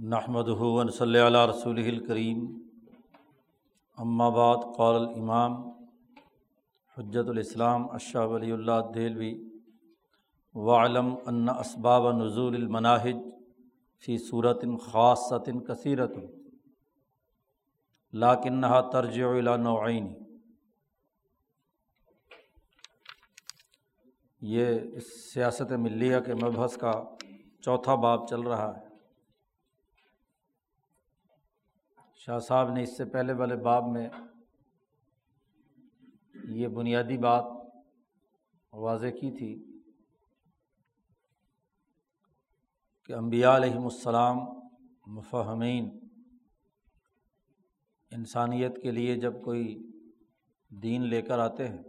[0.00, 2.44] نحمد ہُون صلی اللہ رسول الکریم
[4.32, 5.54] بعد، قال الامام
[6.96, 9.32] حجت الاسلام اشہ ولی اللہ دہلوی
[10.54, 13.16] وعلم ان اسباب نزول المناہج
[14.02, 16.16] فی صورت خاصۃ کثیرت
[18.12, 19.20] لاکنہ ترج
[19.58, 20.12] نوعین
[24.40, 26.92] یہ اس سیاست ملیہ کے مبحث کا
[27.60, 28.87] چوتھا باب چل رہا ہے۔
[32.28, 34.08] شاہ صاحب نے اس سے پہلے والے باب میں
[36.44, 37.44] یہ بنیادی بات
[38.72, 39.48] واضح کی تھی
[43.04, 44.38] کہ امبیا علیہم السلام
[45.06, 45.88] مفہمین
[48.12, 49.64] انسانیت کے لیے جب کوئی
[50.70, 51.82] دین لے کر آتے ہیں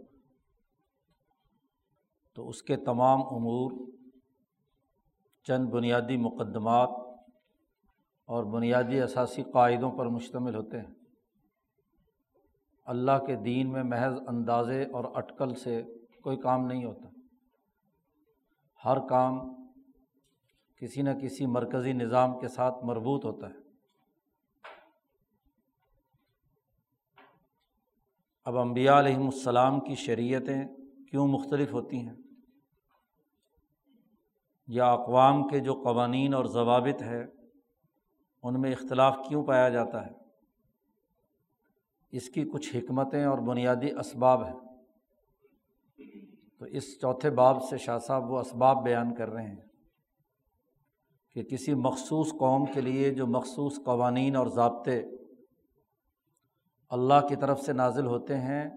[2.36, 3.78] تو اس کے تمام امور
[5.46, 6.99] چند بنیادی مقدمات
[8.30, 10.94] اور بنیادی اثاثی قاعدوں پر مشتمل ہوتے ہیں۔
[12.84, 15.82] اللہ کے دین میں محض اندازے اور اٹکل سے
[16.22, 17.08] کوئی کام نہیں ہوتا۔
[18.84, 19.40] ہر کام
[20.76, 23.54] کسی نہ کسی مرکزی نظام کے ساتھ مربوط ہوتا ہے۔
[28.44, 30.64] اب امبیا علیہم السلام کی شریعتیں
[31.10, 32.14] کیوں مختلف ہوتی ہیں؟
[34.66, 37.39] یا اقوام کے جو قوانین اور ضوابط ہے
[38.42, 40.10] ان میں اختلاف کیوں پایا جاتا ہے؟
[42.10, 44.60] اس کی کچھ حکمتیں اور بنیادی اسباب ہیں۔
[46.58, 49.68] تو اس چوتھے باب سے شاہ صاحب وہ اسباب بیان کر رہے ہیں
[51.32, 55.02] کہ کسی مخصوص قوم کے لیے جو مخصوص قوانین اور ضابطے
[56.90, 58.70] اللہ کی طرف سے نازل ہوتے ہیں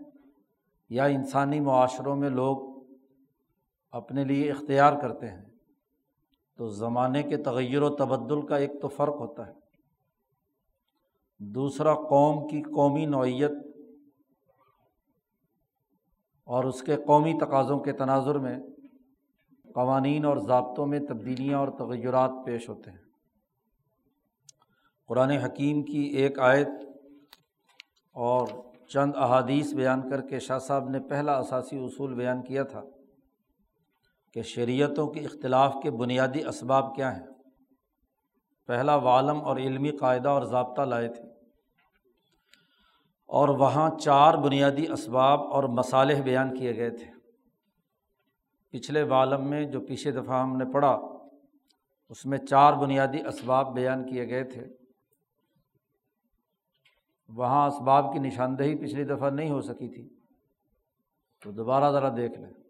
[0.89, 2.83] یا انسانی معاشروں میں لوگ
[3.91, 5.52] اپنے لیے اختیار کرتے ہیں۔
[6.57, 9.53] تو زمانے کے تغیر و تبدل کا ایک تو فرق ہوتا ہے۔
[11.39, 13.51] دوسرا، قوم کی قومی نوعیت
[16.43, 18.59] اور اس کے قومی تقاضوں کے تناظر میں
[19.73, 22.97] قوانین اور ضابطوں میں تبدیلیاں اور تغیرات پیش ہوتے ہیں۔
[25.07, 26.67] قرآن حکیم کی ایک آیت
[28.11, 28.47] اور
[28.87, 32.81] چند احادیث بیان کر کے شاہ صاحب نے پہلا اثاثی اصول بیان کیا تھا۔
[34.33, 37.27] کہ شریعتوں کے اختلاف کے بنیادی اسباب کیا ہیں؟
[38.67, 41.23] پہلا والم اور علمی قاعدہ اور ضابطہ لائے تھے۔
[43.25, 47.05] اور وہاں چار بنیادی اسباب اور مصالح بیان کیے گئے تھے۔
[48.69, 50.99] پچھلے والم میں جو پچھلے دفعہ ہم نے پڑھا،
[52.09, 54.67] اس میں چار بنیادی اسباب بیان کیے گئے تھے۔
[57.27, 60.09] وہاں اسباب کی نشاندہی پچھلی دفعہ نہیں ہو سکی تھی۔
[61.43, 62.62] تو دوبارہ ذرا دیکھ لیں۔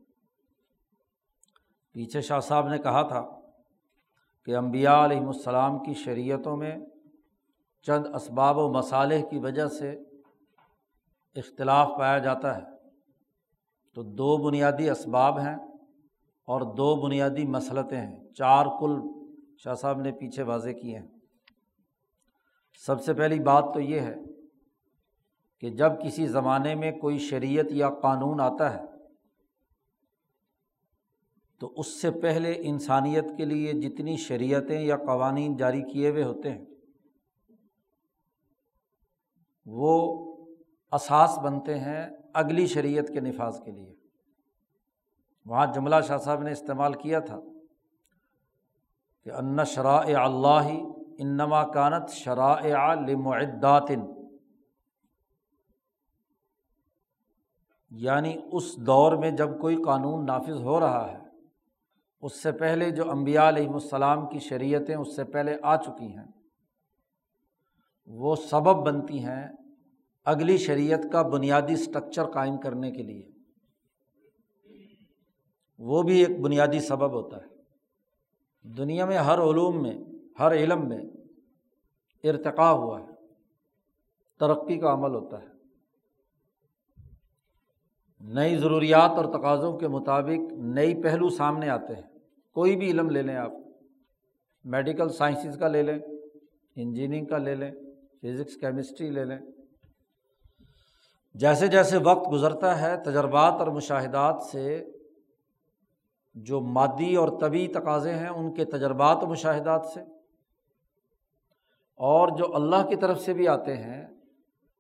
[1.94, 3.30] پیچھے شاہ صاحب نے کہا تھا
[4.46, 6.78] کہ امبیا علیہم السلام کی شریعتوں میں
[7.81, 10.00] چند اسباب و مصالح کی وجہ سے
[11.36, 12.62] اختلاف پایا جاتا ہے۔
[13.94, 15.56] تو دو بنیادی اسباب ہیں
[16.46, 19.00] اور دو بنیادی مسلطیں ہیں۔ چار کل
[19.58, 21.08] شاہ صاحب نے پیچھے واضح کیے ہیں۔
[22.86, 24.16] سب سے پہلی بات تو یہ ہے
[25.60, 28.93] کہ جب کسی زمانے میں کوئی شریعت یا قانون آتا ہے
[31.63, 36.51] تو اس سے پہلے انسانیت کے لیے جتنی شریعتیں یا قوانین جاری کیے ہوئے ہوتے
[36.51, 36.66] ہیں،
[39.66, 39.94] وہ
[40.91, 43.94] اساس بنتے ہیں اگلی شریعت کے نفاذ کے لیے۔
[45.46, 47.40] وہاں جملہ شاہ صاحب نے استعمال کیا تھا
[49.24, 50.69] کہ ان شراء اللہ
[51.18, 54.06] انما کانت شراء لمعداتن
[57.91, 61.23] یعنی اس دور میں جب کوئی قانون نافذ ہو رہا ہے
[62.24, 66.26] اس سے پہلے جو امبیا علیہم السلام کی شریعتیں اس سے پہلے آ چکی ہیں،
[68.08, 69.48] وہ سبب بنتی ہیں
[70.26, 73.30] اگلی شریعت کا بنیادی اسٹرکچر قائم کرنے کے لیے۔
[75.80, 77.48] وہ بھی ایک بنیادی سبب ہوتا ہے۔
[78.64, 79.98] دنیا میں ہر علوم میں،
[80.40, 81.02] ہر علم میں
[82.24, 83.28] ارتقا ہوا ہے،
[84.40, 85.48] ترقی کا عمل ہوتا ہے۔
[88.22, 92.12] نئی ضروریات اور تقاضوں کے مطابق نئی پہلو سامنے آتے ہیں۔
[92.54, 93.52] کوئی بھی علم لے لیں آپ۔
[94.64, 96.00] میڈیکل سائنسز کا لے لیں،
[96.76, 97.72] انجینئرنگ کا لے لیں،
[98.22, 99.38] فزکس، کیمسٹری لے لیں۔
[101.34, 104.86] جیسے جیسے وقت گزرتا ہے، تجربات اور مشاہدات سے
[106.36, 110.02] جو مادی اور طبی تقاضے ہیں، ان کے تجربات و مشاہدات سے،
[112.00, 114.08] اور جو اللہ کی طرف سے بھی آتے ہیں،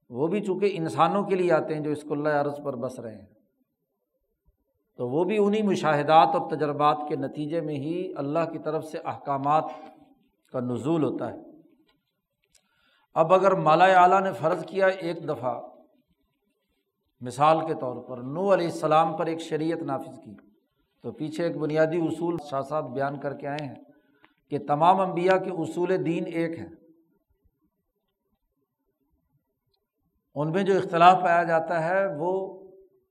[0.09, 2.99] وہ بھی چونکہ انسانوں کے لیے آتے ہیں جو اس کو اللہ عرض پر بس
[2.99, 3.42] رہے ہیں۔
[4.97, 8.97] تو وہ بھی انہیں مشاہدات اور تجربات کے نتیجے میں ہی اللہ کی طرف سے
[8.97, 9.63] احکامات
[10.51, 11.37] کا نزول ہوتا ہے۔
[13.13, 15.61] اب اگر مالا اعلیٰ نے فرض کیا ایک دفعہ،
[17.21, 20.35] مثال کے طور پر نو علیہ السلام پر ایک شریعت نافذ کی،
[21.01, 23.75] تو پیچھے ایک بنیادی اصول شاہ صاحب بیان کر کے آئے ہیں
[24.49, 26.69] کہ تمام انبیاء کے اصول دین ایک ہیں۔
[30.35, 32.59] ان میں جو اختلاف پایا جاتا ہے وہ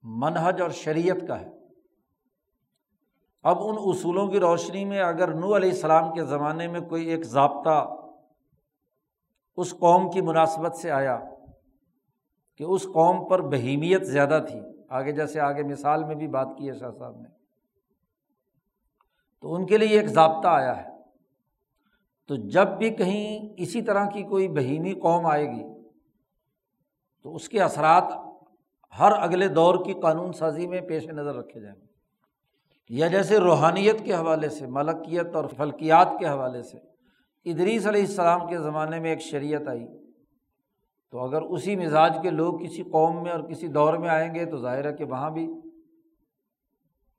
[0.02, 1.61] منہج اور شریعت کا ہے۔
[3.44, 7.24] اب ان اصولوں کی روشنی میں اگر نو علیہ السلام کے زمانے میں کوئی ایک
[7.24, 7.98] ضابطہ
[9.56, 11.18] اس قوم کی مناسبت سے آیا
[12.56, 16.68] کہ اس قوم پر بہیمیت زیادہ تھی، آگے جیسے آگے مثال میں بھی بات کی
[16.68, 17.28] ہے شاہ صاحب نے،
[19.40, 20.90] تو ان کے لیے ایک ضابطہ آیا ہے۔
[22.28, 25.62] تو جب بھی کہیں اسی طرح کی کوئی بہیمی قوم آئے گی،
[27.22, 28.12] تو اس کے اثرات
[28.98, 31.91] ہر اگلے دور کی قانون سازی میں پیش نظر رکھے جائیں گے۔
[32.92, 36.78] یا جیسے روحانیت کے حوالے سے، ملکیت اور فلکیات کے حوالے سے۔
[37.44, 39.86] ادریس علیہ السلام کے زمانے میں ایک شریعت آئی۔
[41.10, 44.44] تو اگر اسی مزاج کے لوگ کسی قوم میں اور کسی دور میں آئیں گے،
[44.44, 45.52] تو ظاہر ہے کہ وہاں بھی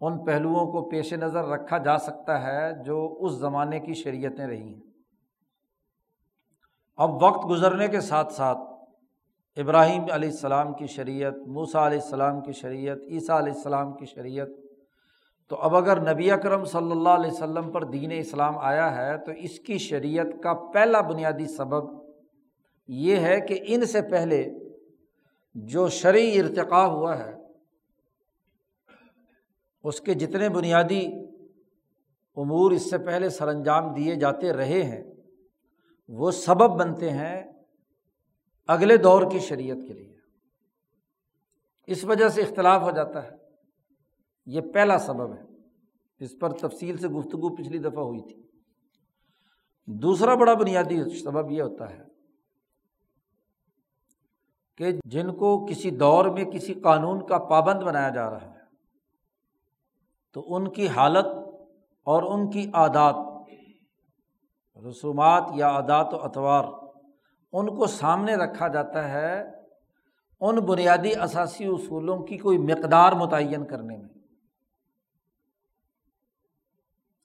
[0.02, 4.74] ان پہلوؤں کو پیش نظر رکھا جا سکتا ہے جو اس زمانے کی شریعتیں رہی
[4.74, 4.82] ہیں۔
[6.98, 8.60] اب وقت گزرنے کے ساتھ ساتھ
[9.56, 14.48] ابراہیم علیہ السلام کی شریعت موسا علیہ السلام کی شریعت، عیسیٰ علیہ السلام کی شریعت
[15.48, 19.32] تو اب اگر نبی اکرم صلی اللہ علیہ وسلم پر دین اسلام آیا ہے، تو
[19.32, 22.04] اس کی شریعت کا پہلا بنیادی سبب
[22.88, 24.50] یہ ہے کہ ان سے پہلے
[25.56, 27.34] جو شرعی ارتقا ہوا ہے،
[29.84, 31.06] اس کے جتنے بنیادی
[32.36, 35.04] امور اس سے پہلے سر انجام دیے جاتے رہے ہیں،
[36.08, 37.44] وہ سبب بنتے ہیں
[38.68, 40.14] اگلے دور کی شریعت کے لیے۔
[41.88, 43.43] اس وجہ سے اختلاف ہو جاتا ہے۔
[44.46, 45.44] یہ پہلا سبب ہے۔
[46.20, 48.42] اس پر تفصیل سے گفتگو پچھلی دفعہ ہوئی تھی۔
[49.88, 52.04] دوسرا بڑا بنیادی سبب یہ ہوتا ہے
[54.78, 58.62] کہ جن کو کسی دور میں کسی قانون کا پابند بنایا جا رہا ہے،
[60.34, 61.26] تو ان کی حالت
[62.04, 63.16] اور ان کی عادات،
[64.90, 66.64] رسومات یا عادات و اطوار
[67.54, 69.44] ان کو سامنے رکھا جاتا ہے
[70.42, 74.23] ان بنیادی اثاثی اصولوں کی کوئی مقدار متعین کرنے میں۔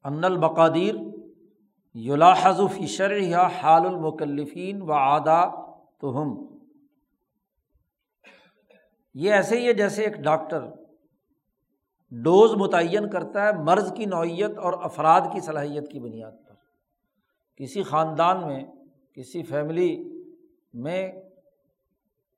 [0.08, 0.94] ان البقادیر
[1.94, 5.44] یلاحظ فشر یا حال المکلفین و آدا
[5.98, 6.56] تو ہم
[9.14, 10.60] یہ ایسے ہی ہے جیسے ایک ڈاکٹر
[12.10, 16.54] ڈوز متعین کرتا ہے مرض کی نوعیت اور افراد کی صلاحیت کی بنیاد پر۔
[17.56, 18.64] کسی خاندان میں،
[19.14, 20.04] کسی فیملی
[20.72, 21.12] میں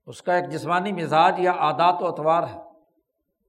[0.07, 2.61] اس کا ایک جسمانی مزاج یا عادات و اتوار ہے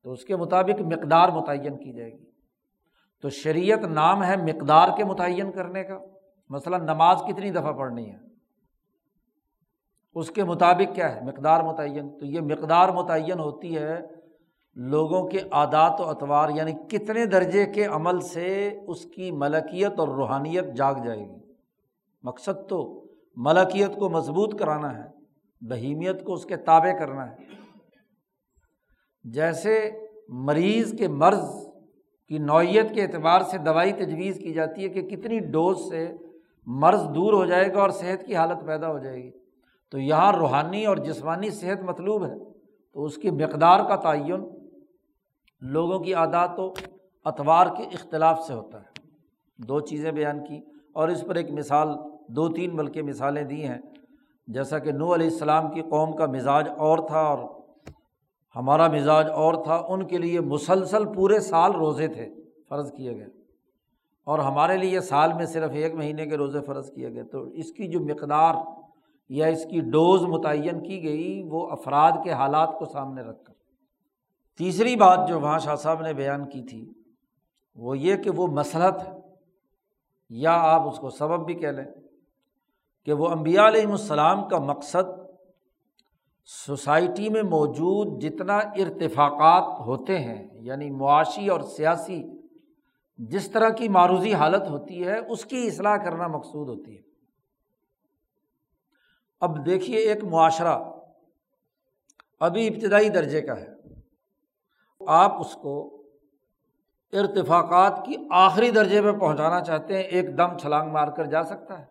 [0.03, 2.30] تو اس کے مطابق مقدار متعین کی جائے گی۔
[3.21, 5.99] تو شریعت نام ہے مقدار کے متعین کرنے کا۔
[6.49, 8.17] مثلاً نماز کتنی دفعہ پڑھنی ہے؟
[10.15, 13.99] اس کے مطابق کیا ہے؟ مقدار متعین۔ تو یہ مقدار متعین ہوتی ہے
[14.75, 20.07] لوگوں کے عادات و اطوار یعنی کتنے درجے کے عمل سے اس کی ملکیت اور
[20.07, 21.53] روحانیت جاگ جائے گی۔
[22.23, 25.09] مقصد تو ملکیت کو مضبوط کرانا ہے،
[25.61, 27.35] بہیمیت کو اس کے تابع کرنا ہے۔
[29.23, 29.91] جیسے
[30.27, 31.70] مریض کے مرض
[32.31, 36.13] کی نوعیت کے اعتبار سے دوائی تجویز کی جاتی ہے کہ کتنی ڈوز سے
[36.65, 39.31] مرض دور ہو جائے گا اور صحت کی حالت پیدا ہو جائے گی۔
[39.91, 42.37] تو یہاں روحانی اور جسمانی صحت مطلوب ہے۔
[42.93, 44.49] تو اس کی مقدار کا تعین
[45.61, 46.73] لوگوں کی عادات و
[47.25, 49.07] اتوار کے اختلاف سے ہوتا ہے۔
[49.57, 50.61] دو چیزیں بیان کی
[50.93, 51.87] اور اس پر ایک مثال،
[52.27, 53.79] دو تین بلکہ مثالیں دی ہیں۔
[54.47, 57.60] جیسا کہ نو علیہ السلام کی قوم کا مزاج اور تھا اور
[58.55, 62.29] ہمارا مزاج اور تھا، ان کے لیے مسلسل پورے سال روزے تھے،
[62.69, 63.27] فرض کیے گئے۔
[64.23, 67.71] اور ہمارے لیے سال میں صرف ایک مہینے کے روزے فرض کیے گئے۔ تو اس
[67.71, 68.55] کی جو مقدار
[69.29, 73.53] یا اس کی ڈوز متعین کی گئی، وہ افراد کے حالات کو سامنے رکھ کر۔
[74.57, 76.93] تیسری بات جو وہاں شاہ صاحب نے بیان کی تھی،
[77.75, 79.13] وہ یہ کہ وہ مسلط ہے۔
[80.29, 81.85] یا آپ اس کو سبب بھی کہہ لیں
[83.05, 85.20] کہ وہ امبیا علیہم السلام کا مقصد
[86.53, 92.23] سوسائٹی میں موجود جتنا ارتفاقات ہوتے ہیں یعنی معاشی اور سیاسی،
[93.17, 97.01] جس طرح کی معروضی حالت ہوتی ہے، اس کی اصلاح کرنا مقصود ہوتی ہے۔
[99.41, 100.79] اب دیکھیے ایک معاشرہ،
[102.39, 103.67] ابھی ابتدائی درجے کا ہے۔
[105.07, 106.03] آپ اس کو
[107.13, 111.79] ارتفاقات کی آخری درجے پہ پہنچانا چاہتے ہیں، ایک دم چھلانگ مار کر جا سکتا
[111.79, 111.85] ہے۔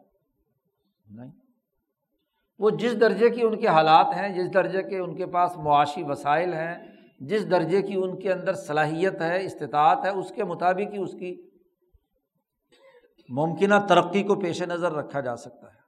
[1.10, 1.39] نہیں۔
[2.60, 6.02] وہ جس درجے کی ان کے حالات ہیں، جس درجے کے ان کے پاس معاشی
[6.02, 6.78] وسائل ہیں،
[7.20, 11.12] جس درجے کی ان کے اندر صلاحیت ہے، استطاعت ہے، اس کے مطابق ہی اس
[11.12, 11.50] کی
[13.28, 15.80] ممکنہ ترقی کو پیش نظر رکھا جا سکتا ہے۔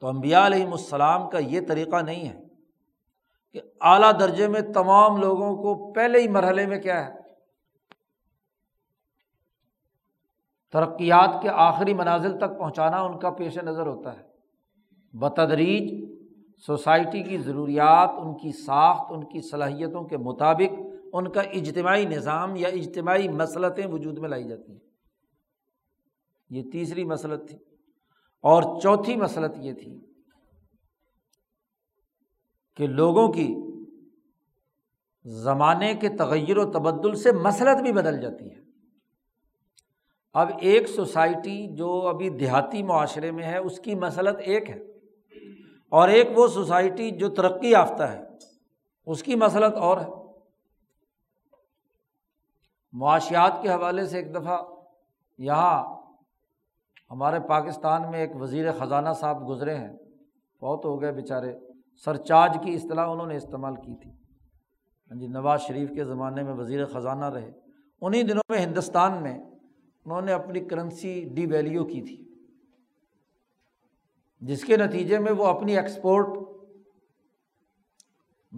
[0.00, 2.40] تو امبیا علیہم السلام کا یہ طریقہ نہیں ہے
[3.52, 7.14] کہ اعلیٰ درجے میں تمام لوگوں کو پہلے ہی مرحلے میں کیا ہے؟
[10.72, 14.27] ترقیات کے آخری منازل تک پہنچانا ان کا پیش نظر ہوتا ہے۔
[15.12, 16.10] بتدریج
[16.66, 20.80] سوسائٹی کی ضروریات، ان کی ساخت، ان کی صلاحیتوں کے مطابق
[21.12, 24.78] ان کا اجتماعی نظام یا اجتماعی مسلطیں وجود میں لائی جاتی ہیں۔
[26.50, 27.58] یہ تیسری مسلط تھی
[28.40, 30.00] اور چوتھی مسلط یہ تھی
[32.76, 33.54] کہ لوگوں کی
[35.24, 38.60] زمانے کے تغیر و تبدل سے مسلط بھی بدل جاتی ہے۔
[40.32, 44.97] اب ایک سوسائٹی جو ابھی دیہاتی معاشرے میں ہے، اس کی مسلط ایک ہے۔
[45.88, 48.22] اور ایک وہ سوسائٹی جو ترقی یافتہ ہے،
[49.06, 50.08] اس کی مسلط اور ہے۔
[52.92, 54.62] معاشیات کے حوالے سے ایک دفعہ
[55.38, 56.02] یہاں
[57.10, 59.96] ہمارے پاکستان میں ایک وزیر خزانہ صاحب گزرے ہیں۔
[60.60, 61.58] بہت ہو گئے بیچارے۔
[62.04, 66.52] سرچارج کی اصطلاح انہوں نے استعمال کی تھی۔ ہاں جی نواز شریف کے زمانے میں
[66.52, 67.52] وزیر خزانہ رہے۔
[68.00, 69.38] انہیں دنوں میں ہندوستان میں
[70.04, 72.27] انہوں نے اپنی کرنسی ڈی ویلیو کی تھی۔
[74.40, 76.26] جس کے نتیجے میں وہ اپنی ایکسپورٹ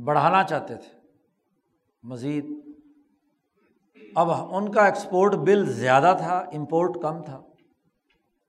[0.05, 0.99] بڑھانا چاہتے تھے۔
[2.03, 2.47] مزید،
[4.15, 7.43] اب ان کا ایکسپورٹ بل زیادہ تھا، امپورٹ کم تھا۔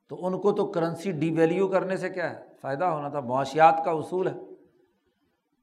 [0.08, 3.82] تو ان کو تو کرنسی ڈی ویلیو کرنے سے کیا ہے؟ فائدہ ہونا تھا۔ معاشیات
[3.86, 4.34] کا اصول ہے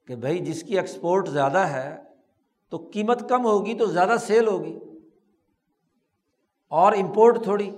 [0.07, 1.97] کہ بھائی، جس کی ایکسپورٹ زیادہ ہے
[2.69, 4.79] تو قیمت کم ہوگی تو زیادہ سیل ہوگی۔
[6.69, 7.71] اور امپورٹ تھوڑی۔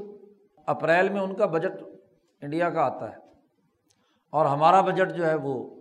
[0.67, 1.83] اپریل میں ان کا بجٹ
[2.41, 3.30] انڈیا کا آتا ہے۔
[4.31, 5.81] اور ہمارا بجٹ جو ہے وہ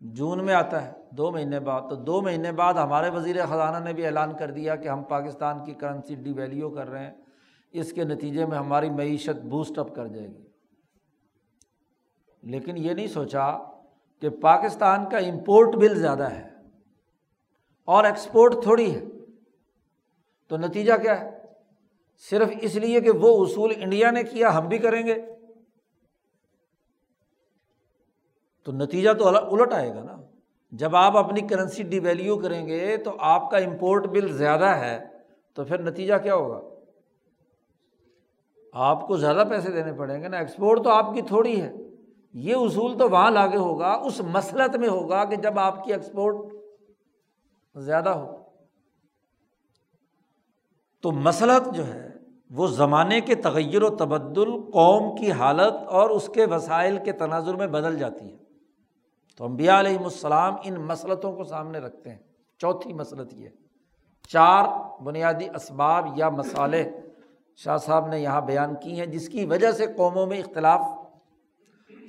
[0.00, 3.92] جون میں آتا ہے، دو مہینے بعد۔ تو دو مہینے بعد ہمارے وزیر خزانہ نے
[3.92, 7.14] بھی اعلان کر دیا کہ ہم پاکستان کی کرنسی ڈی ویلیو کر رہے ہیں۔
[7.72, 10.44] اس کے نتیجے میں ہماری معیشت بوسٹ اپ کر جائے گی۔
[12.42, 13.58] لیکن یہ نہیں سوچا
[14.20, 16.48] کہ پاکستان کا امپورٹ بل زیادہ ہے
[17.84, 19.04] اور ایکسپورٹ تھوڑی ہے۔
[20.48, 21.38] تو نتیجہ کیا ہے؟
[22.30, 25.31] صرف اس لیے کہ وہ اصول انڈیا نے کیا، ہم بھی کریں گے۔
[28.64, 30.16] تو نتیجہ تو الٹ آئے گا نا۔
[30.72, 35.04] جب آپ اپنی کرنسی ڈی ویلیو کریں گے تو آپ کا امپورٹ بل زیادہ ہے،
[35.54, 36.60] تو پھر نتیجہ کیا ہوگا؟
[38.72, 41.72] آپ کو زیادہ پیسے دینے پڑیں گے نا۔ ایکسپورٹ تو آپ کی تھوڑی ہے۔
[42.32, 46.36] یہ اصول تو وہاں لاگے ہوگا، اس مسلط میں ہوگا کہ جب آپ کی ایکسپورٹ
[47.74, 48.36] زیادہ ہو۔
[51.00, 52.08] تو مسلط جو ہے،
[52.50, 57.54] وہ زمانے کے تغیر و تبدل قوم کی حالت اور اس کے وسائل کے تناظر
[57.54, 58.41] میں بدل جاتی ہے۔
[59.36, 62.18] تو امبیا علیہم السلام ان مسلطوں کو سامنے رکھتے ہیں۔
[62.58, 63.48] چوتھی مسلط یہ
[64.28, 64.64] چار
[65.02, 66.90] بنیادی اسباب یا مسالے
[67.56, 70.80] شاہ صاحب نے یہاں بیان کی ہیں، جس کی وجہ سے قوموں میں اختلاف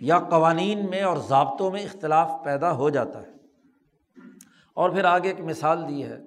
[0.02, 3.32] یا قوانین میں اور ضابطوں میں اختلاف پیدا ہو جاتا ہے۔
[4.74, 6.18] اور پھر آگے ایک مثال دی ہے،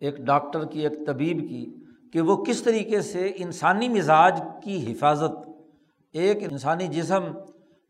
[0.00, 1.74] ایک ڈاکٹر کی، ایک طبیب کی،
[2.12, 5.48] کہ وہ کس طریقے سے انسانی مزاج کی حفاظت،
[6.12, 7.24] ایک انسانی جسم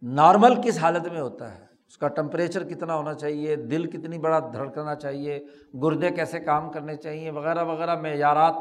[0.03, 4.39] نارمل کس حالت میں ہوتا ہے اس کا ٹمپریچر کتنا ہونا چاہیے، دل کتنی بڑا
[4.39, 5.45] دھڑکنا چاہیے،
[5.83, 8.55] گردے کیسے کام کرنے چاہیے، وغیرہ وغیرہ، معیارات۔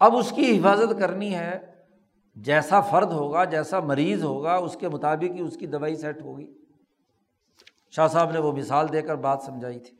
[0.00, 1.74] اب اس کی حفاظت کرنی ہے،
[2.34, 6.54] جیسا فرد ہوگا، جیسا مریض ہوگا، اس کے مطابق ہی اس کی دوائی سیٹ ہوگی۔
[7.90, 9.96] شاہ صاحب نے وہ مثال دے کر بات سمجھائی تھی۔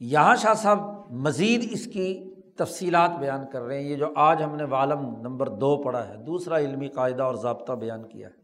[0.00, 4.56] یہاں شاہ صاحب مزید اس کی تفصیلات بیان کر رہے ہیں۔ یہ جو آج ہم
[4.56, 8.43] نے والم نمبر دو پڑھا ہے، دوسرا علمی قاعدہ اور ضابطہ بیان کیا ہے۔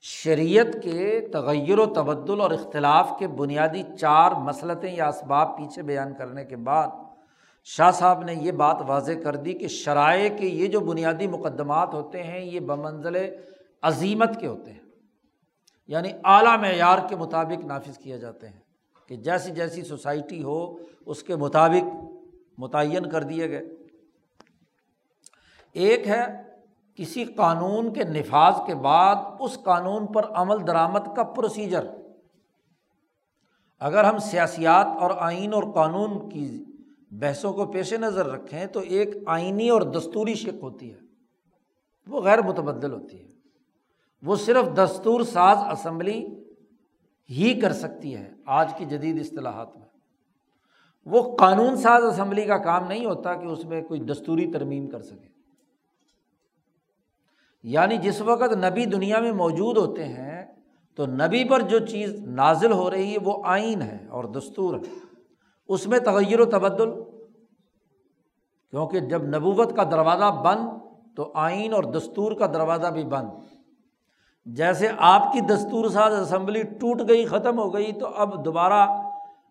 [0.00, 6.14] شریعت کے تغیر و تبدل اور اختلاف کے بنیادی چار مسلطیں یا اسباب پیچھے بیان
[6.14, 6.88] کرنے کے بعد
[7.64, 11.94] شاہ صاحب نے یہ بات واضح کر دی کہ شرائع کے یہ جو بنیادی مقدمات
[11.94, 13.16] ہوتے ہیں، یہ بمنزل
[13.82, 14.80] عظیمت کے ہوتے ہیں۔
[15.86, 18.60] یعنی اعلیٰ معیار کے مطابق نافذ کیے جاتے ہیں
[19.06, 20.76] کہ جیسی جیسی سوسائٹی ہو،
[21.06, 21.96] اس کے مطابق
[22.58, 23.62] متعین کر دیے گئے۔
[25.72, 26.47] ایک ہے
[26.98, 31.86] کسی قانون کے نفاذ کے بعد اس قانون پر عمل درآمد کا پروسیجر۔
[33.80, 36.64] اگر ہم سیاسیات اور آئین اور قانون کی
[37.10, 40.98] بحثوں کو پیش نظر رکھیں تو ایک آئینی اور دستوری شک ہوتی ہے۔
[42.06, 43.28] وہ غیر متبدل ہوتی ہے۔
[44.22, 46.26] وہ صرف دستور ساز اسمبلی
[47.30, 49.86] ہی کر سکتی ہے آج کی جدید اصطلاحات میں۔
[51.04, 55.02] وہ قانون ساز اسمبلی کا کام نہیں ہوتا کہ اس میں کوئی دستوری ترمیم کر
[55.02, 55.37] سکے۔
[57.62, 60.46] یعنی جس وقت نبی دنیا میں موجود ہوتے ہیں،
[60.96, 64.80] تو نبی پر جو چیز نازل ہو رہی ہے، وہ آئین ہے اور دستور ہے۔
[65.68, 66.90] اس میں تغیر و تبدل،
[68.70, 70.68] کیونکہ جب نبوت کا دروازہ بند،
[71.16, 73.28] تو آئین اور دستور کا دروازہ بھی بند۔
[74.46, 79.02] جیسے آپ کی دستور ساز اسمبلی ٹوٹ گئی، ختم ہو گئی، تو اب دوبارہ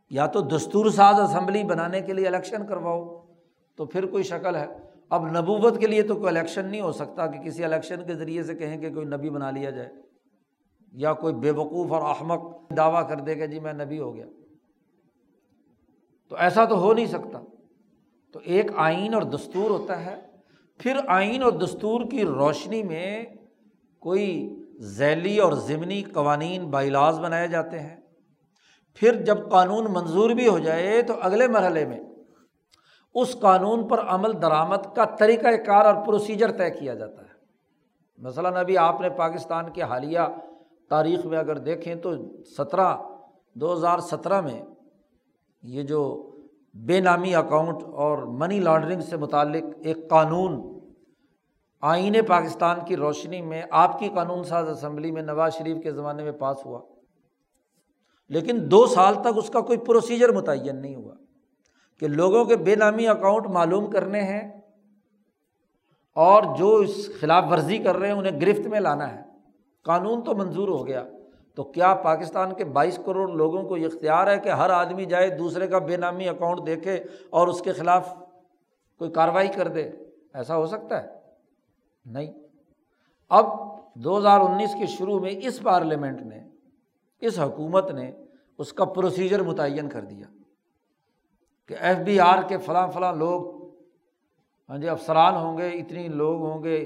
[0.10, 3.26] یا تو دستور ساز اسمبلی بنانے کے لیے الیکشن کرواؤ،
[3.76, 7.28] تو پھر کوئی شکل ہے۔ اب نبوت کے لیے تو کوئی الیکشن نہیں ہو سکتا
[7.28, 9.90] کہ کسی الیکشن کے ذریعے سے کہیں کہ کوئی نبی بنا لیا جائے
[10.92, 12.42] یا کوئی بے وقوف اور احمق
[12.78, 14.26] دعویٰ کر دے کہ جی میں نبی ہو گیا۔
[16.30, 17.42] تو ایسا تو ہو نہیں سکتا۔
[18.34, 20.16] تو ایک آئین اور دستور ہوتا ہے۔
[20.80, 23.26] پھر آئین اور دستور کی روشنی میں
[24.00, 27.96] کوئی ذیلی اور ضمنی قوانین بائیلاز بنائے جاتے ہیں۔
[28.96, 32.00] پھر جب قانون منظور بھی ہو جائے تو اگلے مرحلے میں
[33.21, 37.27] اس قانون پر عمل درآمد کا طریقۂ کار اور پروسیجر طے کیا جاتا ہے۔
[38.17, 40.19] مثلاً ابھی آپ نے پاکستان کے حالیہ
[40.89, 42.12] تاریخ میں اگر دیکھیں تو
[42.57, 42.97] سترہ،
[43.53, 44.62] دو ہزار سترہ میں
[45.63, 46.29] یہ جو
[46.74, 50.79] بے نامی اکاؤنٹ اور منی لانڈرنگ سے متعلق ایک قانون
[51.81, 56.24] آئین پاکستان کی روشنی میں آپ کی قانون ساز اسمبلی میں نواز شریف کے زمانے
[56.24, 56.81] میں پاس ہوا۔
[58.29, 61.13] لیکن دو سال تک اس کا کوئی پروسیجر متعین نہیں ہوا۔
[62.00, 64.62] کہ لوگوں کے بے نامی اکاؤنٹ معلوم کرنے ہیں
[66.13, 69.22] اور جو اس خلاف ورزی کر رہے ہیں انہیں گرفت میں لانا ہے۔
[69.82, 71.04] قانون تو منظور ہو گیا۔
[71.56, 75.30] تو کیا پاکستان کے بائیس کروڑ لوگوں کو یہ اختیار ہے کہ ہر آدمی جائے،
[75.30, 78.13] دوسرے کا بے نامی اکاؤنٹ دیکھے اور اس کے خلاف
[78.98, 79.92] کوئی کارروائی کر دے؟
[80.34, 81.08] ایسا ہو سکتا ہے؟
[82.06, 82.34] نہیں۔
[83.30, 83.46] اب
[83.94, 86.39] دو ہزار انیس کے شروع میں اس پارلیمنٹ نے،
[87.22, 88.12] اس حکومت نے
[88.58, 90.25] اس کا پروسیجر متعین کر دیا۔
[91.69, 93.55] کہ ایف بی آر کے فلاں فلاں لوگ
[94.69, 96.77] ہاں جی افسران ہوں گے، اتنی لوگ ہوں گے،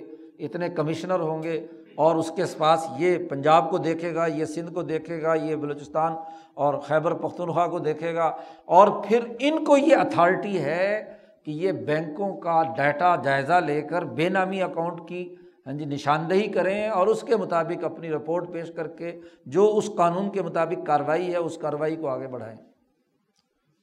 [0.46, 1.56] اتنے کمشنر ہوں گے،
[1.96, 5.56] اور اس کے پاس یہ پنجاب کو دیکھے گا، یہ سندھ کو دیکھے گا، یہ
[5.56, 6.14] بلوچستان
[6.54, 8.32] اور خیبر پختونخوا کو دیکھے گا،
[8.66, 11.04] اور پھر ان کو یہ اتھارٹی ہے
[11.46, 15.24] کہ یہ بینکوں کا ڈیٹا جائزہ لے کر بے نامی اکاؤنٹ کی
[15.68, 19.90] ہاں جی نشاندہی کریں اور اس کے مطابق اپنی رپورٹ پیش کر کے جو اس
[19.98, 22.58] قانون کے مطابق کارروائی ہے، اس کارروائی کو آگے بڑھائیں۔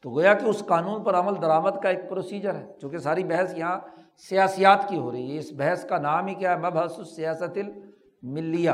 [0.02, 3.58] تو گویا کہ اس قانون پر عمل درآمد کا ایک پروسیجر ہے چونکہ ساری بحث
[3.58, 3.80] یہاں
[4.16, 7.58] سیاسیات کی ہو رہی ہے۔ اس بحث کا نام ہی کیا ہے؟ مبحث سیاست
[8.22, 8.70] ملیہ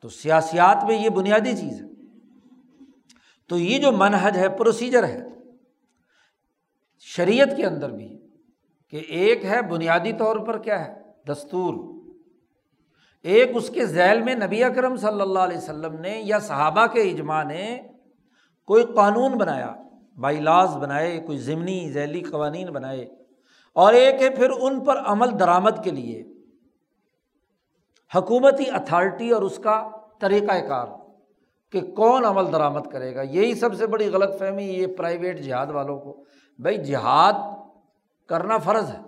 [0.00, 1.86] تو سیاسیات میں یہ بنیادی چیز ہے۔
[3.48, 5.24] تو یہ جو منحج ہے پروسیجر ہے،
[7.00, 8.18] شریعت کے اندر بھی
[8.90, 10.94] کہ ایک ہے بنیادی طور پر کیا ہے؟
[11.28, 11.96] دستور۔
[13.22, 17.00] ایک اس کے ذیل میں نبی اکرم صلی اللہ علیہ وسلم نے یا صحابہ کے
[17.00, 17.80] اجماع نے
[18.68, 19.74] کوئی قانون بنایا
[20.18, 23.04] بائی لاز بنائے، کوئی ضمنی ذیلی قوانین بنائے،
[23.76, 26.22] اور ایک ہے پھر ان پر عمل درآمد کے لیے۔
[28.12, 29.76] حکومتی اتھارٹی اور اس کا
[30.20, 30.86] طریقۂ کار
[31.72, 35.70] کہ کون عمل درآمد کرے گا، یہی سب سے بڑی غلط فہمی یہ پرائیویٹ جہاد
[35.70, 36.16] والوں کو۔
[36.58, 37.34] بھائی جہاد
[38.28, 39.00] کرنا فرض ہے،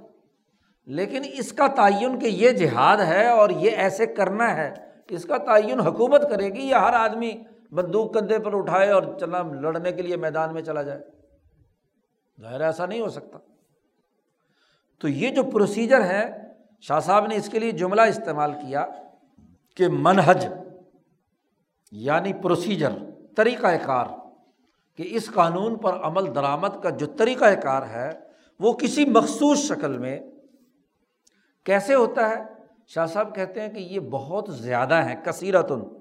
[0.88, 4.72] لیکن اس کا تعین کہ یہ جہاد ہے اور یہ ایسے کرنا ہے،
[5.08, 7.32] اس کا تعین حکومت کرے گی یا ہر آدمی
[7.72, 11.00] بندوق کندھے پر اٹھائے اور چلا لڑنے کے لیے میدان میں چلا جائے۔
[12.40, 13.38] ظاہر ایسا نہیں ہو سکتا۔
[15.00, 18.86] تو یہ جو پروسیجر ہے، شاہ صاحب نے اس کے لیے جملہ استعمال کیا
[19.76, 20.46] کہ منہج
[21.90, 22.88] یعنی پروسیجر
[23.36, 24.06] طریقۂ کار،
[24.96, 28.20] کہ اس قانون پر عمل درآمد کا جو طریقۂ کار ہے،
[28.60, 30.20] وہ کسی مخصوص شکل میں
[31.64, 32.34] کیسے ہوتا ہے؟
[32.86, 35.97] شاہ صاحب کہتے ہیں کہ یہ بہت زیادہ ہیں کثیرتن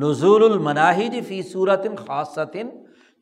[0.00, 2.68] نزول المناہج فی صورت خاصتاً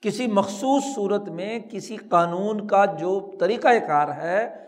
[0.00, 4.66] کسی مخصوص صورت میں کسی قانون کا جو طریقۂ کار ہے،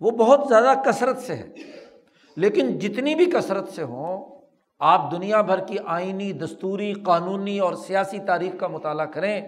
[0.00, 1.48] وہ بہت زیادہ کثرت سے ہے۔
[2.36, 4.40] لیکن جتنی بھی کثرت سے ہوں
[4.78, 9.40] آپ دنیا بھر کی آئینی، دستوری، قانونی اور سیاسی تاریخ کا مطالعہ کریں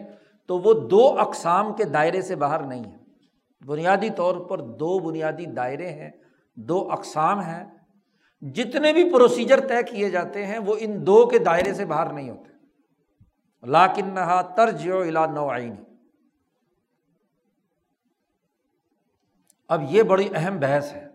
[0.46, 2.98] تو وہ دو اقسام کے دائرے سے باہر نہیں ہیں
[3.66, 6.10] بنیادی طور پر دو بنیادی دائرے ہیں،
[6.56, 7.75] دو اقسام ہیں۔
[8.40, 12.30] جتنے بھی پروسیجر طے کیے جاتے ہیں، وہ ان دو کے دائرے سے باہر نہیں
[12.30, 12.56] ہوتے۔
[13.66, 15.82] لاکن نہا ترج و الا نو آئینی
[19.68, 21.08] اب یہ بڑی اہم بحث ہے۔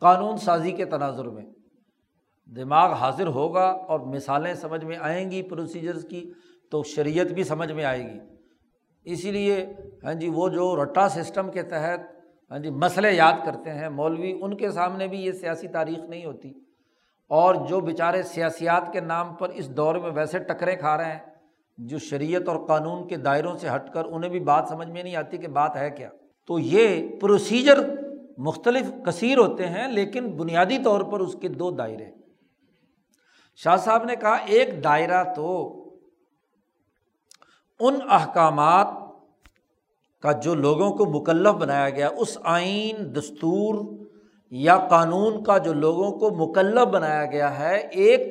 [0.00, 1.44] قانون سازی کے تناظر میں۔
[2.46, 6.32] دماغ حاضر ہوگا اور مثالیں سمجھ میں آئیں گی پروسیجرس کی،
[6.70, 8.18] تو شریعت بھی سمجھ میں آئے گی۔
[9.04, 9.66] اسی لیے
[10.04, 12.17] ہاں جی وہ جو رٹا سسٹم کے تحت
[12.50, 16.24] ہاں جی مسئلے یاد کرتے ہیں۔ مولوی، ان کے سامنے بھی یہ سیاسی تاریخ نہیں
[16.24, 16.52] ہوتی۔
[17.28, 21.18] اور جو بیچارے سیاسیات کے نام پر اس دور میں ویسے ٹکرے کھا رہے ہیں،
[21.78, 25.16] جو شریعت اور قانون کے دائروں سے ہٹ کر انہیں بھی بات سمجھ میں نہیں
[25.16, 26.08] آتی کہ بات ہے کیا۔
[26.46, 27.78] تو یہ پروسیجر
[28.38, 32.04] مختلف کثیر ہوتے ہیں، لیکن بنیادی طور پر اس کے دو دائرے
[33.56, 35.74] شاہ صاحب نے کہا، ایک دائرہ تو
[37.80, 38.86] ان احکامات
[40.22, 43.74] کا جو لوگوں کو مکلف بنایا گیا، اس آئین، دستور
[44.52, 48.26] یا قانون کا جو لوگوں کو مکلب بنایا گیا ہے، ایک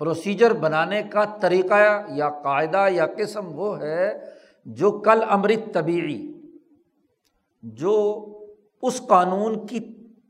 [0.00, 1.74] پروسیجر بنانے کا طریقہ
[2.08, 4.12] یا قاعدہ یا قسم وہ ہے
[4.66, 6.20] جو کل امرت طبیعی،
[7.62, 7.96] جو
[8.82, 9.80] اس قانون کی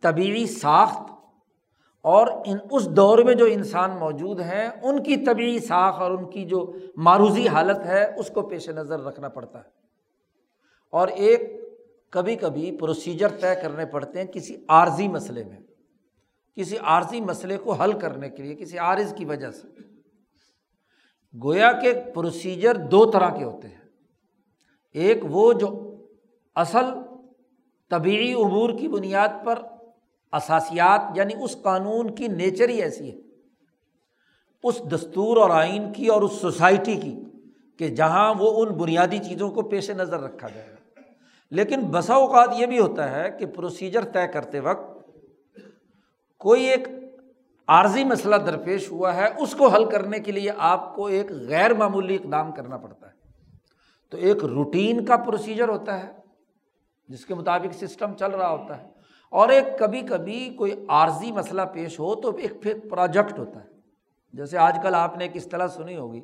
[0.03, 1.10] طبیعی ساخت
[2.03, 6.31] اور ان اس دور میں جو انسان موجود ہیں، ان کی طبعی ساخ اور ان
[6.31, 9.69] کی جو معروضی حالت ہے، اس کو پیش نظر رکھنا پڑتا ہے۔
[10.91, 11.41] اور ایک
[12.11, 15.61] کبھی کبھی پروسیجر طے کرنے پڑتے ہیں کسی عارضی مسئلے میں۔
[16.57, 19.69] کسی عارضی مسئلے کو حل کرنے کے لیے، کسی عارض کی وجہ سے۔
[21.43, 23.81] گویا کے پروسیجر دو طرح کے ہوتے ہیں۔
[24.93, 25.97] ایک وہ جو
[26.55, 26.85] اصل
[27.91, 29.59] طبعی امور کی بنیاد پر
[30.33, 33.21] اساسیات یعنی اس قانون کی نیچر ہی ایسی ہے۔
[34.63, 37.21] اس دستور اور آئین کی اور اس سوسائٹی کی
[37.79, 41.01] کہ جہاں وہ ان بنیادی چیزوں کو پیش نظر رکھا جائے۔ گا
[41.51, 45.01] لیکن بسا اوقات یہ بھی ہوتا ہے کہ پروسیجر طے کرتے وقت
[46.39, 46.89] کوئی ایک
[47.69, 51.75] عارضی مسئلہ درپیش ہوا ہے، اس کو حل کرنے کے لیے آپ کو ایک غیر
[51.75, 53.13] معمولی اقدام کرنا پڑتا ہے۔
[54.11, 56.13] تو ایک روٹین کا پروسیجر ہوتا ہے،
[57.09, 58.90] جس کے مطابق سسٹم چل رہا ہوتا ہے۔
[59.31, 63.69] اور ایک کبھی کبھی کوئی عارضی مسئلہ پیش ہو تو ایک پھر پروجیکٹ ہوتا ہے۔
[64.33, 66.21] جیسے آج کل آپ نے ایک اصطلاح سنی ہوگی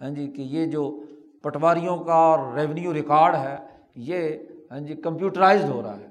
[0.00, 1.00] ہاں جی کہ یہ جو
[1.42, 3.56] پٹواریوں کا اور ریونیو ریکارڈ ہے،
[3.94, 4.36] یہ
[4.70, 6.08] ہاں جی کمپیوٹرائزڈ ہو رہا ہے۔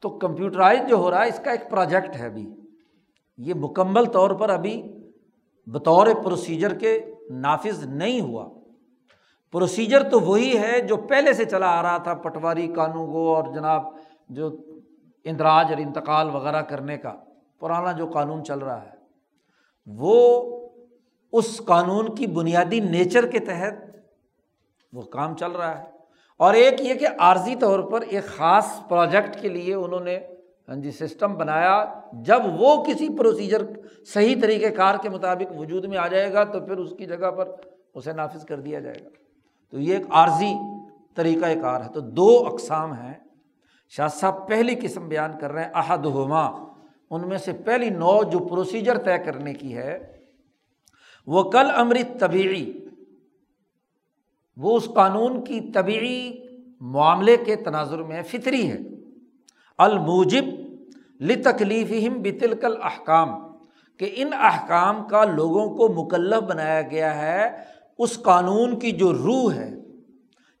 [0.00, 2.46] تو کمپیوٹرائز جو ہو رہا ہے، اس کا ایک پروجیکٹ ہے ابھی
[3.38, 4.82] یہ مکمل طور پر ابھی
[5.66, 6.98] بطور پروسیجر کے
[7.30, 8.48] نافذ نہیں ہوا۔
[9.52, 13.52] پروسیجر تو وہی ہے جو پہلے سے چلا آ رہا تھا، پٹواری کانوں کو اور
[13.54, 13.82] جناب
[14.28, 14.50] جو
[15.24, 17.14] اندراج اور انتقال وغیرہ کرنے کا
[17.60, 18.90] پرانا جو قانون چل رہا ہے،
[19.86, 20.48] وہ
[21.32, 23.74] اس قانون کی بنیادی نیچر کے تحت
[24.92, 25.84] وہ کام چل رہا ہے۔
[26.36, 30.18] اور ایک یہ کہ عارضی طور پر ایک خاص پروجیکٹ کے لیے انہوں نے
[30.68, 33.62] ہاں جی سسٹم بنایا۔ جب وہ کسی پروسیجر
[34.06, 37.30] صحیح طریقۂ کار کے مطابق وجود میں آ جائے گا، تو پھر اس کی جگہ
[37.30, 37.48] پر
[37.94, 39.08] اسے نافذ کر دیا جائے گا۔
[39.70, 40.54] تو یہ ایک عارضی
[41.14, 43.14] طریقۂ کار ہے۔ تو دو اقسام ہیں۔
[43.96, 46.44] شاہ صاحب پہلی قسم بیان کر رہے ہیں احد ہما
[47.10, 49.98] ان میں سے پہلی نو جو پروسیجر طے کرنے کی ہے،
[51.26, 52.72] وہ کل امرت طبعی
[54.56, 56.32] وہ اس قانون کی طبعی
[56.80, 58.78] معاملے کے تناظر میں فطری ہے۔
[59.78, 60.44] الموجب
[61.20, 63.28] لتکلیف بتل کل احکام
[63.96, 67.48] کہ ان احکام کا لوگوں کو مکلف بنایا گیا ہے،
[67.98, 69.81] اس قانون کی جو روح ہے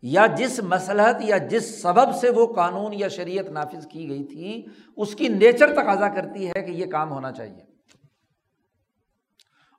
[0.02, 4.66] یا جس مسلحت یا جس سبب سے وہ قانون یا شریعت نافذ کی گئی تھی،
[4.96, 7.72] اس کی نیچر تقاضا کرتی ہے کہ یہ کام ہونا چاہیے۔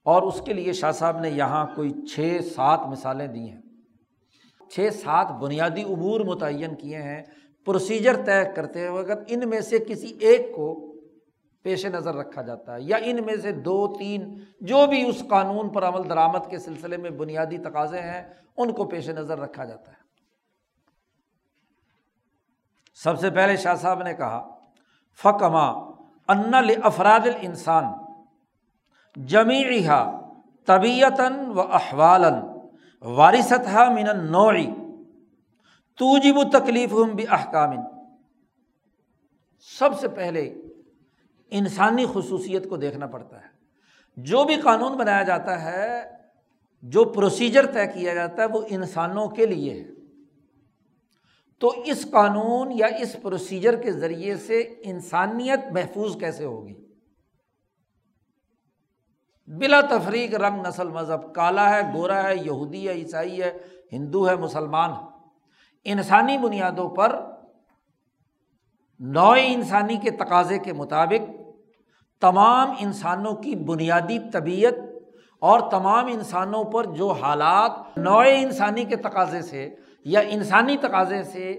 [0.06, 3.62] اور اس کے لیے شاہ صاحب نے یہاں کوئی چھ سات مثالیں دی ہیں۔
[4.72, 7.24] چھ سات بنیادی امور متعین کیے ہیں۔
[7.66, 10.96] پروسیجر طے کرتے وقت ان میں سے کسی ایک کو
[11.64, 15.70] پیش نظر رکھا جاتا ہے یا ان میں سے دو، تین جو بھی اس قانون
[15.70, 19.92] پر عمل، درآمد کے سلسلے میں بنیادی تقاضے ہیں، ان کو پیش نظر رکھا جاتا
[19.92, 20.03] ہے۔
[22.94, 24.50] سب سے پہلے شاہ صاحب نے کہا
[25.24, 25.68] فکما
[26.28, 26.54] ان
[26.84, 27.84] افراد انسان
[29.26, 30.20] جمیعہ
[30.66, 32.24] طبیعتاً و احوال
[33.02, 34.72] وارثت من نوعی
[35.98, 37.74] توجب تکلیف ہم بھی احکام
[39.80, 40.56] سب سے پہلے
[41.50, 43.48] انسانی خصوصیت کو دیکھنا پڑتا ہے۔
[44.18, 46.12] جو بھی قانون بنایا جاتا ہے،
[46.82, 49.93] جو پروسیجر طے کیا جاتا ہے، وہ انسانوں کے لیے ہے۔
[51.64, 56.74] تو اس قانون یا اس پروسیجر کے ذریعے سے انسانیت محفوظ کیسے ہوگی؟
[59.48, 63.58] بلا تفریق رنگ، نسل، مذہب، کالا ہے، گورا ہے، یہودی ہے، عیسائی ہے،
[63.92, 65.06] ہندو ہے، مسلمان ہے۔
[65.84, 67.26] انسانی بنیادوں پر
[69.00, 71.32] نو انسانی کے تقاضے کے مطابق
[72.22, 74.74] تمام انسانوں کی بنیادی طبیعت
[75.40, 81.52] اور تمام انسانوں پر جو حالات نو انسانی کے تقاضے سے یا انسانی تقاضے سے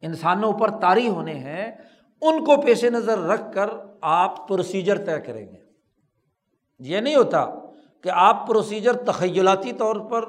[0.00, 1.72] انسانوں پر طاری ہونے ہیں،
[2.20, 3.66] ان کو پیش نظر رکھ کر
[4.00, 5.58] آپ پروسیجر طے کریں گے۔
[6.78, 7.46] یہ نہیں ہوتا
[8.00, 10.22] کہ آپ پروسیجر تخیلاتی طور پر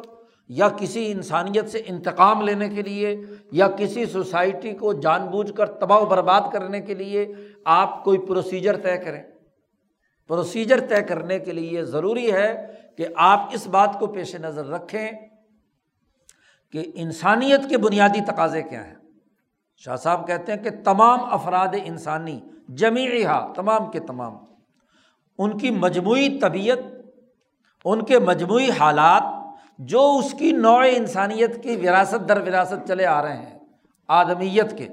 [0.48, 5.66] یا کسی انسانیت سے انتقام لینے کے لیے یا کسی سوسائٹی کو جان بوجھ کر
[5.66, 7.34] تباہ و برباد کرنے کے لیے
[7.66, 9.24] آپ کوئی پروسیجر طے کریں۔
[10.28, 12.66] پروسیجر طے کرنے کے لیے ضروری ہے
[12.98, 15.12] کہ آپ اس بات کو پیش نظر رکھیں
[16.76, 18.96] کہ انسانیت کے بنیادی تقاضے کیا ہیں؟
[19.78, 23.24] شاہ صاحب کہتے ہیں کہ تمام افراد انسانی جمی
[23.56, 24.38] تمام کے تمام،
[25.38, 26.78] ان کی مجموعی طبیعت،
[27.86, 29.24] ان کے مجموعی حالات،
[29.80, 33.60] جو اس کی نوع انسانیت کی وراثت در وراثت چلے آ رہے ہیں،
[34.08, 34.88] آدمیت کے۔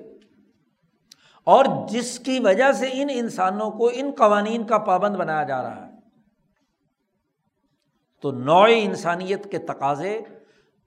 [1.44, 5.86] اور جس کی وجہ سے ان انسانوں کو ان قوانین کا پابند بنایا جا رہا
[5.86, 5.92] ہے۔
[8.22, 10.20] تو نوع انسانیت کے تقاضے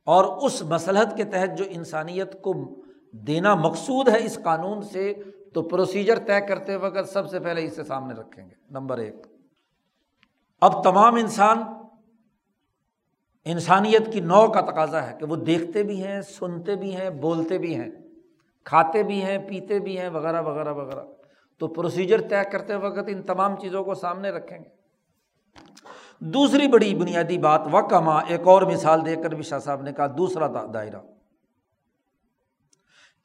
[0.06, 2.54] اور اس مسلحت کے تحت جو انسانیت کو
[3.12, 5.14] دینا مقصود ہے اس قانون سے،
[5.54, 9.16] تو پروسیجر طے کرتے وقت سب سے پہلے اسے سامنے رکھیں گے۔ نمبر ایک۔
[10.62, 11.64] اب تمام انسان
[13.46, 17.58] انسانیت کی نو کا تقاضا ہے کہ وہ دیکھتے بھی ہیں، سنتے بھی ہیں، بولتے
[17.58, 17.90] بھی ہیں،
[18.64, 21.04] کھاتے بھی ہیں، پیتے بھی ہیں، وغیرہ وغیرہ وغیرہ۔
[21.58, 24.85] تو پروسیجر طے کرتے وقت ان تمام چیزوں کو سامنے رکھیں گے۔
[26.22, 29.94] دوسری بڑی بنیادی بات و کما ایک اور مثال دے کر بھی شاہ صاحب نے
[29.94, 31.02] کہا، دوسرا دائرہ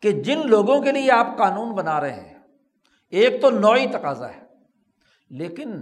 [0.03, 2.38] کہ جن لوگوں کے لیے آپ قانون بنا رہے ہیں،
[3.12, 4.44] ایک تو نوئی تقاضا ہے،
[5.31, 5.72] لیکن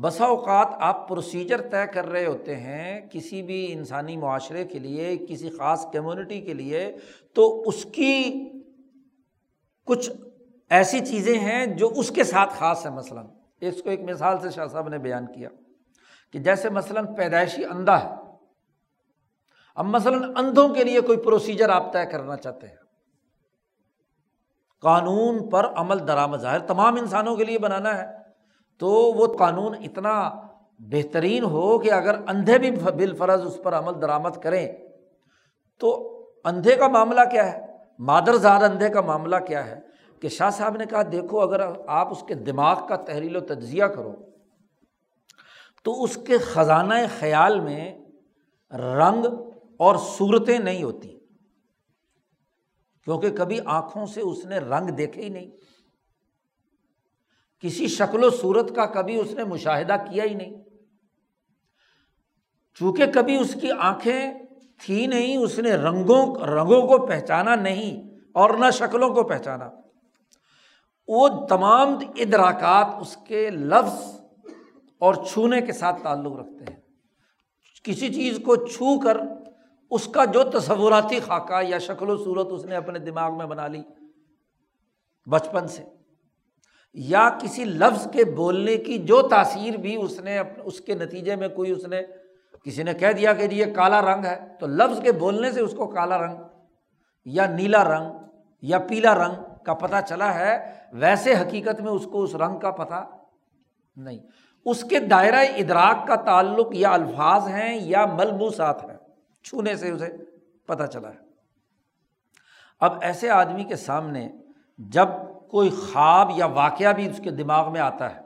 [0.00, 5.16] بسا اوقات آپ پروسیجر طے کر رہے ہوتے ہیں کسی بھی انسانی معاشرے کے لیے،
[5.28, 6.96] کسی خاص کمیونٹی کے لیے،
[7.34, 8.50] تو اس کی
[9.84, 10.10] کچھ
[10.70, 13.26] ایسی چیزیں ہیں جو اس کے ساتھ خاص ہے مثلاً۔
[13.60, 15.48] اس کو ایک مثال سے شاہ صاحب نے بیان کیا۔
[16.32, 18.14] کہ جیسے مثلاً پیدائشی اندھا ہے،
[19.76, 22.76] اب مثلاً اندھوں کے لیے کوئی پروسیجر آپ طے کرنا چاہتے ہیں۔
[24.82, 28.06] قانون پر عمل درآمد ظاہر تمام انسانوں کے لیے بنانا ہے،
[28.78, 30.30] تو وہ قانون اتنا
[30.78, 34.72] بہترین ہو کہ اگر اندھے بھی بال فرض اس پر عمل درآمد کریں،
[35.78, 36.12] تو
[36.44, 37.66] اندھے کا معاملہ کیا ہے؟
[37.98, 39.80] مادر زاد اندھے کا معاملہ کیا ہے؟
[40.20, 43.84] کہ شاہ صاحب نے کہا، دیکھو اگر آپ اس کے دماغ کا تحریل و تجزیہ
[43.84, 44.12] کرو
[45.86, 47.98] تو اس کے خزانہ خیال میں
[48.70, 49.26] رنگ
[49.78, 51.18] اور صورتیں نہیں ہوتی۔
[53.04, 55.50] کیونکہ کبھی آنکھوں سے اس نے رنگ دیکھے ہی نہیں۔
[57.60, 60.64] کسی شکل و صورت کا کبھی اس نے مشاہدہ کیا ہی نہیں۔
[62.74, 64.32] چونکہ کبھی اس کی آنکھیں
[64.80, 69.70] تھی نہیں، اس نے رنگوں رنگوں کو پہچانا نہیں اور نہ شکلوں کو پہچانا۔
[71.08, 74.15] وہ تمام ادراکات اس کے لفظ
[75.00, 76.80] اور چھونے کے ساتھ تعلق رکھتے ہیں۔
[77.84, 79.16] کسی چیز کو چھو کر
[79.90, 83.66] اس کا جو تصوراتی خاکہ یا شکل و صورت اس نے اپنے دماغ میں بنا
[83.66, 83.82] لی
[85.26, 85.82] بچپن سے،
[86.94, 91.48] یا کسی لفظ کے بولنے کی جو تاثیر بھی اس نے اس کے نتیجے میں
[91.48, 92.02] کوئی اس نے،
[92.64, 95.60] کسی نے کہہ دیا کہ جی یہ کالا رنگ ہے، تو لفظ کے بولنے سے
[95.60, 96.42] اس کو کالا رنگ
[97.26, 98.10] یا نیلا رنگ
[98.62, 100.58] یا پیلا رنگ کا پتہ چلا ہے،
[100.92, 103.04] ویسے حقیقت میں اس کو اس رنگ کا پتہ
[103.96, 104.18] نہیں۔
[104.66, 108.96] اس کے دائرۂ ادراک کا تعلق یا الفاظ ہیں یا ملبوسات ہیں۔
[109.44, 110.16] چھونے سے اسے
[110.66, 111.26] پتہ چلا ہے۔
[112.80, 114.28] اب ایسے آدمی کے سامنے
[114.78, 115.08] جب
[115.50, 118.20] کوئی خواب یا واقعہ بھی اس کے دماغ میں آتا ہے،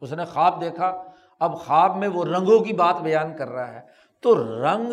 [0.00, 1.02] اس نے خواب دیکھا،
[1.38, 3.80] اب خواب میں وہ رنگوں کی بات بیان کر رہا ہے،
[4.20, 4.92] تو رنگ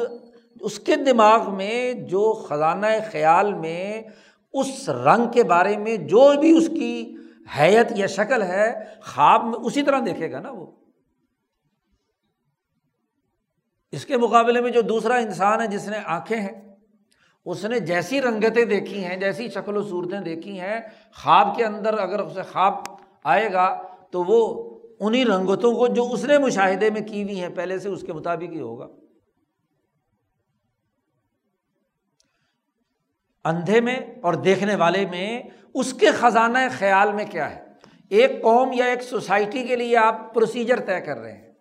[0.62, 4.02] اس کے دماغ میں جو خزانہ خیال میں،
[4.54, 7.17] اس رنگ کے بارے میں جو بھی اس کی
[7.60, 10.72] حیت یا شکل ہے، خواب میں اسی طرح دیکھے گا نا وہ۔
[13.92, 16.76] اس کے مقابلے میں جو دوسرا انسان ہے، جس نے آنکھیں ہیں،
[17.46, 20.80] اس نے جیسی رنگتیں دیکھی ہیں، جیسی شکل و صورتیں دیکھی ہیں،
[21.24, 22.74] خواب کے اندر اگر اسے خواب
[23.24, 23.82] آئے گا
[24.12, 27.90] تو وہ انہیں رنگتوں کو جو اس نے مشاہدے میں کی ہوئی ہیں، پہلے سے
[27.90, 28.88] اس کے مطابق ہی ہوگا۔
[33.48, 37.66] اندھے میں اور دیکھنے والے میں، اس کے خزانہ خیال میں کیا ہے؟
[38.10, 41.54] ایک قوم یا ایک سوسائٹی کے لیے آپ پروسیجر طے کر رہے ہیں۔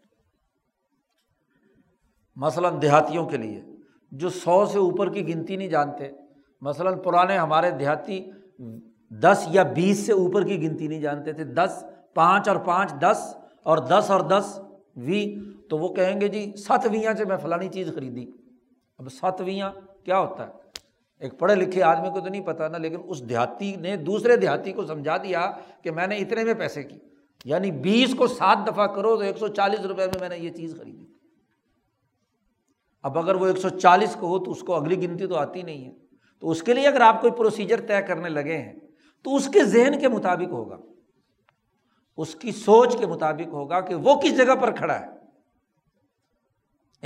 [2.37, 3.63] مثلاً دیہاتیوں کے لیے،
[4.13, 6.11] جو سو سے اوپر کی گنتی نہیں جانتے۔
[6.61, 8.31] مثلاً پرانے ہمارے دیہاتی
[9.11, 13.37] دس یا بیس سے اوپر کی گنتی نہیں جانتے تھے۔ دس، پانچ اور پانچ، دس
[13.63, 14.61] اور دس اور دس،
[14.97, 15.37] وی۔
[15.71, 18.27] تو وہ کہیں گے جی ستویاں سے میں فلانی چیز خریدی۔
[18.99, 19.73] اب ستویاں
[20.05, 20.66] کیا ہوتا ہے؟
[21.21, 24.73] ایک پڑھے لکھے آدمی کو تو نہیں پتا نا، لیکن اس دیہاتی نے دوسرے دیہاتی
[24.73, 25.51] کو سمجھا دیا
[25.83, 26.99] کہ میں نے اتنے میں پیسے کی۔
[27.45, 30.51] یعنی بیس کو سات دفعہ کرو تو ایک سو چالیس روپئے میں میں نے یہ
[30.51, 31.07] چیز خریدی۔
[33.03, 35.63] اب اگر وہ ایک سو چالیس کو ہو تو اس کو اگلی گنتی تو آتی
[35.63, 35.93] نہیں ہے۔
[36.41, 38.73] تو اس کے لیے اگر آپ کوئی پروسیجر طے کرنے لگے ہیں،
[39.23, 40.77] تو اس کے ذہن کے مطابق ہوگا۔
[42.17, 45.16] اس کی سوچ کے مطابق ہوگا کہ وہ کس جگہ پر کھڑا ہے۔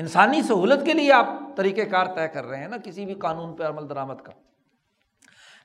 [0.00, 3.56] انسانی سہولت کے لیے آپ طریقۂ کار طے کر رہے ہیں نا، کسی بھی قانون
[3.56, 4.32] پہ عمل درآمد کا۔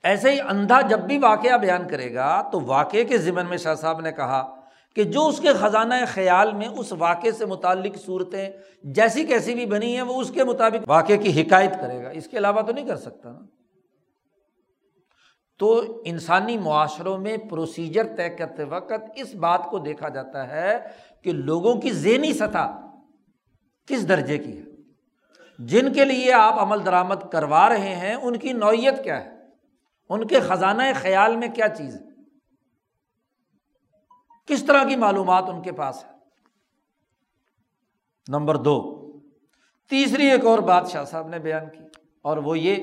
[0.04, 3.76] ایسے ہی اندھا جب بھی واقعہ بیان کرے گا، تو واقعے کے ذمن میں شاہ
[3.76, 4.56] صاحب نے کہا
[4.96, 8.50] کہ جو اس کے خزانہ خیال میں اس واقعے سے متعلق صورتیں
[8.84, 12.28] جیسی کیسی بھی بنی ہیں، وہ اس کے مطابق واقعے کی حکایت کرے گا۔ اس
[12.28, 13.40] کے علاوہ تو نہیں کر سکتا نا۔
[15.60, 20.80] تو انسانی معاشروں میں پروسیجر طے کرتے وقت اس بات کو دیکھا جاتا ہے
[21.22, 22.85] کہ لوگوں کی ذہنی سطح
[23.88, 24.64] کس درجے کی ہے؟
[25.60, 29.34] جن کے لیے آپ عمل درآمد کروا رہے ہیں، ان کی نوعیت کیا ہے؟
[30.10, 32.04] ان کے خزانہ خیال میں کیا چیز ہے؟
[34.46, 36.10] کس طرح کی معلومات ان کے پاس ہے؟
[38.28, 38.76] نمبر دو،
[39.92, 41.84] تیسری ایک اور بات شاہ صاحب نے بیان کی،
[42.22, 42.76] اور وہ یہ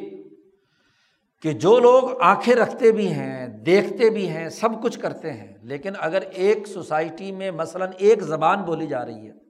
[1.44, 5.92] کہ جو لوگ آنکھیں رکھتے بھی ہیں، دیکھتے بھی ہیں، سب کچھ کرتے ہیں، لیکن
[5.98, 9.41] اگر ایک سوسائٹی میں مثلاً ایک زبان بولی جا رہی ہے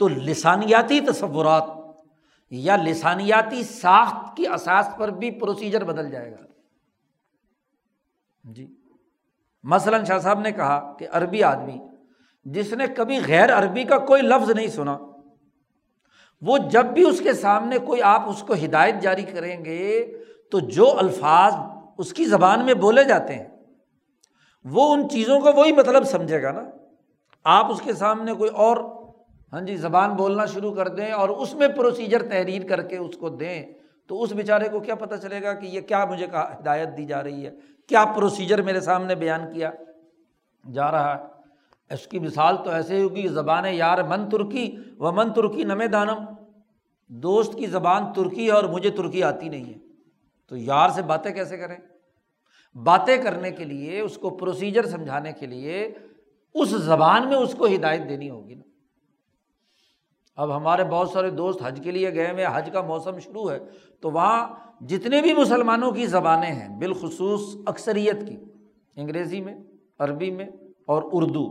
[0.00, 1.64] تو لسانیاتی تصورات
[2.50, 6.44] یا لسانیاتی ساخت کی اساس پر بھی پروسیجر بدل جائے گا۔
[8.44, 8.66] جی۔
[9.62, 11.78] مثلاً شاہ صاحب نے کہا کہ عربی آدمی
[12.44, 14.98] جس نے کبھی غیر عربی کا کوئی لفظ نہیں سنا،
[16.42, 20.18] وہ جب بھی اس کے سامنے کوئی آپ اس کو ہدایت جاری کریں گے
[20.50, 21.54] تو جو الفاظ
[21.98, 23.48] اس کی زبان میں بولے جاتے ہیں،
[24.64, 26.62] وہ ان چیزوں کا وہی مطلب سمجھے گا نا۔
[27.44, 28.99] آپ اس کے سامنے کوئی اور
[29.52, 33.16] ہاں جی زبان بولنا شروع کر دیں اور اس میں پروسیجر تحریر کر کے اس
[33.16, 33.72] کو دیں،
[34.06, 37.04] تو اس بیچارے کو کیا پتہ چلے گا کہ یہ کیا مجھے کہا، ہدایت دی
[37.04, 37.50] جا رہی ہے؟
[37.88, 39.70] کیا پروسیجر میرے سامنے بیان کیا؟
[40.72, 41.24] جا رہا ہے۔
[41.94, 45.86] اس کی مثال تو ایسے ہی ہوگی، زبان یار من ترکی و من ترکی نمے
[45.86, 46.24] دانم۔
[47.08, 49.78] دوست کی زبان ترکی ہے اور مجھے ترکی آتی نہیں ہے۔
[50.48, 51.76] تو یار سے باتیں کیسے کریں؟
[52.74, 55.94] باتیں کرنے کے لیے، اس کو پروسیجر سمجھانے کے لیے،
[56.54, 58.62] اس زبان میں اس کو ہدایت دینی ہوگی نا۔
[60.40, 63.58] اب ہمارے بہت سارے دوست حج کے لیے گئے ہوئے حج کا موسم شروع ہے،
[64.00, 64.46] تو وہاں
[64.80, 68.36] جتنے بھی مسلمانوں کی زبانیں ہیں، بالخصوص اکثریت کی،
[68.96, 69.54] انگریزی میں،
[69.98, 70.46] عربی میں
[70.86, 71.46] اور اردو،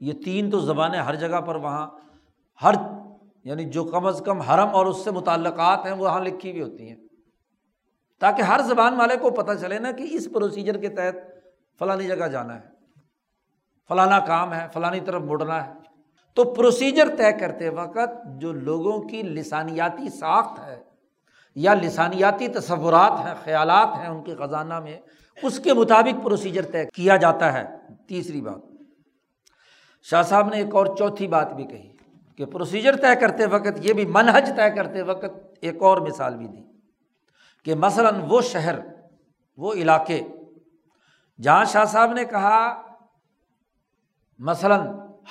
[0.00, 1.86] یہ تین تو زبانیں ہر جگہ پر وہاں،
[2.62, 2.74] ہر
[3.44, 6.88] یعنی جو کم از کم حرم اور اس سے متعلقات ہیں وہاں لکھی ہوئی ہوتی
[6.88, 6.96] ہیں۔
[8.20, 11.16] تاکہ ہر زبان والے کو پتہ چلے نا کہ اس پروسیجر کے تحت
[11.78, 12.66] فلانی جگہ جانا ہے،
[13.88, 15.81] فلانا کام ہے، فلانی طرف مڑنا ہے۔
[16.36, 20.82] تو پروسیجر طے کرتے وقت جو لوگوں کی لسانیاتی ساخت ہے
[21.56, 24.98] یا لسانیاتی تصورات ہیں، خیالات ہیں ان کے خزانہ میں،
[25.42, 27.64] اس کے مطابق پروسیجر طے کیا جاتا ہے۔
[28.08, 28.60] تیسری بات،
[30.02, 31.90] شاہ صاحب نے ایک اور چوتھی بات بھی کہی
[32.36, 36.46] کہ پروسیجر طے کرتے وقت، یہ بھی منہج طے کرتے وقت ایک اور مثال بھی
[36.46, 36.62] دی
[37.66, 38.78] کہ مثلاً وہ شہر،
[39.58, 40.20] وہ علاقے
[41.38, 42.82] جہاں شاہ صاحب نے کہا،
[44.38, 44.80] مثلاً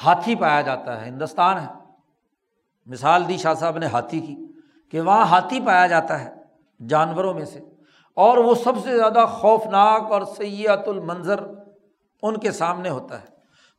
[0.05, 1.81] ہاتھی پایا جاتا ہے، ہندوستان ہے۔
[2.85, 4.45] مثال دی شاہ صاحب نے ہاتھی کی
[4.91, 6.29] کہ وہاں ہاتھی پایا جاتا ہے
[6.89, 7.59] جانوروں میں سے۔
[8.15, 11.39] اور وہ سب سے زیادہ خوفناک اور سیاحت المنظر
[12.21, 13.31] ان کے سامنے ہوتا ہے۔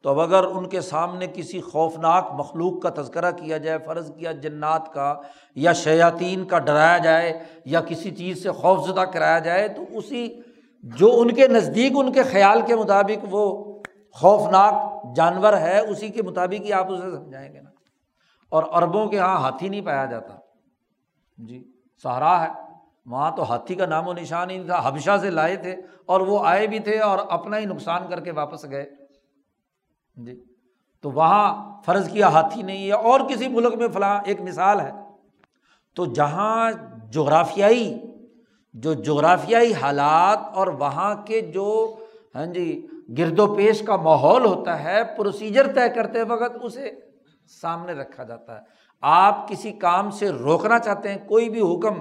[0.03, 4.33] تو اب اگر ان کے سامنے کسی خوفناک مخلوق کا تذکرہ کیا جائے، فرض کیا
[4.33, 5.15] جنات کا
[5.55, 10.41] یا شیاطین کا ڈرایا جائے یا کسی چیز سے خوف زدہ کرایا جائے، تو اسی
[10.83, 13.72] جو ان کے نزدیک، ان کے خیال کے مطابق وہ
[14.13, 14.75] خوفناک
[15.17, 17.71] جانور ہے، اسی کے مطابق ہی آپ اسے سمجھائیں گے نا۔
[18.49, 20.35] اور عربوں کے یہاں ہاتھی نہیں پایا جاتا۔
[21.39, 21.73] جی
[22.03, 22.49] سہارا ہے۔
[23.07, 26.21] وہاں تو ہاتھی کا نام و نشان ہی نہیں تھا۔ حبشہ سے لائے تھے اور
[26.21, 28.91] وہ آئے بھی تھے اور اپنا ہی نقصان کر کے واپس گئے۔
[30.17, 30.45] جی
[31.01, 34.91] تو وہاں فرض کیا ہاتھی نہیں ہے۔ اور کسی ملک میں فلاں ایک مثال ہے۔
[35.95, 36.73] تو جہاں
[37.11, 37.99] جغرافیائی،
[38.75, 41.97] جو جغرافیائی حالات اور وہاں کے جو
[42.35, 42.87] ہاں جی
[43.19, 46.91] گرد و پیش کا ماحول ہوتا ہے پروسیجر طے کرتے وقت اسے
[47.61, 48.61] سامنے رکھا جاتا ہے۔
[49.03, 51.95] آپ کسی کام سے روکنا چاہتے ہیں، کوئی بھی حکم،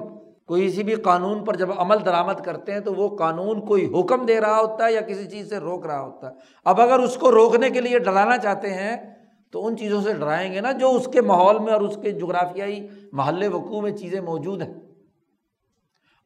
[0.45, 4.25] کوئی کسی بھی قانون پر جب عمل درآمد کرتے ہیں تو وہ قانون کوئی حکم
[4.25, 6.33] دے رہا ہوتا ہے یا کسی چیز سے روک رہا ہوتا ہے۔
[6.65, 9.15] اب اگر اس کو روکنے کے لیے ڈرانا چاہتے ہیں،
[9.51, 12.11] تو ان چیزوں سے ڈرائیں گے نا جو اس کے ماحول میں اور اس کے
[12.11, 14.73] جغرافیائی محلے وقوع میں چیزیں موجود ہیں۔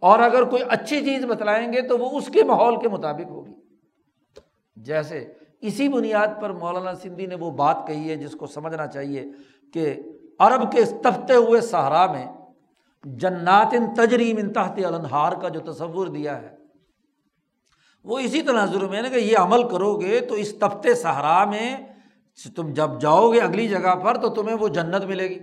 [0.02, 3.65] اور اگر کوئی اچھی چیز بتلائیں گے تو وہ اس کے ماحول کے مطابق ہوگی۔
[4.76, 9.26] جیسے اسی بنیاد پر مولانا سندھی نے وہ بات کہی ہے جس کو سمجھنا چاہیے
[9.74, 9.96] کہ
[10.40, 12.26] عرب کے تفتے ہوئے صحرا میں
[13.04, 14.52] جنات ان تجریم ان
[14.86, 16.56] النہار کا جو تصور دیا ہے،
[18.04, 21.78] وہ اسی تناظر میں نا کہ یہ عمل کرو گے تو اس تفتے صحرا میں
[22.56, 25.40] تم جب جاؤ گے اگلی جگہ پر تو تمہیں وہ جنت ملے گی۔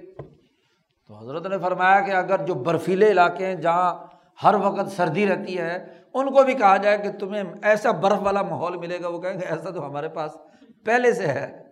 [1.06, 4.06] تو حضرت نے فرمایا کہ اگر جو برفیلے علاقے ہیں جہاں
[4.42, 8.42] ہر وقت سردی رہتی ہے ان کو بھی کہا جائے کہ تمہیں ایسا برف والا
[8.42, 10.36] ماحول ملے گا، وہ کہیں گے ایسا تو ہمارے پاس
[10.84, 11.62] پہلے سے ہے۔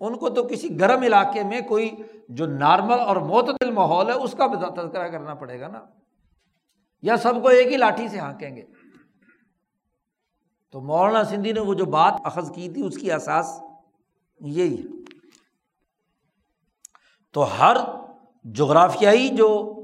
[0.00, 1.90] ان کو تو کسی گرم علاقے میں کوئی
[2.28, 4.46] جو نارمل اور معتدل ماحول ہے، اس کا
[4.76, 5.80] تذکرہ کرنا پڑے گا نا۔
[7.02, 8.62] یا سب کو ایک ہی لاٹھی سے ہانکیں گے۔
[10.72, 13.62] تو مولانا سندھی نے وہ جو بات اخذ کی تھی، اس کی احساس
[14.40, 15.00] یہی ہے۔
[17.32, 17.76] تو ہر
[18.44, 19.76] جغرافیائی جو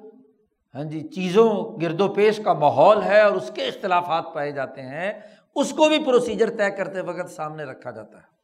[0.76, 4.82] ہاں جی چیزوں، گرد و پیش کا ماحول ہے اور اس کے اختلافات پائے جاتے
[4.82, 5.12] ہیں،
[5.54, 8.34] اس کو بھی پروسیجر طے کرتے وقت سامنے رکھا جاتا ہے۔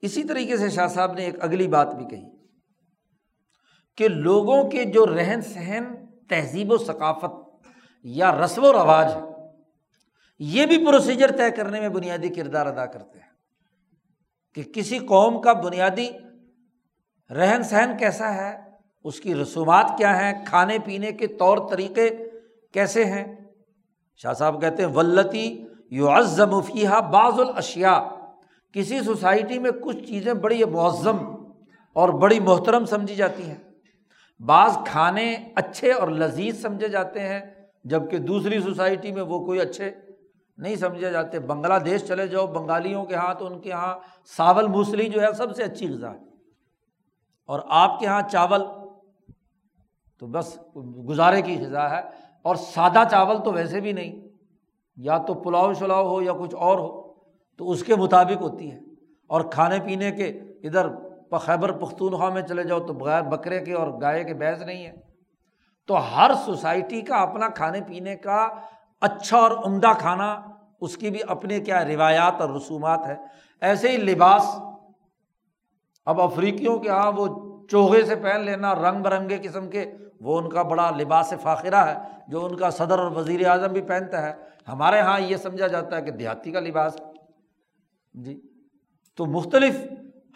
[0.00, 2.24] اسی طریقے سے شاہ صاحب نے ایک اگلی بات بھی کہی
[3.96, 5.84] کہ لوگوں کے جو رہن سہن،
[6.28, 7.66] تہذیب و ثقافت
[8.02, 9.12] یا رسم و رواج
[10.38, 13.34] یہ بھی پروسیجر طے کرنے میں بنیادی کردار ادا کرتے ہیں
[14.54, 16.08] کہ کسی قوم کا بنیادی
[17.30, 18.65] رہن سہن کیسا ہے
[19.06, 22.10] اس کی رسومات کیا ہیں؟ کھانے پینے کے طور طریقے
[22.72, 23.36] کیسے ہیں؟
[24.16, 28.08] شاہ صاحب کہتے ہیں ولتی یو ازم فیحہ بعض الاشیا
[28.72, 31.16] کسی سوسائٹی میں کچھ چیزیں بڑی معظم
[31.92, 33.56] اور بڑی محترم سمجھی جاتی ہیں۔
[34.40, 37.40] بعض کھانے اچھے اور لذیذ سمجھے جاتے ہیں
[37.84, 39.90] جبکہ دوسری سوسائٹی میں وہ کوئی اچھے
[40.56, 43.98] نہیں سمجھے جاتے۔ بنگلہ دیش چلے جاؤ، بنگالیوں کے یہاں تو ان کے یہاں
[44.36, 46.18] ساول موسلی جو ہے سب سے اچھی غذا ہے۔
[47.46, 48.62] اور آپ کے یہاں چاول
[50.18, 50.58] تو بس
[51.08, 52.00] گزارے کی غذا ہے
[52.42, 54.28] اور سادہ چاول تو ویسے بھی نہیں،
[54.96, 57.14] یا تو پلاؤ شلاؤ ہو یا کچھ اور ہو،
[57.56, 58.78] تو اس کے مطابق ہوتی ہے۔
[59.26, 60.28] اور کھانے پینے کے
[60.62, 60.86] ادھر
[61.40, 64.92] خیبر پختونخوا میں چلے جاؤ تو بغیر بکرے کے اور گائے کے بحث نہیں ہے۔
[65.86, 68.48] تو ہر سوسائٹی کا اپنا کھانے پینے کا
[69.00, 70.40] اچھا اور عمدہ کھانا،
[70.80, 73.16] اس کی بھی اپنے کیا روایات اور رسومات ہے
[73.60, 74.58] ایسے ہی لباس،
[76.06, 77.26] اب افریقیوں کے یہاں وہ
[77.68, 81.94] چوہے سے پہن لینا، رنگ برنگے قسم کے وہ ان کا بڑا لباس فاخرہ ہے،
[82.28, 84.34] جو ان کا صدر اور وزیر اعظم بھی پہنتا ہے۔
[84.68, 86.96] ہمارے یہاں یہ سمجھا جاتا ہے کہ دیہاتی کا لباس۔
[88.14, 88.40] جی
[89.16, 89.76] تو مختلف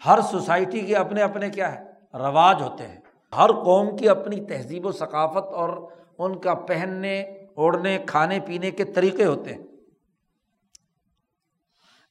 [0.05, 2.99] ہر سوسائٹی کے اپنے اپنے کیا ہے، رواج ہوتے ہیں۔
[3.37, 7.21] ہر قوم کی اپنی تہذیب و ثقافت اور ان کا پہننے،
[7.55, 9.61] اوڑھنے، کھانے، پینے کے طریقے ہوتے ہیں۔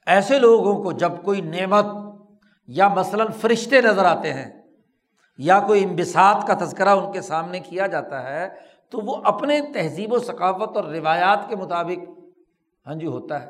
[0.06, 1.86] ایسے لوگوں کو جب کوئی نعمت
[2.66, 4.59] یا مثلاً فرشتے نظر آتے ہیں
[5.40, 8.48] یا کوئی امبسات کا تذکرہ ان کے سامنے کیا جاتا ہے،
[8.90, 12.08] تو وہ اپنے تہذیب و ثقافت اور روایات کے مطابق
[12.86, 13.48] ہاں جی ہوتا ہے۔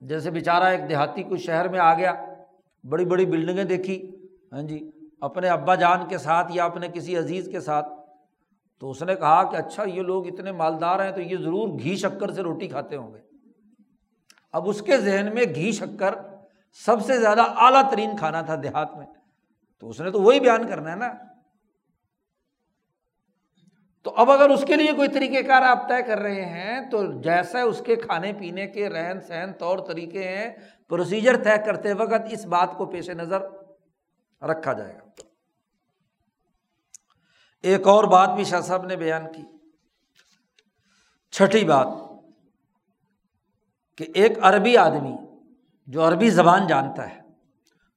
[0.00, 2.14] جیسے بیچارہ ایک دیہاتی کچھ شہر میں آ گیا،
[2.84, 4.16] بڑی بڑی بلڈنگیں دیکھی
[4.52, 4.90] ہاں جی
[5.20, 7.88] اپنے ابا جان کے ساتھ یا اپنے کسی عزیز کے ساتھ،
[8.80, 11.96] تو اس نے کہا کہ اچھا یہ لوگ اتنے مالدار ہیں تو یہ ضرور گھی
[11.96, 13.20] شکر سے روٹی کھاتے ہوں گے۔
[14.52, 16.14] اب اس کے ذہن میں گھی شکر
[16.86, 19.06] سب سے زیادہ اعلیٰ ترین کھانا تھا دیہات میں۔
[19.78, 21.12] تو اس نے تو وہی بیان کرنا ہے نا۔
[24.02, 27.20] تو اب اگر اس کے لیے کوئی طریقہ کار آپ طے کر رہے ہیں، تو
[27.20, 30.56] جیسا اس کے کھانے پینے کے رہن سہن، طور طریقے ہیں
[30.88, 33.42] پروسیجر طے کرتے وقت اس بات کو پیش نظر
[34.42, 35.22] رکھا جائے گا۔
[37.62, 39.42] ایک اور بات بھی شاہ صاحب نے بیان کی۔
[41.30, 41.86] چھٹی بات،
[43.96, 45.16] کہ ایک عربی آدمی
[45.86, 47.25] جو عربی زبان جانتا ہے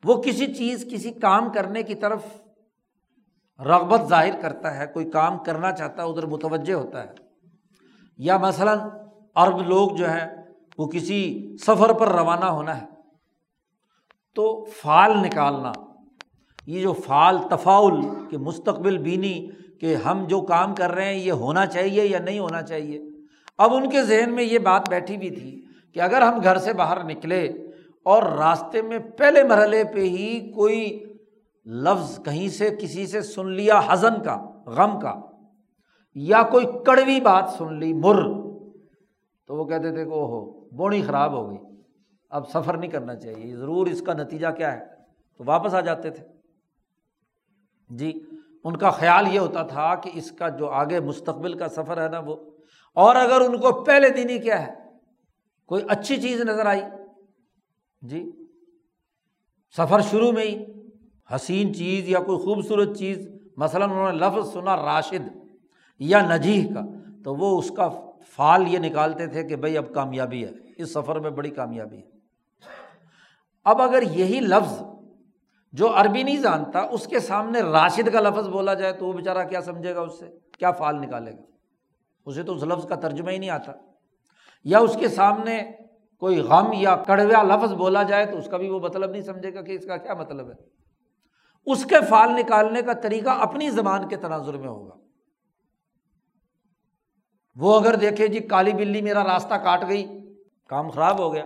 [0.03, 2.19] وہ کسی چیز، کسی کام کرنے کی طرف
[3.59, 7.09] رغبت ظاہر کرتا ہے، کوئی کام کرنا چاہتا ہے، ادھر متوجہ ہوتا ہے۔
[8.17, 8.79] یا مثلاً
[9.35, 10.43] عرب لوگ جو ہیں،
[10.77, 12.87] وہ کسی سفر پر روانہ ہونا ہے۔
[14.35, 15.71] تو فال نکالنا،
[16.65, 19.49] یہ جو فال تفاول کہ مستقبل بینی
[19.81, 23.01] کہ ہم جو کام کر رہے ہیں، یہ ہونا چاہیے یا نہیں ہونا چاہیے۔
[23.57, 26.73] اب ان کے ذہن میں یہ بات بیٹھی بھی تھی کہ اگر ہم گھر سے
[26.73, 27.68] باہر نکلے
[28.05, 31.03] اور راستے میں پہلے مرحلے پہ ہی کوئی
[31.65, 34.35] لفظ کہیں سے کسی سے سن لیا حزن کا،
[34.67, 35.13] غم کا،
[36.15, 38.21] یا کوئی کڑوی بات سن لی مر،
[39.49, 40.39] تو وہ کہتے تھے کہ او ہو
[40.69, 41.57] بونی خراب ہو گئی۔
[42.31, 44.85] اب سفر نہیں کرنا چاہیے ضرور اس کا نتیجہ کیا ہے؟
[45.39, 46.23] تو واپس آ جاتے تھے۔
[47.89, 48.11] جی
[48.63, 52.07] ان کا خیال یہ ہوتا تھا کہ اس کا جو آگے مستقبل کا سفر ہے
[52.09, 52.35] نا وہ،
[52.97, 54.73] اور اگر ان کو پہلے دن ہی کیا ہے،
[55.69, 56.81] کوئی اچھی چیز نظر آئی
[58.01, 58.31] جی؟
[59.77, 60.65] سفر شروع میں ہی
[61.35, 65.37] حسین چیز یا کوئی خوبصورت چیز، مثلاً انہوں نے لفظ سنا راشد
[65.99, 66.81] یا نجیح کا،
[67.23, 67.89] تو وہ اس کا
[68.27, 72.09] فال یہ نکالتے تھے کہ بھائی اب کامیابی ہے، اس سفر میں بڑی کامیابی ہے۔
[73.65, 74.83] اب اگر یہی لفظ
[75.73, 79.47] جو عربی نہیں جانتا، اس کے سامنے راشد کا لفظ بولا جائے تو وہ بیچارہ
[79.47, 80.29] کیا سمجھے گا اس سے؟
[80.59, 81.41] کیا فال نکالے گا؟
[82.25, 83.71] اسے تو اس لفظ کا ترجمہ ہی نہیں آتا۔
[84.63, 85.71] یا اس کے سامنے
[86.19, 89.53] کوئی غم یا کڑوا لفظ بولا جائے تو اس کا بھی وہ مطلب نہیں سمجھے
[89.53, 90.55] گا کہ اس کا کیا مطلب ہے۔
[91.65, 94.95] اس کے فال نکالنے کا طریقہ اپنی زبان کے تناظر میں ہوگا۔
[97.55, 100.05] وہ اگر دیکھے جی کالی بلی میرا راستہ کاٹ گئی،
[100.69, 101.45] کام خراب ہو گیا،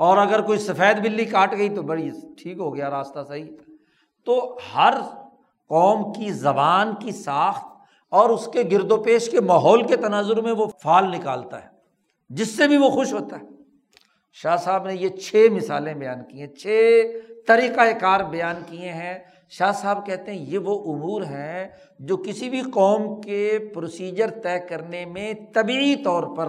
[0.00, 2.10] اور اگر کوئی سفید بلی کاٹ گئی تو بڑی
[2.42, 3.50] ٹھیک ہو گیا، راستہ صحیح۔
[4.26, 4.94] تو ہر
[5.70, 7.66] قوم کی زبان کی ساخت
[8.12, 11.68] اور اس کے گرد و پیش کے ماحول کے تناظر میں وہ فال نکالتا ہے،
[12.30, 13.53] جس سے بھی وہ خوش ہوتا ہے۔
[14.42, 16.68] شاہ صاحب نے یہ چھ مثالیں بیان کی ہیں، چھ
[17.46, 19.18] طریقۂ کار بیان کیے ہیں۔
[19.48, 21.68] شاہ صاحب کہتے ہیں یہ وہ امور ہیں
[21.98, 26.48] جو کسی بھی قوم کے پروسیجر طے کرنے میں طبعی طور پر،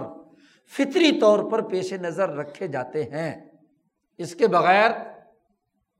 [0.78, 3.50] فطری طور پر پیش نظر رکھے جاتے ہیں۔
[4.18, 4.90] اس کے بغیر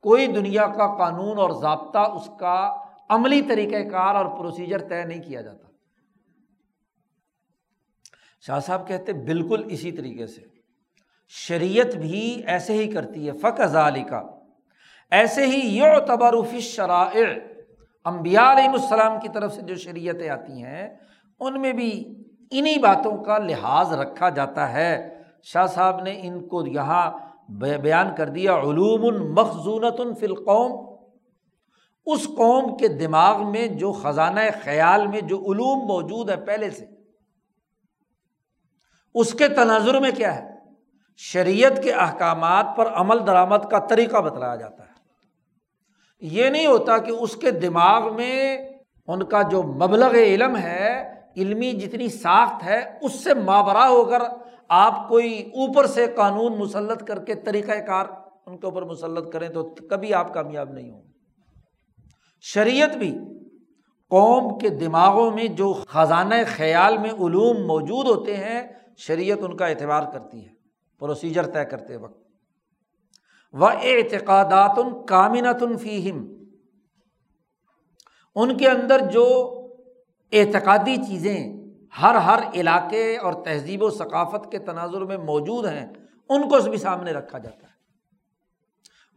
[0.00, 2.76] کوئی دنیا کا قانون اور ضابطہ اس کا
[3.08, 5.68] عملی طریقۂ کار اور پروسیجر طے نہیں کیا جاتا۔
[8.46, 10.55] شاہ صاحب کہتے بالکل اسی طریقے سے۔
[11.28, 14.22] شریعت بھی ایسے ہی کرتی ہے فق ازالی کا
[15.10, 17.26] ایسے ہی یو تبارف شرائع
[18.04, 20.96] امبیا علیہ السلام کی طرف سے جو شریعتیں آتی ہیں،
[21.40, 26.66] ان میں بھی انہیں باتوں کا لحاظ رکھا جاتا ہے۔ شاہ صاحب نے ان کو
[26.66, 27.10] یہاں
[27.48, 30.96] بیان کر دیا، علوم المخضونت فی القوم۔
[32.06, 36.86] اس قوم کے دماغ میں جو خزانہ خیال میں جو علوم موجود ہے پہلے سے،
[39.14, 40.55] اس کے تناظر میں کیا ہے؟
[41.16, 44.86] شریعت کے احکامات پر عمل درآمد کا طریقہ بتلایا جاتا ہے۔
[46.20, 48.58] یہ نہیں ہوتا کہ اس کے دماغ میں
[49.06, 54.22] ان کا جو مبلغ علم ہے، علمی جتنی ساخت ہے، اس سے ماورا ہو کر
[54.68, 58.06] آپ کوئی اوپر سے قانون مسلط کر کے طریقۂ کار
[58.46, 61.02] ان کے اوپر مسلط کریں تو کبھی آپ کامیاب نہیں ہوں۔
[62.40, 63.18] شریعت بھی
[64.10, 68.62] قوم کے دماغوں میں جو خزانہ خیال میں علوم موجود ہوتے ہیں،
[68.96, 70.55] شریعت ان کا اعتبار کرتی ہے۔
[70.98, 72.26] پروسیجر طے کرتے وقت۔
[73.52, 74.78] و اعتقادات
[75.08, 76.26] کامنت فیم
[78.34, 79.52] ان کے اندر جو
[80.32, 81.52] اعتقادی چیزیں
[82.02, 85.86] ہر ہر علاقے اور تہذیب و ثقافت کے تناظر میں موجود ہیں،
[86.28, 87.76] ان کو بھی سامنے رکھا جاتا ہے۔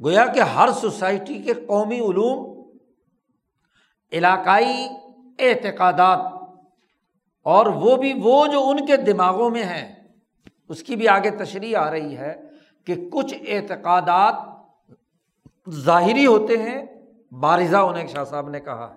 [0.04, 2.70] گویا کہ ہر سوسائٹی کے قومی علوم،
[4.12, 4.88] علاقائی
[5.40, 6.20] اعتقادات
[7.44, 9.99] اور وہ بھی وہ جو ان کے دماغوں میں ہیں
[10.70, 12.36] اس کی بھی آگے تشریح آ رہی ہے
[12.86, 14.36] کہ کچھ اعتقادات
[15.70, 16.86] ظاہری ہوتے ہیں،
[17.32, 18.96] بارزہ انہیں شاہ صاحب نے کہا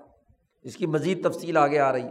[0.62, 2.06] اس کی مزید تفصیل آگے آ رہی۔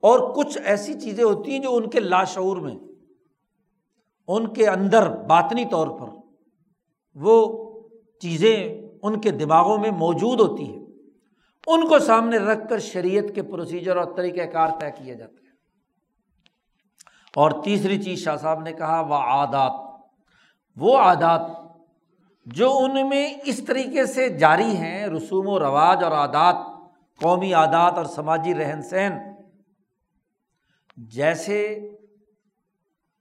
[0.00, 2.76] اور کچھ ایسی چیزیں ہوتی ہیں جو ان کے لاشعور میں،
[4.28, 6.06] ان کے اندر باطنی طور پر
[7.14, 7.70] وہ
[8.20, 10.84] چیزیں ان کے دماغوں میں موجود ہوتی ہیں۔
[11.66, 15.41] ان کو سامنے رکھ کر شریعت کے پروسیجر اور طریقۂ کار طے کیے جاتے ہیں۔
[17.36, 19.72] اور تیسری چیز شاہ صاحب نے کہا، وہ عادات۔
[20.76, 21.50] وہ عادات
[22.46, 26.54] جو ان میں اس طریقے سے جاری ہیں، رسوم و رواج اور عادات،
[27.22, 29.18] قومی عادات اور سماجی رہن سہن۔
[30.96, 31.90] جیسے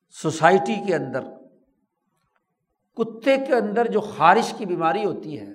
[0.09, 1.23] سوسائٹی کے اندر،
[2.95, 5.53] کتے کے اندر جو خارش کی بیماری ہوتی ہے،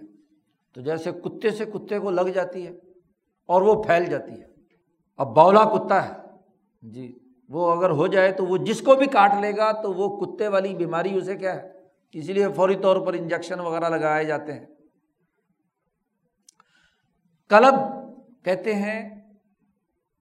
[0.74, 2.72] تو جیسے کتے سے کتے کو لگ جاتی ہے
[3.46, 4.46] اور وہ پھیل جاتی ہے۔
[5.16, 6.12] اب بولا کتا ہے۔
[6.82, 7.18] جی۔
[7.49, 10.49] وہ اگر ہو جائے تو وہ جس کو بھی کاٹ لے گا تو وہ کتے
[10.49, 11.72] والی بیماری اسے کیا ہے؟
[12.12, 14.66] اسی لیے فوری طور پر انجیکشن وغیرہ لگائے جاتے ہیں۔
[17.49, 17.74] کلب
[18.44, 19.32] کہتے ہیں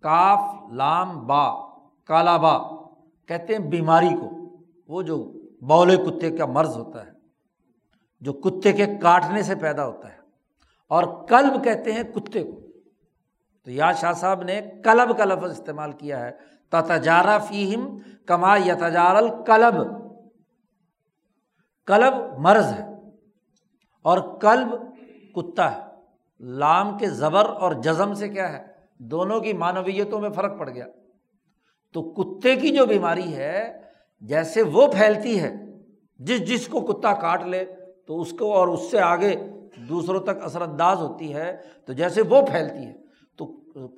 [0.01, 2.57] کاف، لام، با، کالا با،
[3.25, 4.57] کہتے ہیں بیماری کو۔
[4.87, 7.11] وہ جو بولے کتے کا مرض ہوتا ہے،
[8.21, 10.17] جو کتے کے کاٹنے سے پیدا ہوتا ہے۔
[10.87, 12.61] اور کلب کہتے ہیں کتے کو۔
[13.63, 18.75] تو یا شاہ صاحب نے کلب کا لفظ استعمال کیا ہے۔ تجارہ فیم کما یا
[18.75, 19.75] تجار الکلب
[21.87, 22.85] کلب مرض ہے
[24.03, 24.75] اور کلب
[25.35, 25.81] کتا ہے۔
[26.39, 28.65] لام کے زبر اور جزم سے کیا ہے؟
[28.99, 30.85] دونوں کی مانویتوں میں فرق پڑ گیا۔
[31.93, 33.81] تو کتے کی جو بیماری ہے،
[34.21, 35.55] جیسے وہ پھیلتی ہے،
[36.19, 37.65] جس جس کو کتا کاٹ لے،
[38.07, 39.35] تو اس کو اور اس سے آگے
[39.89, 43.04] دوسروں تک اثر انداز ہوتی ہے، تو جیسے وہ پھیلتی ہے۔
[43.37, 43.45] تو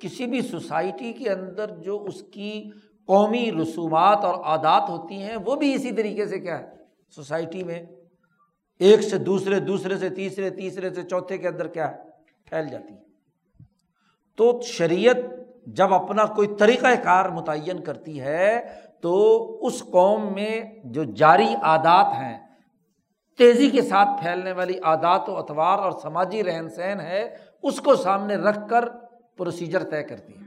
[0.00, 2.70] کسی بھی سوسائٹی کے اندر جو اس کی
[3.06, 6.66] قومی رسومات اور عادات ہوتی ہیں، وہ بھی اسی طریقے سے کیا ہے،
[7.14, 7.82] سوسائٹی میں
[8.78, 11.96] ایک سے دوسرے دوسرے سے تیسرے تیسرے سے چوتھے کے اندر کیا ہے،
[12.44, 13.00] پھیل جاتی ہے۔
[14.36, 15.16] تو شریعت
[15.66, 18.60] جب اپنا کوئی طریقۂ کار متعین کرتی ہے،
[19.00, 22.38] تو اس قوم میں جو جاری عادات ہیں،
[23.38, 27.94] تیزی کے ساتھ پھیلنے والی عادات و اتوار اور سماجی رہن سہن ہے، اس کو
[27.94, 28.88] سامنے رکھ کر
[29.38, 30.46] پروسیجر طے کرتی ہے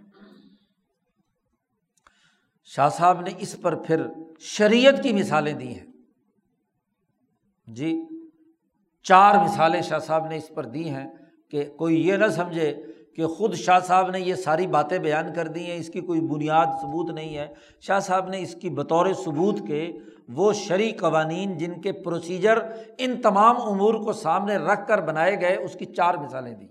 [2.63, 4.01] شاہ صاحب نے اس پر پھر
[4.39, 5.85] شریعت کی مثالیں دی ہیں۔
[7.67, 7.93] جی
[9.05, 11.07] چار مثالیں شاہ صاحب نے اس پر دی ہیں
[11.51, 12.73] کہ کوئی یہ نہ سمجھے
[13.15, 16.21] کہ خود شاہ صاحب نے یہ ساری باتیں بیان کر دی ہیں، اس کی کوئی
[16.21, 17.47] بنیاد ثبوت نہیں ہے۔
[17.81, 19.91] شاہ صاحب نے اس کی بطور ثبوت کے
[20.27, 22.59] وہ شرعی قوانین جن کے پروسیجر
[22.97, 26.67] ان تمام امور کو سامنے رکھ کر بنائے گئے، اس کی چار مثالیں دی۔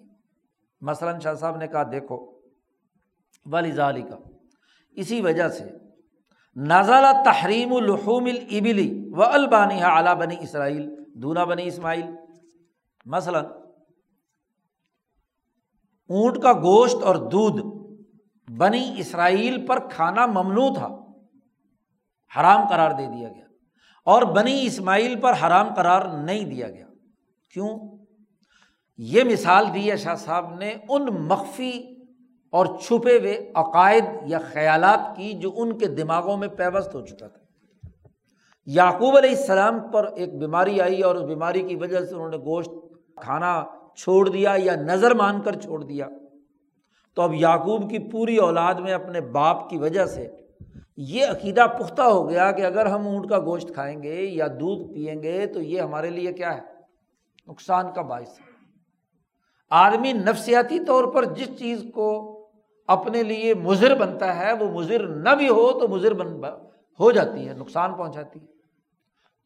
[0.80, 2.40] مثلاً شاہ صاحب نے کہا، دیکھو
[3.46, 4.16] ولی ظالی کا۔
[4.90, 5.64] اسی وجہ سے
[6.56, 12.06] نزل تحریم الحوم البلی و البانی اعلیٰ بنی اسرائیل دونا بنی اسماعیل۔
[13.06, 13.44] مثلاً
[16.10, 17.62] اونٹ کا گوشت اور دودھ
[18.52, 20.88] بنی اسرائیل پر کھانا ممنوع تھا،
[22.36, 23.44] حرام قرار دے دیا گیا،
[24.04, 26.86] اور بنی اسماعیل پر حرام قرار نہیں دیا گیا۔
[27.52, 27.98] کیوں؟
[29.02, 31.72] یہ مثال دی ہے شاہ صاحب نے ان مخفی
[32.50, 37.26] اور چھپے ہوئے عقائد یا خیالات کی جو ان کے دماغوں میں پیوست ہو چکا
[37.26, 37.40] تھا۔
[38.66, 42.36] یعقوب علیہ السلام پر ایک بیماری آئی اور اس بیماری کی وجہ سے انہوں نے
[42.36, 42.70] گوشت
[43.16, 43.64] کھانا
[43.96, 46.08] چھوڑ دیا یا نظر مان کر چھوڑ دیا۔
[47.14, 50.28] تو اب یعقوب کی پوری اولاد میں اپنے باپ کی وجہ سے
[50.96, 54.94] یہ عقیدہ پختہ ہو گیا کہ اگر ہم اونٹ کا گوشت کھائیں گے یا دودھ
[54.94, 56.62] پئیں گے تو یہ ہمارے لیے کیا ہے؟
[57.48, 58.49] نقصان کا باعث ہے۔
[59.70, 62.36] آدمی نفسیاتی طور پر جس چیز کو
[62.86, 66.44] اپنے لیے مضر بنتا ہے، وہ مضر نہ بھی ہو تو مضر بن
[67.00, 68.46] ہو جاتی ہے، نقصان پہنچاتی ہے۔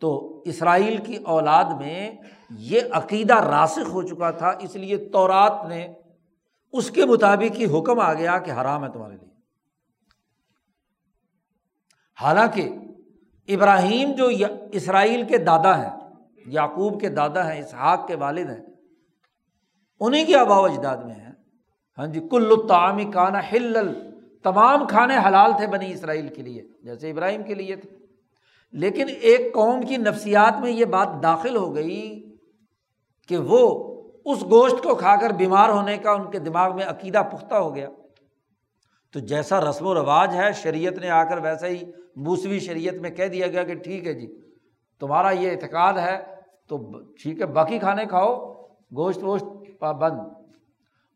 [0.00, 2.10] تو اسرائیل کی اولاد میں
[2.50, 5.92] یہ عقیدہ راسخ ہو چکا تھا، اس لیے تورات نے
[6.72, 9.30] اس کے مطابق ہی حکم آ گیا کہ حرام ہے تمہارے لیے۔
[12.20, 12.68] حالانکہ
[13.48, 14.30] ابراہیم جو
[14.72, 16.00] اسرائیل کے دادا ہیں،
[16.46, 18.73] یعقوب کے دادا ہیں، اسحاق کے والد ہیں
[20.00, 21.32] انہیں کی آبا و اجداد میں ہیں
[21.98, 23.76] ہاں جی کل الطعام کانا ہل
[24.42, 27.90] تمام کھانے حلال تھے بنی اسرائیل کے لیے، جیسے ابراہیم کے لیے تھے۔
[28.72, 32.36] لیکن ایک قوم کی نفسیات میں یہ بات داخل ہو گئی
[33.28, 37.22] کہ وہ اس گوشت کو کھا کر بیمار ہونے کا ان کے دماغ میں عقیدہ
[37.32, 37.88] پختہ ہو گیا۔
[39.12, 41.82] تو جیسا رسم و رواج ہے، شریعت نے آ کر ویسا ہی
[42.16, 44.40] موسوی شریعت میں کہہ دیا گیا کہ ٹھیک ہے جی
[45.00, 46.24] تمہارا یہ اعتقاد ہے،
[46.68, 46.92] تو
[47.22, 48.52] ٹھیک ہے، باقی کھانے کھاؤ،
[48.96, 49.44] گوشت ووشت
[49.78, 50.20] پابند۔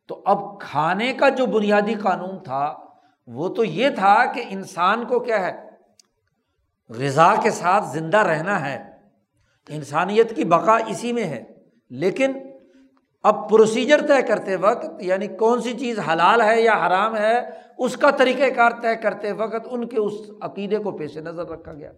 [0.06, 2.74] تو اب کھانے کا جو بنیادی قانون تھا،
[3.26, 5.68] وہ تو یہ تھا کہ انسان کو کیا ہے؟
[6.88, 8.90] غذا کے ساتھ زندہ رہنا ہے۔
[9.68, 11.44] انسانیت کی بقا اسی میں ہے۔
[11.90, 12.32] لیکن
[13.22, 17.96] اب پروسیجر طے کرتے وقت یعنی کون سی چیز حلال ہے یا حرام ہے، اس
[17.96, 21.92] کا طریقہ کار طے کرتے وقت ان کے اس عقیدے کو پیش نظر رکھا گیا۔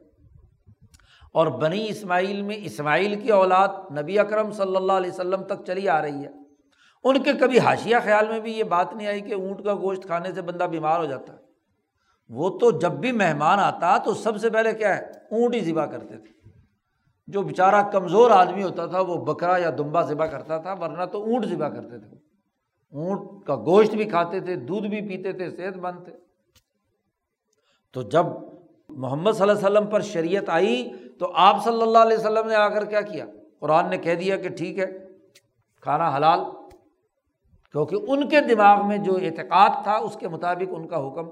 [1.33, 5.89] اور بنی اسماعیل میں اسماعیل کی اولاد نبی اکرم صلی اللہ علیہ وسلم تک چلی
[5.89, 6.40] آ رہی ہے۔
[7.05, 10.03] ان کے کبھی حاشیہ خیال میں بھی یہ بات نہیں آئی کہ اونٹ کا گوشت
[10.03, 11.39] کھانے سے بندہ بیمار ہو جاتا ہے۔
[12.29, 15.87] وہ تو جب بھی مہمان آتا تو سب سے پہلے کیا ہے؟ اونٹ ہی ذبح
[15.87, 16.51] کرتے تھے۔
[17.27, 21.23] جو بیچارہ کمزور آدمی ہوتا تھا، وہ بکرا یا دمبا ذبح کرتا تھا، ورنہ تو
[21.23, 22.17] اونٹ ذبح کرتے تھے۔
[22.93, 26.13] اونٹ کا گوشت بھی کھاتے تھے، دودھ بھی پیتے تھے، صحت مند تھے۔
[27.93, 28.27] تو جب
[28.89, 32.55] محمد صلی اللہ علیہ وسلم پر شریعت آئی تو آپ صلی اللہ علیہ وسلم نے
[32.55, 33.27] آ کر کیا کیا؟
[33.61, 34.87] قرآن نے کہہ دیا کہ ٹھیک ہے،
[35.81, 36.41] کھانا حلال۔
[37.73, 41.29] کیونکہ ان کے دماغ میں جو اعتقاد تھا، اس کے مطابق ان کا حکم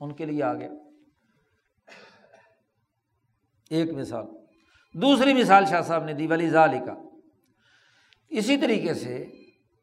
[0.00, 0.70] ان کے لیے آ گیا
[3.70, 4.24] ایک مثال۔
[4.94, 6.94] دوسری مثال شاہ صاحب نے دی، ولی ظالی کا
[8.28, 9.26] اسی طریقے سے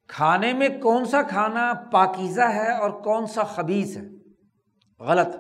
[0.08, 4.04] کھانے میں کون سا کھانا پاکیزہ ہے اور کون سا خبیص ہے؟
[5.00, 5.36] غلط۔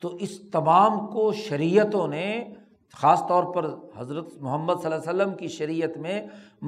[0.00, 2.54] تو اس تمام کو شریعتوں نے
[2.94, 3.66] خاص طور پر
[3.96, 6.20] حضرت محمد صلی اللہ علیہ وسلم کی شریعت میں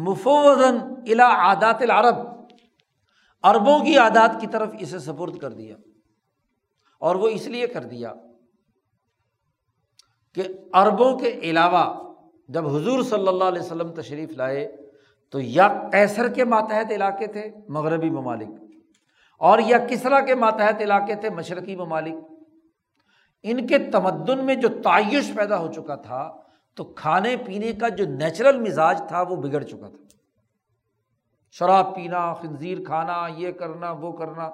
[0.04, 2.16] مفوزن الا عادات العرب،
[3.44, 5.76] عربوں کی عادات کی طرف اسے سپرد کر دیا
[7.02, 8.12] اور وہ اس لیے کر دیا
[10.36, 11.84] کہ عربوں کے علاوہ
[12.48, 14.66] جب حضور صلی اللہ علیہ وسلم تشریف لائے
[15.32, 18.48] تو یا کیسر کے ماتحت علاقے تھے مغربی ممالک،
[19.40, 22.14] اور یا کسرا کے ماتحت علاقے تھے مشرقی ممالک
[23.44, 26.40] ان کے تمدن میں جو تعیش پیدا ہو چکا تھا،
[26.74, 30.04] تو کھانے پینے کا جو نیچرل مزاج تھا، وہ بگڑ چکا تھا۔
[31.50, 34.50] شراب پینا، خنزیر کھانا، یہ کرنا، وہ کرنا۔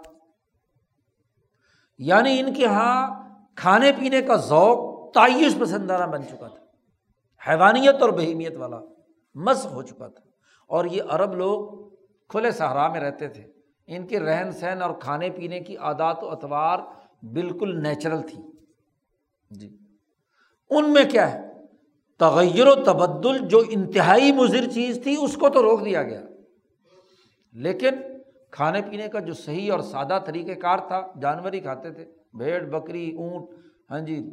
[1.98, 6.64] یعنی ان کے یہاں کھانے پینے کا ذوق تعیش پسندانہ بن چکا تھا۔
[7.50, 8.80] حیوانیت اور بہیمیت والا
[9.34, 10.30] مس ہو چکا تھا۔
[10.66, 11.88] اور یہ عرب لوگ
[12.28, 13.42] کھلے صحرا میں رہتے تھے۔
[13.86, 16.78] ان کے رہن سہن اور کھانے پینے کی عادات و اتوار
[17.22, 18.59] بالکل نیچرل تھی۔
[19.50, 19.78] جی۔
[20.70, 21.50] ان میں کیا ہے؟
[22.18, 26.22] تغیر و تبدل جو انتہائی مضر چیز تھی، اس کو تو روک دیا گیا۔
[27.52, 27.90] لیکن
[28.50, 32.64] کھانے پینے کا جو صحیح اور سادہ طریقۂ کار تھا، جانور ہی کھاتے تھے۔ بھیڑ،
[32.64, 33.48] بکری، اونٹ
[33.90, 34.30] ہاں جی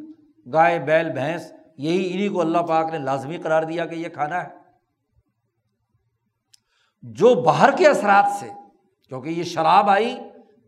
[0.53, 4.43] گائے، بیل، بھینس، یہی انہیں کو اللہ پاک نے لازمی قرار دیا کہ یہ کھانا
[4.43, 4.49] ہے۔
[7.01, 8.49] جو باہر کے اثرات سے،
[9.09, 10.17] کیونکہ یہ شراب آئی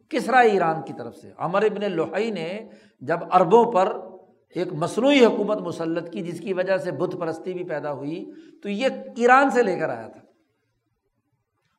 [0.10, 2.70] کس رائے ایران کی طرف سے۔ امر ابن لوہائی نے
[3.00, 4.09] جب اربوں پر
[4.50, 8.32] ایک مصنوعی حکومت مسلط کی جس کی وجہ سے بت پرستی بھی پیدا ہوئی،
[8.64, 10.20] تو یہ ایران سے لے کر آیا تھا۔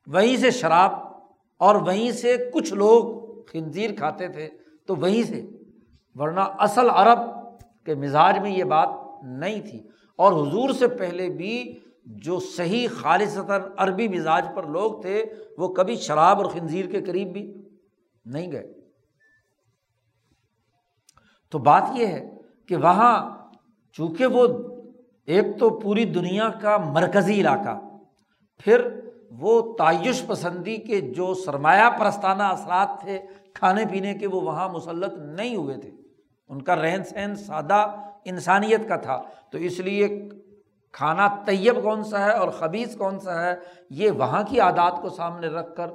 [0.07, 0.91] وہیں سے شراب
[1.57, 4.49] اور وہیں سے کچھ لوگ خنزیر کھاتے تھے،
[4.85, 5.49] تو وہیں سے۔
[6.15, 7.19] ورنہ اصل عرب
[7.85, 8.89] کے مزاج میں یہ بات
[9.23, 13.37] نہیں تھی۔ اور حضور سے پہلے بھی جو صحیح خالص
[13.77, 15.25] عربی مزاج پر لوگ تھے،
[15.57, 17.53] وہ کبھی شراب اور خنزیر کے قریب بھی
[18.25, 18.73] نہیں گئے۔
[21.49, 23.37] تو بات یہ ہے کہ وہاں
[23.91, 24.47] چونکہ وہ
[25.25, 27.79] ایک تو پوری دنیا کا مرکزی علاقہ،
[28.57, 28.99] پھر
[29.31, 33.19] وہ تعیش پسندی کے جو سرمایہ پرستانہ اثرات تھے
[33.53, 35.91] کھانے پینے کے، وہ وہاں مسلط نہیں ہوئے تھے۔
[36.49, 37.95] ان کا رہن سہن سادہ
[38.25, 40.29] انسانیت کا تھا۔ تو اس لیے
[40.91, 43.55] کھانا طیب کون سا ہے اور خبیص کون سا ہے،
[43.89, 45.87] یہ وہاں کی عادات کو سامنے رکھ کر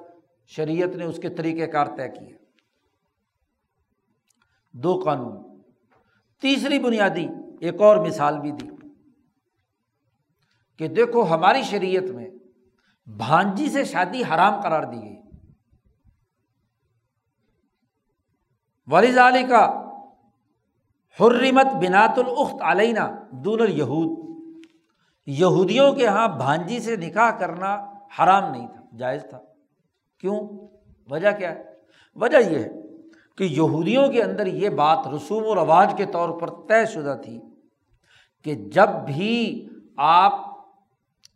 [0.47, 2.37] شریعت نے اس کے طریقۂ کار طے کیے۔
[4.73, 5.46] دو قانون۔
[6.41, 7.28] تیسری بنیادی
[7.61, 8.68] ایک اور مثال بھی دی
[10.78, 12.30] کہ دیکھو ہماری شریعت میں
[13.07, 15.16] بھانجی سے شادی حرام قرار دی گئی۔
[18.87, 19.82] ولیز علی کا
[21.20, 24.26] حرمت بنات الخت علینا دون الہود
[25.26, 27.74] یہودیوں کے یہاں بھانجی سے نکاح کرنا
[28.18, 29.41] حرام نہیں تھا، جائز تھا۔
[30.20, 30.68] کیوں؟
[31.11, 31.64] وجہ کیا ہے؟
[32.14, 32.86] وجہ یہ ہے
[33.39, 37.41] کہ یہودیوں کے اندر یہ بات رسوم و رواج کے طور پر طے شدہ تھی
[38.45, 40.41] کہ جب بھی آپ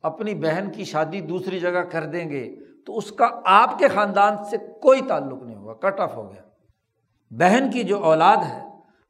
[0.02, 4.44] اپنی بہن کی شادی دوسری جگہ کر دیں گے تو اس کا آپ کے خاندان
[4.50, 6.42] سے کوئی تعلق نہیں ہوگا، کٹ آف ہو گیا۔
[7.30, 8.64] بہن کی جو اولاد ہے،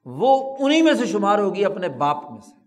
[0.04, 2.60] وہ انہیں میں سے شمار ہوگی اپنے باپ میں سے۔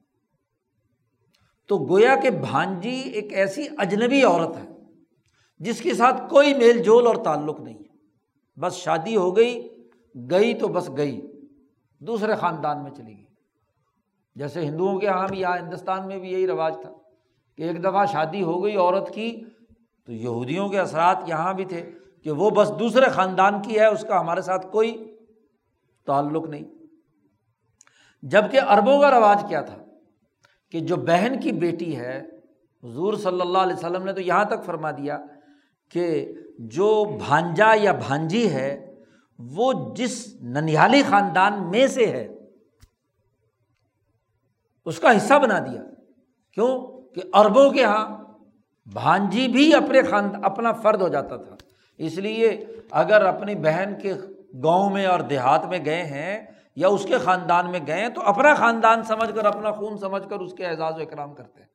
[1.68, 4.70] تو گویا کہ بھانجی ایک ایسی اجنبی عورت ہے
[5.60, 7.94] جس کے ساتھ کوئی میل جول اور تعلق نہیں ہے۔
[8.60, 9.70] بس شادی ہو گئی
[10.16, 11.22] گئی تو بس گئی،
[12.00, 13.26] دوسرے خاندان میں چلی گئی۔
[14.36, 16.92] جیسے ہندوؤں کے یہاں بھی، یہاں ہندوستان میں بھی یہی رواج تھا
[17.58, 19.42] کہ ایک دفعہ شادی ہو گئی عورت کی،
[20.06, 21.92] تو یہودیوں کے اثرات یہاں بھی تھے
[22.24, 25.18] کہ وہ بس دوسرے خاندان کی ہے، اس کا ہمارے ساتھ کوئی
[26.06, 26.64] تعلق نہیں۔
[28.22, 29.78] جبکہ اربوں کا رواج کیا تھا
[30.72, 32.20] کہ جو بہن کی بیٹی ہے،
[32.84, 35.18] حضور صلی اللہ علیہ وسلم نے تو یہاں تک فرما دیا
[35.90, 38.93] کہ جو بھانجا یا بھانجی ہے
[39.40, 42.28] وہ جس ننیالی خاندان میں سے ہے،
[44.86, 45.82] اس کا حصہ بنا دیا۔
[46.54, 48.24] کیوں؟ کہ اربوں کے یہاں
[48.94, 51.56] بھانجی بھی اپنے خاند، اپنا فرد ہو جاتا تھا۔
[51.98, 54.14] اس لیے اگر اپنی بہن کے
[54.64, 58.56] گاؤں میں اور دیہات میں گئے ہیں یا اس کے خاندان میں گئے تو اپنا
[58.56, 61.70] خاندان سمجھ کر، اپنا خون سمجھ کر اس کے اعزاز و اکرام کرتے ہیں۔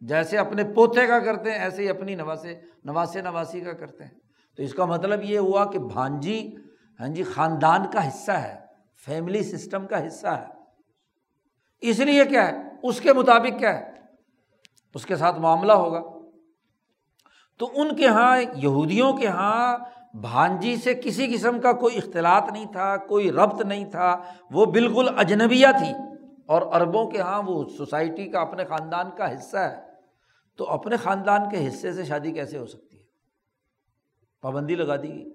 [0.00, 4.19] جیسے اپنے پوتے کا کرتے ہیں، ایسے ہی اپنی نواسے نواسے نواسی کا کرتے ہیں۔
[4.60, 6.56] تو اس کا مطلب یہ ہوا کہ بھانجی
[7.00, 8.58] ہاں جی خاندان کا حصہ ہے
[9.04, 10.46] فیملی سسٹم کا حصہ ہے۔
[11.80, 13.90] اس لیے کیا ہے؟ اس کے مطابق کیا ہے؟
[14.94, 16.00] اس کے ساتھ معاملہ ہوگا۔
[17.58, 19.78] تو ان کے یہاں یہودیوں کے یہاں
[20.14, 25.08] بھانجی سے کسی قسم کا کوئی اختلاط نہیں تھا، کوئی ربط نہیں تھا۔ وہ بالکل
[25.16, 25.94] اجنبیہ تھی۔
[26.46, 29.76] اور اربوں کے یہاں وہ سوسائٹی کا اپنے خاندان کا حصہ ہے۔
[30.56, 32.89] تو اپنے خاندان کے حصے سے شادی کیسے ہو سکتی؟
[34.40, 35.32] پابندی لگا دی گئی۔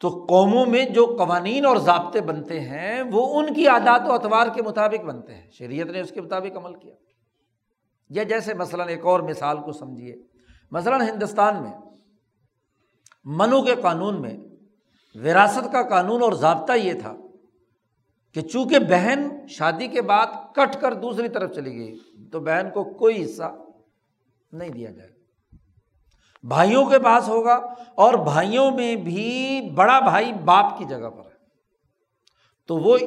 [0.00, 4.46] تو قوموں میں جو قوانین اور ضابطے بنتے ہیں، وہ ان کی عادات و اتوار
[4.54, 6.94] کے مطابق بنتے ہیں۔ شریعت نے اس کے مطابق عمل کیا۔
[8.10, 10.22] یا جیسے مثلاً ایک اور مثال کو سمجھیے۔
[10.70, 11.72] مثلاً ہندوستان میں
[13.24, 14.36] منو کے قانون میں
[15.14, 17.16] وراثت کا قانون اور ضابطہ یہ تھا
[18.32, 21.98] کہ چونکہ بہن شادی کے بعد کٹ کر دوسری طرف چلی گئی،
[22.32, 23.54] تو بہن کو کوئی حصہ
[24.52, 25.13] نہیں دیا جائے۔
[26.48, 27.54] بھائیوں کے پاس ہوگا
[27.94, 31.34] اور بھائیوں میں بھی بڑا بھائی باپ کی جگہ پر ہے۔
[32.68, 32.98] تو وہ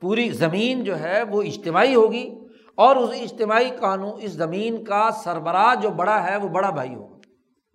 [0.00, 2.38] پوری زمین جو ہے وہ اجتماعی ہوگی
[2.74, 7.16] اور اس اجتماعی قانون، اس زمین کا سربراہ جو بڑا ہے وہ بڑا بھائی ہوگا۔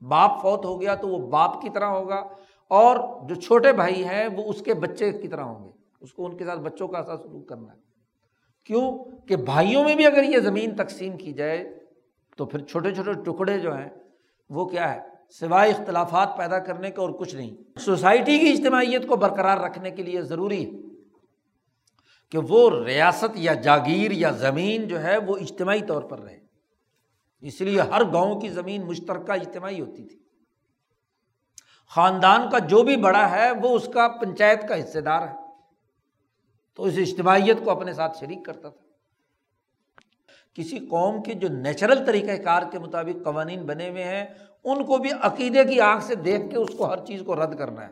[0.08, 2.24] باپ فوت ہو گیا تو وہ باپ کی طرح ہوگا
[2.68, 5.72] اور جو چھوٹے بھائی ہیں وہ اس کے بچے کی طرح ہوں گے۔
[6.02, 7.80] اس کو ان کے ساتھ بچوں کا ایسا سلوک کرنا ہے۔
[8.66, 8.97] کیوں
[9.28, 11.80] کہ بھائیوں میں بھی اگر یہ زمین تقسیم کی جائے
[12.38, 13.89] تو پھر چھوٹے چھوٹے ٹکڑے جو ہیں
[14.52, 14.99] وہ کیا ہے؟
[15.30, 20.04] سوائے اختلافات پیدا کرنے کا اور کچھ نہیں۔ سوسائٹی کی اجتماعیت کو برقرار رکھنے کے
[20.04, 20.80] لیے ضروری ہے
[22.32, 26.39] کہ وہ ریاست یا جاگیر یا زمین جو ہے وہ اجتماعی طور پر رہے۔
[27.41, 30.20] اس لیے ہر گاؤں کی زمین مشترکہ اجتماعی ہوتی تھی۔
[31.95, 35.34] خاندان کا جو بھی بڑا ہے وہ اس کا پنچایت کا حصے دار ہے۔
[36.76, 38.91] تو اس اجتماعیت کو اپنے ساتھ شریک کرتا تھا۔
[40.54, 44.26] کسی قوم کے جو نیچرل طریقۂ کار کے مطابق قوانین بنے ہوئے ہیں،
[44.64, 47.58] ان کو بھی عقیدے کی آنکھ سے دیکھ کے اس کو ہر چیز کو رد
[47.58, 47.91] کرنا ہے۔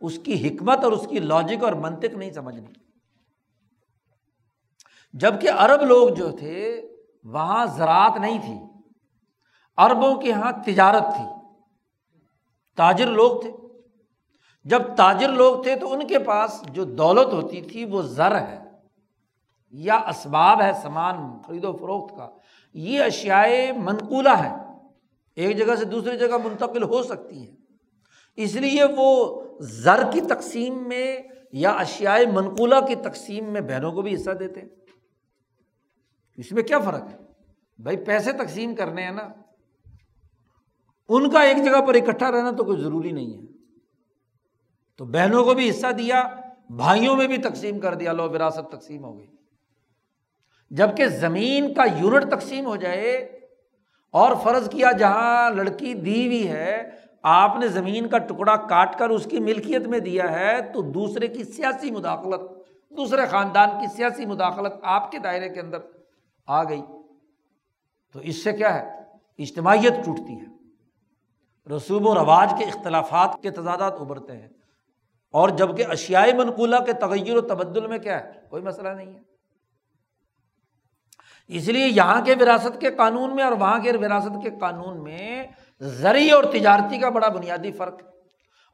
[0.00, 2.72] اس کی حکمت اور اس کی لاجک اور منطق نہیں سمجھنی۔
[5.12, 6.88] جبکہ عرب لوگ جو تھے،
[7.24, 8.54] وہاں زراعت نہیں تھی۔
[9.76, 11.24] عربوں کے یہاں تجارت تھی۔
[12.76, 13.52] تاجر لوگ تھے۔
[14.64, 18.71] جب تاجر لوگ تھے تو ان کے پاس جو دولت ہوتی تھی وہ زر ہے۔
[19.72, 22.30] یا اسباب ہے سامان خرید و فروخت کا،
[22.74, 24.56] یہ اشیائے منقولہ ہیں۔
[25.36, 27.56] ایک جگہ سے دوسری جگہ منتقل ہو سکتی ہیں۔
[28.36, 31.16] اس لیے وہ زر کی تقسیم میں
[31.52, 34.68] یا اشیائے منقولہ کی تقسیم میں بہنوں کو بھی حصہ دیتے ہیں۔
[36.36, 37.16] اس میں کیا فرق ہے؟
[37.78, 39.28] بھائی پیسے تقسیم کرنے ہیں نا۔
[41.08, 43.46] ان کا ایک جگہ پر اکٹھا رہنا تو کوئی ضروری نہیں ہے۔
[44.96, 46.28] تو بہنوں کو بھی حصہ دیا،
[46.70, 49.26] بھائیوں میں بھی تقسیم کر دیا، لو وراثت تقسیم ہو گئی۔
[50.72, 53.16] جبکہ زمین کا یونٹ تقسیم ہو جائے
[54.10, 56.90] اور فرض کیا جہاں لڑکی دی ہوئی ہے،
[57.22, 61.26] آپ نے زمین کا ٹکڑا کاٹ کر اس کی ملکیت میں دیا ہے تو دوسرے
[61.26, 62.40] کی سیاسی مداخلت،
[62.90, 65.78] دوسرے خاندان کی سیاسی مداخلت آپ کے دائرے کے اندر
[66.46, 66.82] آ گئی۔
[68.12, 68.98] تو اس سے کیا ہے؟
[69.38, 70.52] اجتماعیت ٹوٹتی ہے۔
[71.76, 74.48] رسوم و رواج کے اختلافات کے تضادات ابھرتے ہیں۔
[75.32, 79.31] اور جبکہ اشیائے منقولہ کے تغیر و تبدل میں کیا ہے؟ کوئی مسئلہ نہیں ہے۔
[81.48, 85.44] اس لیے یہاں کے وراثت کے قانون میں اور وہاں کے وراثت کے قانون میں
[85.80, 88.12] زرعی اور تجارتی کا بڑا بنیادی فرق ہے۔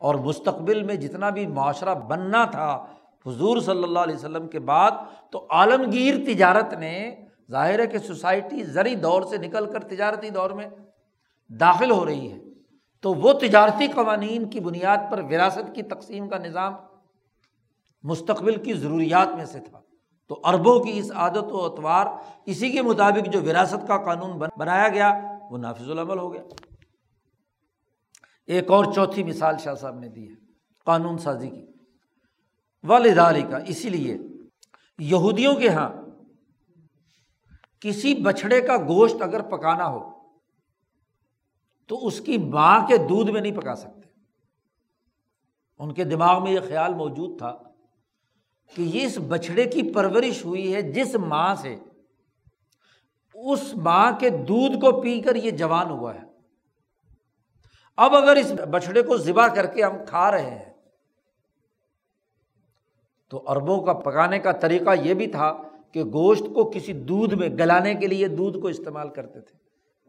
[0.01, 2.87] اور مستقبل میں جتنا بھی معاشرہ بننا تھا
[3.27, 4.91] حضور صلی اللہ علیہ وسلم کے بعد،
[5.31, 7.16] تو عالمگیر تجارت نے
[7.51, 10.66] ظاہر ہے کہ سوسائٹی زرعی دور سے نکل کر تجارتی دور میں
[11.49, 12.39] داخل ہو رہی ہے۔
[13.01, 16.75] تو وہ تجارتی قوانین کی بنیاد پر وراثت کی تقسیم کا نظام
[18.03, 19.81] مستقبل کی ضروریات میں سے تھا۔
[20.29, 22.07] تو اربوں کی اس عادت و اتوار
[22.47, 25.20] اسی کے مطابق جو وراثت کا قانون بنایا گیا،
[25.51, 26.43] وہ نافذ العمل ہو گیا۔
[28.47, 30.35] ایک اور چوتھی مثال شاہ صاحب نے دی ہے،
[30.85, 31.66] قانون سازی کی۔
[32.85, 34.18] والداری کا اسی لیے
[34.99, 35.91] یہودیوں کے یہاں
[37.81, 40.11] کسی بچھڑے کا گوشت اگر پکانا ہو،
[41.87, 44.09] تو اس کی ماں کے دودھ میں نہیں پکا سکتے۔
[45.79, 47.59] ان کے دماغ میں یہ خیال موجود تھا
[48.75, 51.77] کہ یہ اس بچھڑے کی پرورش ہوئی ہے جس ماں سے،
[53.35, 56.27] اس ماں کے دودھ کو پی کر یہ جوان ہوا ہے۔
[57.99, 60.73] اب اگر اس بچھڑے کو ذبح کر کے ہم کھا رہے ہیں،
[63.29, 65.53] تو اربوں کا پکانے کا طریقہ یہ بھی تھا
[65.93, 69.57] کہ گوشت کو کسی دودھ میں گلانے کے لیے دودھ کو استعمال کرتے تھے،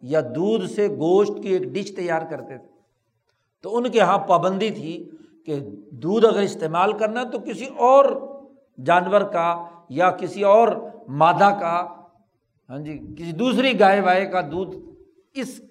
[0.03, 2.67] یا دودھ سے گوشت کی ایک ڈش تیار کرتے تھے۔
[3.63, 5.09] تو ان کے یہاں پابندی تھی
[5.45, 5.59] کہ
[5.91, 8.05] دودھ اگر استعمال کرنا تو کسی اور
[8.85, 10.67] جانور کا یا کسی اور
[11.07, 11.95] مادہ کا
[12.69, 14.75] ہاں جی کسی دوسری گائے وائے کا دودھ
[15.33, 15.61] اس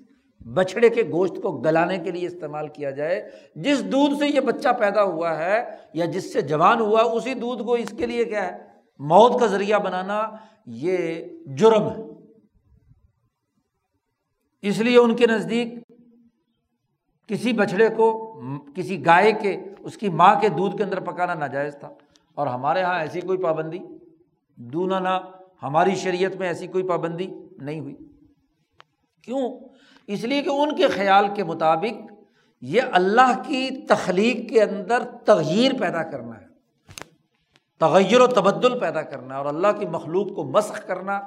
[0.54, 4.68] بچھڑے کے گوشت کو گلانے کے لیے استعمال کیا جائے۔ جس دودھ سے یہ بچہ
[4.78, 8.46] پیدا ہوا ہے یا جس سے جوان ہوا، اسی دودھ کو اس کے لیے کیا
[8.46, 8.62] ہے؟
[8.98, 10.30] موت کا ذریعہ بنانا
[10.66, 12.02] یہ جرم ہے۔
[14.62, 15.74] اس لیے ان کے نزدیک
[17.28, 18.40] کسی بچھڑے کو،
[18.74, 21.88] کسی گائے کے، اس کی ماں کے دودھ کے اندر پکانا ناجائز تھا۔
[22.38, 23.78] اور ہمارے یہاں ایسی کوئی پابندی؟
[24.56, 25.08] دونا نہ
[25.62, 27.26] ہماری شریعت میں ایسی کوئی پابندی
[27.58, 27.96] نہیں ہوئی۔
[29.24, 29.58] کیوں؟
[30.06, 32.12] اس لیے کہ ان کے خیال کے مطابق
[32.60, 36.46] یہ اللہ کی تخلیق کے اندر تغیر پیدا کرنا ہے۔
[37.78, 41.20] تغیر و تبدل پیدا کرنا اور اللہ کی مخلوق کو مسخ کرنا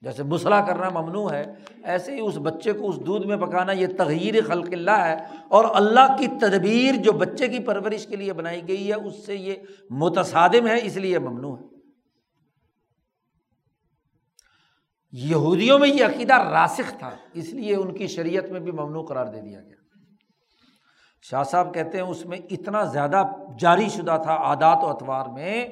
[0.00, 1.44] جیسے مسئلہ کرنا ممنوع ہے،
[1.84, 5.16] ایسے ہی اس بچے کو اس دودھ میں پکانا، یہ تغیر خلق اللہ ہے۔
[5.48, 9.36] اور اللہ کی تدبیر جو بچے کی پرورش کے لیے بنائی گئی ہے، اس سے
[9.36, 9.54] یہ
[9.90, 11.64] متصادم ہے، اس لیے ممنوع ہے۔
[15.12, 19.26] یہودیوں میں یہ عقیدہ راسخ تھا، اس لیے ان کی شریعت میں بھی ممنوع قرار
[19.26, 19.76] دے دیا گیا۔
[21.22, 23.22] شاہ صاحب کہتے ہیں اس میں اتنا زیادہ
[23.58, 25.68] جاری شدہ تھا عادات و اتوار میں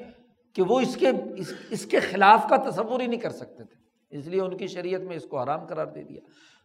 [0.54, 3.77] کہ وہ اس کے، اس اس کے خلاف کا تصور ہی نہیں کر سکتے تھے۔
[4.10, 6.20] اس لیے ان کی شریعت میں اس کو حرام قرار دے دیا۔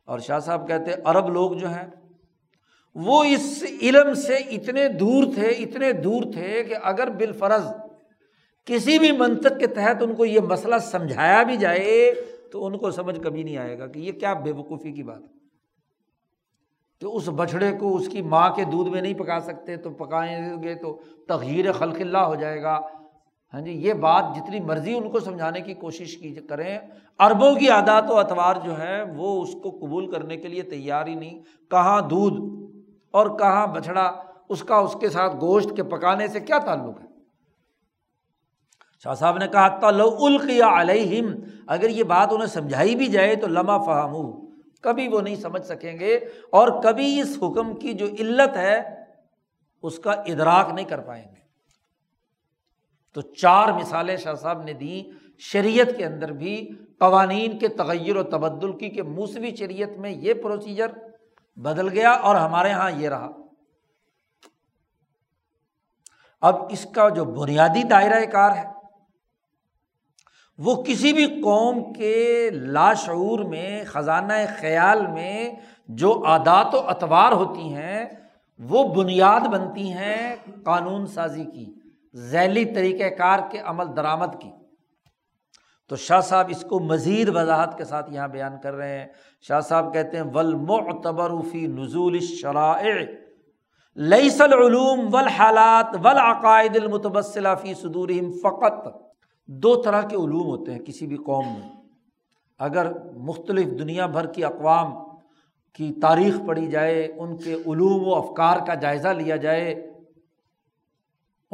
[0.05, 1.87] اور شاہ صاحب کہتے ہیں، عرب لوگ جو ہیں،
[2.95, 7.67] وہ اس علم سے اتنے دور تھے، اتنے دور تھے کہ اگر بالفرض
[8.65, 12.13] کسی بھی منطق کے تحت ان کو یہ مسئلہ سمجھایا بھی جائے،
[12.51, 15.21] تو ان کو سمجھ کبھی نہیں آئے گا کہ یہ کیا بے وقوفی کی بات
[15.21, 15.33] ہے۔
[16.99, 20.63] کہ اس بچھڑے کو اس کی ماں کے دودھ میں نہیں پکا سکتے، تو پکائیں
[20.63, 22.79] گے تو تغیر خلق اللہ ہو جائے گا۔
[23.53, 26.79] ہاں جی یہ بات جتنی مرضی ان کو سمجھانے کی کوشش کی کریں
[27.19, 31.07] اربوں کی عادات و اتوار جو ہے وہ اس کو قبول کرنے کے لیے تیار
[31.07, 31.39] ہی نہیں۔
[31.71, 32.39] کہاں دودھ
[33.11, 34.11] اور کہاں بچھڑا،
[34.49, 37.07] اس کا اس کے ساتھ گوشت کے پکانے سے کیا تعلق ہے؟
[39.03, 41.33] شاہ صاحب نے کہا تلو القیا علیہم
[41.67, 44.45] اگر یہ بات انہیں سمجھائی بھی جائے تو لمحہ فہم
[44.81, 46.15] کبھی وہ نہیں سمجھ سکیں گے
[46.51, 49.05] اور کبھی اس حکم کی جو علت ہے،
[49.83, 51.42] اس کا ادراک نہیں کر پائیں گے۔
[53.13, 55.03] تو چار مثالیں شاہ صاحب نے دی
[55.39, 60.33] شریعت کے اندر بھی قوانین کے تغیر و تبدل کی کہ موسوی شریعت میں یہ
[60.33, 60.87] پروسیجر
[61.55, 63.29] بدل گیا اور ہمارے یہاں یہ رہا۔
[66.41, 68.63] اب اس کا جو بنیادی دائرۂ کار ہے،
[70.57, 75.51] وہ کسی بھی قوم کے لاشعور میں، خزانہ خیال میں
[75.87, 78.05] جو عادات و اتوار ہوتی ہیں،
[78.59, 81.73] وہ بنیاد بنتی ہیں قانون سازی کی۔
[82.15, 84.51] ذیلی طریقۂ کار کے عمل درآمد کی۔
[85.89, 89.07] تو شاہ صاحب اس کو مزید وضاحت کے ساتھ یہاں بیان کر رہے ہیں۔
[89.41, 92.93] شاہ صاحب کہتے ہیں ول معتبرفی نزول شرائع
[93.95, 96.07] لئیس العلوم ول حالات
[96.75, 98.87] المتبصلہ فی صدورہم فقط۔
[99.45, 101.69] دو طرح کے علوم ہوتے ہیں کسی بھی قوم میں۔
[102.59, 104.93] اگر مختلف دنیا بھر کی اقوام
[105.73, 109.92] کی تاریخ پڑھی جائے، ان کے علوم و افکار کا جائزہ لیا جائے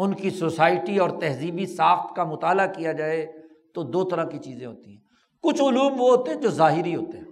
[0.02, 3.34] ان کی سوسائٹی اور تہذیبی ساخت کا مطالعہ کیا جائے
[3.74, 5.02] تو دو طرح کی چیزیں ہوتی ہیں۔
[5.41, 7.26] کچھ علوم وہ ہوتے ہیں جو ظاہری ہوتے ہیں۔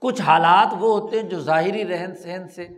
[0.00, 2.68] کچھ حالات وہ ہوتے ہیں جو ظاہری رہن سہن سے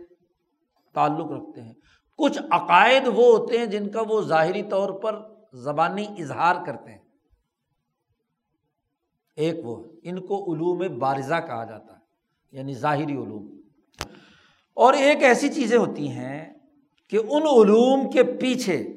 [0.93, 1.73] تعلق رکھتے ہیں۔
[2.17, 5.21] کچھ عقائد وہ ہوتے ہیں جن کا وہ ظاہری طور پر
[5.53, 7.01] زبانی اظہار کرتے ہیں۔
[9.35, 11.99] ایک وہ ان کو علوم بارزہ کہا جاتا ہے
[12.51, 13.61] یعنی ظاہری علوم۔
[14.73, 16.60] اور ایک ایسی چیزیں ہوتی ہیں
[17.11, 18.93] کہ ان علوم کے پیچھے،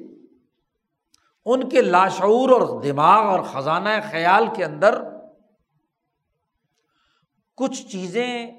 [1.45, 5.03] ان کے لاشعور اور دماغ اور خزانہ خیال کے اندر
[7.57, 8.51] کچھ چیزیں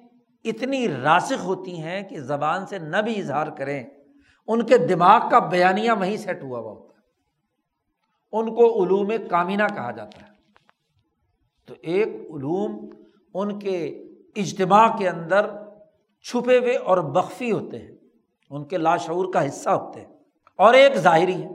[0.45, 3.85] اتنی راسخ ہوتی ہیں کہ زبان سے نہ بھی اظہار کریں،
[4.47, 7.03] ان کے دماغ کا بیانیہ وہیں سیٹ ہوا ہوا ہوتا ہے۔
[8.33, 10.33] ان کو علوم کامینہ کہا جاتا ہے۔
[11.67, 12.91] تو ایک علوم
[13.35, 13.87] ان کے
[14.37, 15.47] اجتماع کے اندر
[16.23, 17.96] چھپے ہوئے اور بخفی ہوتے ہیں۔
[18.51, 20.09] ان کے لاشعور کا حصہ ہوتے ہیں۔
[20.57, 21.49] اور ایک ظاہری ہے۔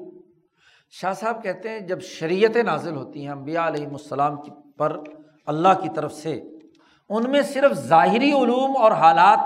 [0.91, 4.99] شاہ صاحب کہتے ہیں، جب شریعت نازل ہوتی ہیں امبیا علیہم السلام کی پر
[5.47, 6.41] اللہ کی طرف سے،
[7.09, 9.39] ان میں صرف ظاہری علوم اور حالات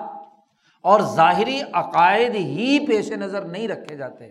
[0.82, 4.30] اور ظاہری عقائد ہی پیش نظر نہیں رکھے جاتے۔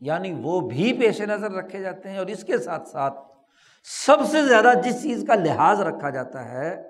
[0.00, 3.20] یعنی وہ بھی پیش نظر رکھے جاتے ہیں اور اس کے ساتھ ساتھ
[4.06, 6.88] سب سے زیادہ جس چیز کا لحاظ رکھا جاتا ہے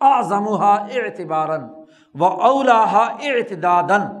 [0.00, 1.64] آزمہ اعتبارن
[2.20, 2.82] و اولا
[3.22, 4.17] اعتدادن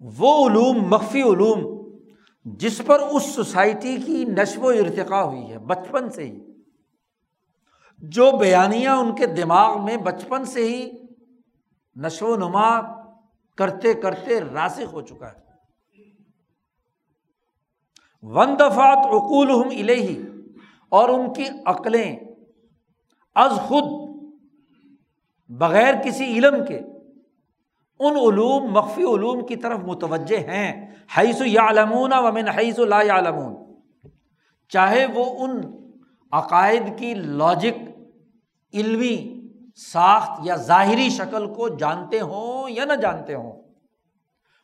[0.00, 1.88] وہ علوم، مخفی علوم،
[2.44, 6.40] جس پر اس سوسائٹی کی نشو و ارتقا ہوئی ہے، بچپن سے ہی۔
[7.98, 10.90] جو بیانیاں ان کے دماغ میں بچپن سے ہی
[11.96, 12.80] نشو و نما
[13.54, 15.48] کرتے کرتے راسک ہو چکا ہے۔
[18.22, 20.22] ون دفات اقول ہم الہی
[20.88, 22.16] اور ان کی عقلیں
[23.34, 23.84] از خود
[25.48, 26.80] بغیر کسی علم کے
[28.00, 30.94] ان علوم، مخفی علوم کی طرف متوجہ ہیں.
[31.18, 33.54] حیث یا علمون و حیث لا علمون
[34.68, 35.60] چاہے وہ ان
[36.32, 37.88] عقائد کی لاجک
[38.74, 39.46] علمی،
[39.76, 43.62] ساخت یا ظاہری شکل کو جانتے ہوں یا نہ جانتے ہوں،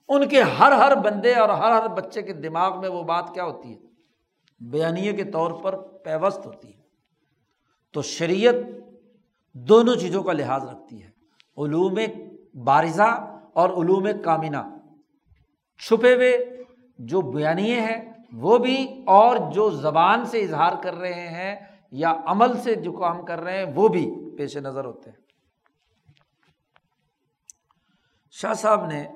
[0.09, 3.45] ان کے ہر ہر بندے اور ہر ہر بچے کے دماغ میں وہ بات کیا
[3.45, 3.78] ہوتی ہے؟
[4.61, 6.82] بیانیے کے طور پر پیوست ہوتی ہے۔
[7.93, 8.55] تو شریعت
[9.53, 11.11] دونوں چیزوں کا لحاظ رکھتی ہے۔
[11.57, 11.99] علوم
[12.55, 14.57] بارزہ اور علوم کامینہ۔
[15.78, 16.62] چھپے ہوئے
[16.98, 21.57] جو بیانیے ہیں، وہ بھی اور جو زبان سے اظہار کر رہے ہیں
[21.90, 25.16] یا عمل سے جو کام کر رہے ہیں، وہ بھی پیش نظر ہوتے ہیں۔
[28.30, 29.07] شاہ صاحب نے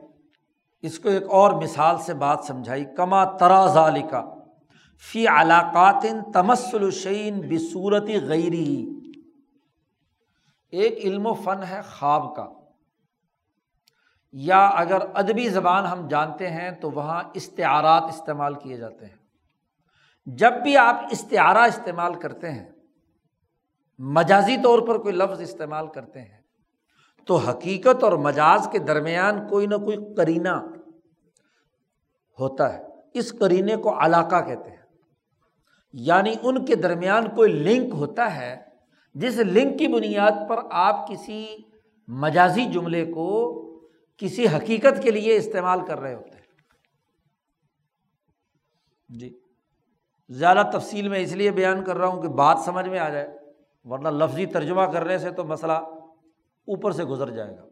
[0.83, 4.35] اس کو ایک اور مثال سے بات سمجھائی، کما ترا ذالکا،
[5.13, 8.89] فی علاقات تمسل الشعین بصورتی غیری
[10.71, 12.58] ایک علم و فن ہے خواب کا۔
[14.33, 19.17] یا اگر ادبی زبان ہم جانتے ہیں تو وہاں استعارات استعمال کیے جاتے ہیں۔
[20.27, 22.69] جب بھی آپ استعارہ استعمال کرتے ہیں،
[23.99, 26.41] مجازی طور پر کوئی لفظ استعمال کرتے ہیں،
[27.27, 30.67] تو حقیقت اور مجاز کے درمیان کوئی نہ کوئی کرینہ
[32.41, 32.83] ہوتا ہے۔
[33.15, 34.79] اس کرینے کو علاقہ کہتے ہیں۔
[35.93, 38.57] یعنی ان کے درمیان کوئی لنک ہوتا ہے،
[39.15, 41.57] جس لنک کی بنیاد پر آپ کسی
[42.09, 43.65] مجازی جملے کو
[44.19, 46.43] کسی حقیقت کے لیے استعمال کر رہے ہوتے ہیں۔
[49.09, 49.39] جی۔
[50.29, 53.29] زیادہ تفصیل میں اس لیے بیان کر رہا ہوں کہ بات سمجھ میں آ جائے،
[53.85, 57.65] ورنہ لفظی ترجمہ کرنے سے تو مسئلہ اوپر سے گزر جائے گا۔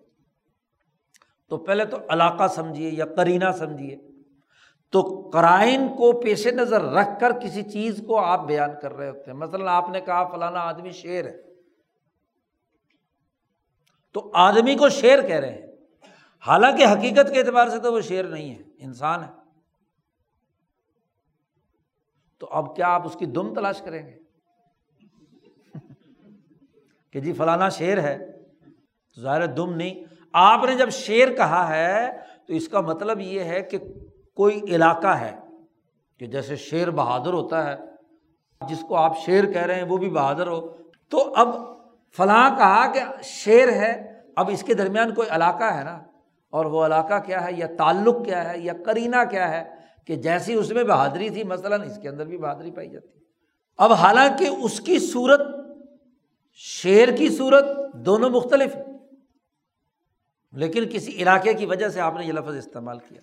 [1.49, 3.97] تو پہلے تو علاقہ سمجھیے یا کرینہ سمجھیے۔
[4.91, 9.31] تو کرائن کو پیش نظر رکھ کر کسی چیز کو آپ بیان کر رہے ہوتے
[9.31, 11.43] ہیں۔ مثلاً آپ نے کہا فلانا آدمی شیر ہے۔
[14.13, 15.76] تو آدمی کو شیر کہہ رہے ہیں۔
[16.47, 19.29] حالانکہ حقیقت کے اعتبار سے تو وہ شیر نہیں ہے، انسان ہے۔
[22.39, 24.19] تو اب کیا آپ اس کی دم تلاش کریں گے؟
[27.13, 28.19] کہ جی فلانا شیر ہے،
[29.21, 32.13] ظاہر دم نہیں۔ آپ نے جب شیر کہا ہے
[32.47, 33.79] تو اس کا مطلب یہ ہے کہ
[34.35, 35.37] کوئی علاقہ ہے
[36.19, 37.77] کہ جیسے شیر بہادر ہوتا ہے،
[38.69, 40.77] جس کو آپ شیر کہہ رہے ہیں وہ بھی بہادر ہو۔
[41.09, 41.49] تو اب
[42.17, 46.03] فلاں کہا کہ شیر ہے، اب اس کے درمیان کوئی علاقہ ہے نا۔
[46.51, 49.75] اور وہ علاقہ کیا ہے یا تعلق کیا ہے یا کرینہ کیا ہے
[50.07, 53.25] کہ جیسی اس میں بہادری تھی، مثلاً اس کے اندر بھی بہادری پائی جاتی۔ ہے
[53.79, 55.41] اب حالانکہ اس کی صورت،
[56.55, 58.85] شیر کی صورت دونوں مختلف ہے
[60.53, 63.21] لیکن کسی علاقے کی وجہ سے آپ نے یہ لفظ استعمال کیا۔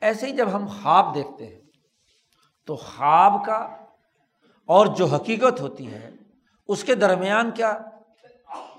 [0.00, 1.62] ایسے ہی جب ہم خواب دیکھتے ہیں،
[2.66, 3.76] تو خواب کا
[4.66, 6.10] اور جو حقیقت ہوتی ہے،
[6.68, 7.78] اس کے درمیان کیا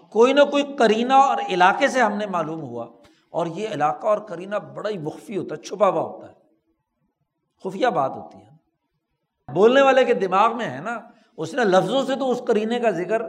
[0.09, 2.96] کوئی نہ کوئی کرینہ اور علاقے سے ہم نے معلوم ہوا۔
[3.29, 6.33] اور یہ علاقہ اور کرینہ بڑا ہی مخفی ہوتا ہے، چھپا ہوا ہوتا ہے۔
[7.63, 8.49] خفیہ بات ہوتی ہے۔
[9.53, 10.99] بولنے والے کے دماغ میں ہے نا،
[11.37, 13.21] اس نے لفظوں سے تو اس کرینے کا ذکر،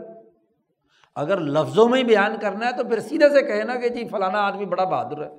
[1.15, 4.09] اگر لفظوں میں ہی بیان کرنا ہے تو پھر سیدھے سے کہے نا کہ جی
[4.09, 5.31] فلانا آدمی بڑا بہادر ہے۔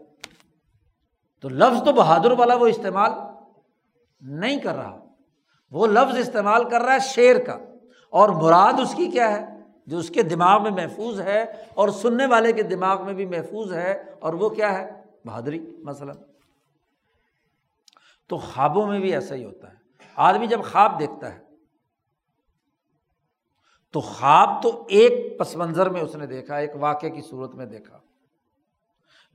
[1.42, 3.12] تو لفظ تو بہادر والا وہ استعمال
[4.22, 5.06] نہیں کر رہا۔
[5.72, 7.58] وہ لفظ استعمال کر رہا ہے شیر کا۔
[8.10, 9.59] اور مراد اس کی کیا ہے؟
[9.90, 13.74] جو اس کے دماغ میں محفوظ ہے اور سننے والے کے دماغ میں بھی محفوظ
[13.74, 16.16] ہے، اور وہ کیا ہے؟ بہادری، مثلاً۔
[18.28, 19.76] تو خوابوں میں بھی ایسا ہی ہوتا ہے۔
[20.16, 21.40] آدمی جب خواب دیکھتا ہے،
[23.92, 27.66] تو خواب تو ایک پس منظر میں اس نے دیکھا، ایک واقعے کی صورت میں
[27.66, 28.00] دیکھا۔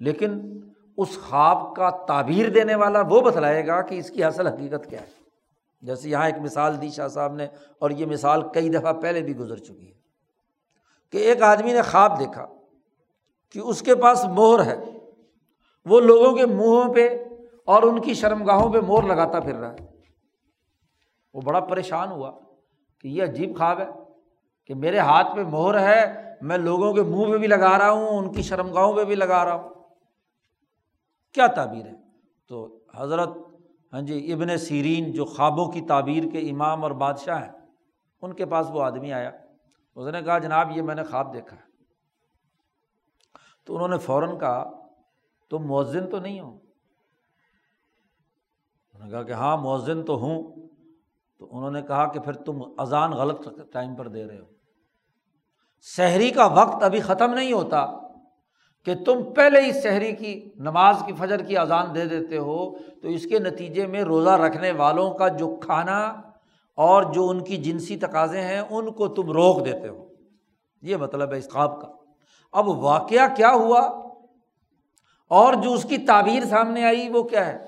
[0.00, 0.60] لیکن
[0.96, 5.00] اس خواب کا تعبیر دینے والا وہ بتلائے گا کہ اس کی اصل حقیقت کیا
[5.00, 5.06] ہے۔
[5.82, 7.46] جیسے یہاں ایک مثال دی شاہ صاحب نے،
[7.78, 10.03] اور یہ مثال کئی دفعہ پہلے بھی گزر چکی ہے۔
[11.14, 12.46] کہ ایک آدمی نے خواب دیکھا
[13.52, 14.76] کہ اس کے پاس مہر ہے،
[15.86, 17.08] وہ لوگوں کے منہوں پہ
[17.64, 19.86] اور ان کی شرم گاہوں پہ مور لگاتا پھر رہا ہے۔
[21.34, 22.32] وہ بڑا پریشان ہوا
[23.00, 23.86] کہ یہ عجیب خواب ہے
[24.66, 28.08] کہ میرے ہاتھ پہ مہر ہے، میں لوگوں کے منہ پہ بھی لگا رہا ہوں،
[28.08, 29.70] ان کی شرم گاہوں پہ بھی لگا رہا ہوں۔
[31.32, 31.92] کیا تعبیر ہے؟
[32.48, 33.28] تو حضرت
[33.92, 37.52] ہاں جی ابن سیرین جو خوابوں کی تعبیر کے امام اور بادشاہ ہیں،
[38.22, 39.30] ان کے پاس وہ آدمی آیا۔
[39.96, 41.74] اس نے کہا، جناب، یہ میں نے خواب دیکھا ہے۔
[43.64, 44.70] تو انہوں نے فوراً کہا،
[45.50, 46.58] تم مؤذن تو نہیں ہو؟
[48.92, 50.68] انہوں نے کہا کہ ہاں مؤذن تو ہوں۔
[51.38, 54.44] تو انہوں نے کہا کہ پھر تم اذان غلط ٹائم پر دے رہے ہو۔
[55.80, 57.86] شہری کا وقت ابھی ختم نہیں ہوتا
[58.84, 63.08] کہ تم پہلے ہی شہری کی نماز کی فجر کی اذان دے دیتے ہو۔ تو
[63.08, 66.14] اس کے نتیجے میں روزہ رکھنے والوں کا جو کھانا
[66.74, 70.08] اور جو ان کی جنسی تقاضے ہیں ان کو تم روک دیتے ہو۔
[70.82, 71.88] یہ مطلب ہے اس خواب کا۔
[72.52, 73.80] اب واقعہ کیا ہوا؟
[75.28, 77.66] اور جو اس کی تعبیر سامنے آئی وہ کیا ہے؟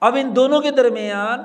[0.00, 1.38] اب ان دونوں کے درمیان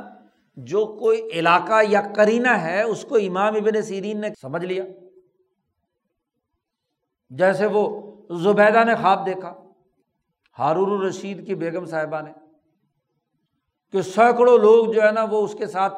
[0.55, 4.83] جو کوئی علاقہ یا کرینہ ہے، اس کو امام ابن سیرین نے سمجھ لیا۔
[7.29, 9.53] جیسے وہ زبیدہ نے خواب دیکھا
[10.59, 12.31] ہارور الرشید کی بیگم صاحبہ نے،
[13.91, 15.93] کہ سینکڑوں لوگ جو ہے نا وہ اس کے ساتھ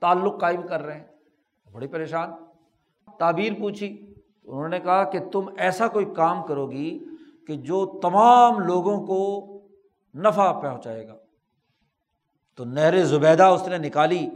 [0.00, 1.06] تعلق قائم کر رہے ہیں۔
[1.72, 2.30] بڑی پریشان۔
[3.18, 7.04] تعبیر پوچھی۔ تو انہوں نے کہا کہ تم ایسا کوئی کام کرو گی
[7.46, 9.50] کہ جو تمام لوگوں کو
[10.14, 11.16] نفع پہنچائے گا۔
[12.56, 14.30] تو نہر زبیدہ اس نے نکالی۔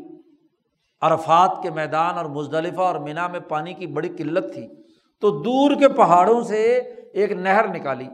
[1.01, 4.69] عرفات کے میدان اور مزدلفہ اور مینا میں پانی کی بڑی قلت تھی۔
[5.21, 6.77] تو دور کے پہاڑوں سے
[7.13, 8.09] ایک نہر نکالی۔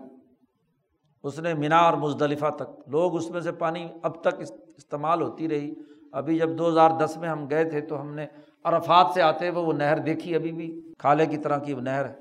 [1.23, 4.41] اس نے مینا اور مزدلفہ تک۔ لوگ اس میں سے پانی اب تک
[4.77, 5.75] استعمال ہوتی رہی۔
[6.15, 8.27] ابھی جب دو ہزار دس میں ہم گئے تھے تو ہم نے
[8.65, 12.05] عرفات سے آتے ہوئے وہ نہر دیکھی ابھی بھی، کھالے کی طرح کی وہ نہر
[12.05, 12.15] ہے۔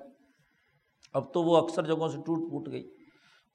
[1.14, 2.96] اب تو وہ اکثر جگہوں سے ٹوٹ پھوٹ گئی۔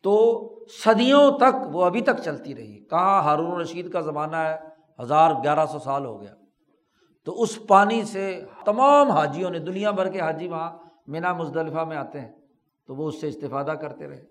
[0.03, 0.43] تو
[0.85, 4.59] صدیوں تک وہ ابھی تک چلتی رہی۔ کہاں ہارون رشید کا زمانہ ہے؟
[5.01, 6.35] ہزار گیارہ سو سال ہو گیا۔
[7.25, 11.97] تو اس پانی سے تمام حاجیوں نے، دنیا بھر کے حاجی وہاں مینا مزدلفہ میں
[11.97, 12.33] آتے ہیں۔
[12.87, 14.25] تو وہ اس سے استفادہ کرتے رہے۔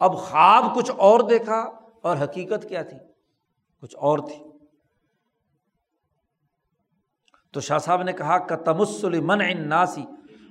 [0.00, 1.70] اب خواب کچھ اور دیکھا
[2.02, 2.98] اور حقیقت کیا تھی؟
[3.80, 4.53] کچھ اور تھی۔
[7.54, 10.04] تو شاہ صاحب نے کہا کہ تمسل من ان ناسی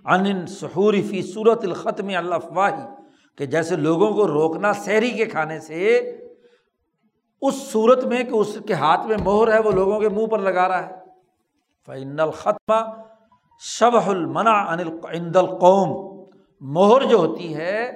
[0.05, 2.81] ان سحوری فی صورت الختم اللہ فواہی
[3.37, 5.99] کہ جیسے لوگوں کو روکنا سحری کے کھانے سے،
[7.41, 10.39] اس صورت میں کہ اس کے ہاتھ میں مہر ہے، وہ لوگوں کے منہ پر
[10.39, 10.95] لگا رہا ہے۔
[11.85, 13.01] فعن الختمہ
[13.59, 16.23] شب المنا عند القوم۔
[16.61, 17.91] مہر جو ہوتی ہے،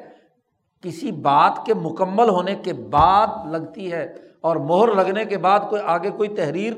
[0.82, 5.82] کسی بات کے مکمل ہونے کے بعد لگتی ہے اور مہر لگنے کے بعد کوئی،
[5.86, 6.74] آگے کوئی تحریر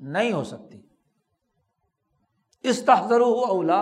[0.00, 0.83] نہیں ہو سکتی۔
[2.64, 3.80] اس تحظر ہو اولا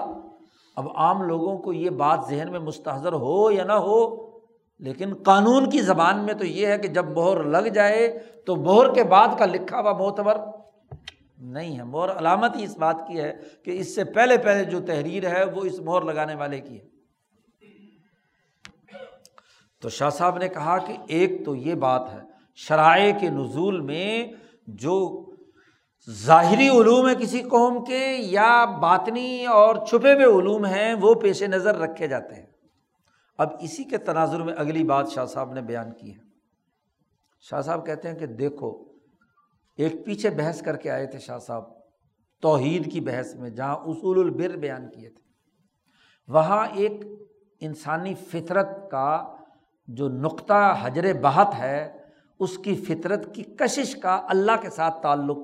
[0.76, 4.00] اب عام لوگوں کو یہ بات ذہن میں مستحضر ہو یا نہ ہو،
[4.80, 8.92] لیکن قانون کی زبان میں تو یہ ہے کہ جب مہر لگ جائے تو مہر
[8.94, 10.38] کے بعد کا لکھا ہوا معتبر
[11.38, 13.32] نہیں ہے۔ مہر علامت ہی اس بات کی ہے
[13.64, 16.90] کہ اس سے پہلے پہلے جو تحریر ہے وہ اس مہر لگانے والے کی ہے۔
[19.82, 22.20] تو شاہ صاحب نے کہا کہ ایک تو یہ بات ہے،
[22.56, 24.26] شرائع کے نزول میں
[24.66, 25.24] جو
[26.10, 31.42] ظاہری علوم ہے کسی قوم کے یا باطنی اور چھپے ہوئے علوم ہیں، وہ پیش
[31.42, 32.46] نظر رکھے جاتے ہیں۔
[33.38, 36.20] اب اسی کے تناظر میں اگلی بات شاہ صاحب نے بیان کی ہے۔
[37.40, 38.84] شاہ صاحب کہتے ہیں کہ دیکھو،
[39.76, 41.64] ایک پیچھے بحث کر کے آئے تھے شاہ صاحب،
[42.40, 45.22] توحید کی بحث میں، جہاں اصول البر بیان کیے تھے۔
[46.28, 46.92] وہاں ایک
[47.60, 49.36] انسانی فطرت کا
[49.86, 51.92] جو نقطہ حجر بہت ہے،
[52.38, 55.38] اس کی فطرت کی کشش کا اللہ کے ساتھ تعلق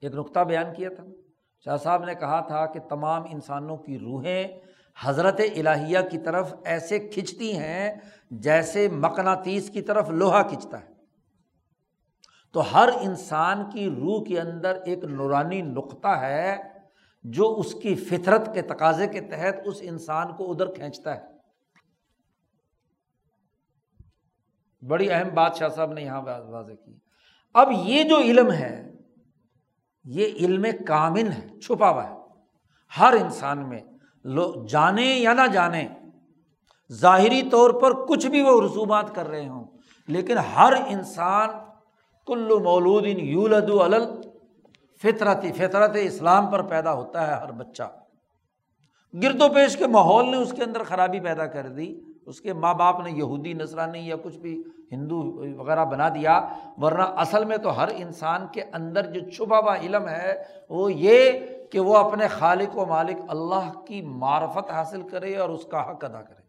[0.00, 1.04] ایک نقطہ بیان کیا تھا۔
[1.64, 4.48] شاہ صاحب نے کہا تھا کہ تمام انسانوں کی روحیں
[5.00, 7.94] حضرت الہیہ کی طرف ایسے کھنچتی ہیں
[8.30, 10.96] جیسے مقناطیس کی طرف لوہا کھنچتا ہے۔
[12.52, 16.56] تو ہر انسان کی روح کے اندر ایک نورانی نقطہ ہے
[17.22, 21.36] جو اس کی فطرت کے تقاضے کے تحت اس انسان کو ادھر کھینچتا ہے۔
[24.86, 26.98] بڑی اہم بات شاہ صاحب نے یہاں واضح کی۔
[27.54, 28.95] اب یہ جو علم ہے
[30.06, 32.14] یہ علم کامن ہے، چھپا ہوا ہے۔
[33.00, 33.80] ہر انسان میں
[34.24, 35.88] لو، جانے یا نہ جانے،
[36.92, 39.64] ظاہری طور پر کچھ بھی وہ رسومات کر رہے ہوں،
[40.08, 41.48] لیکن ہر انسان
[42.26, 44.04] کلو مولود ان یولد الل
[45.02, 47.82] فطرتی فطرت اسلام پر پیدا ہوتا ہے، ہر بچہ۔
[49.22, 52.52] گرد و پیش کے ماحول نے اس کے اندر خرابی پیدا کر دی۔ اس کے
[52.52, 54.62] ماں باپ نے یہودی نسرانی یا کچھ بھی
[54.92, 59.76] ہندو وغیرہ بنا دیا، ورنہ اصل میں تو ہر انسان کے اندر جو چھپا ہوا
[59.76, 61.32] علم ہے، وہ یہ
[61.70, 66.04] کہ وہ اپنے خالق و مالک اللہ کی معرفت حاصل کرے اور اس کا حق
[66.04, 66.42] ادا کرے۔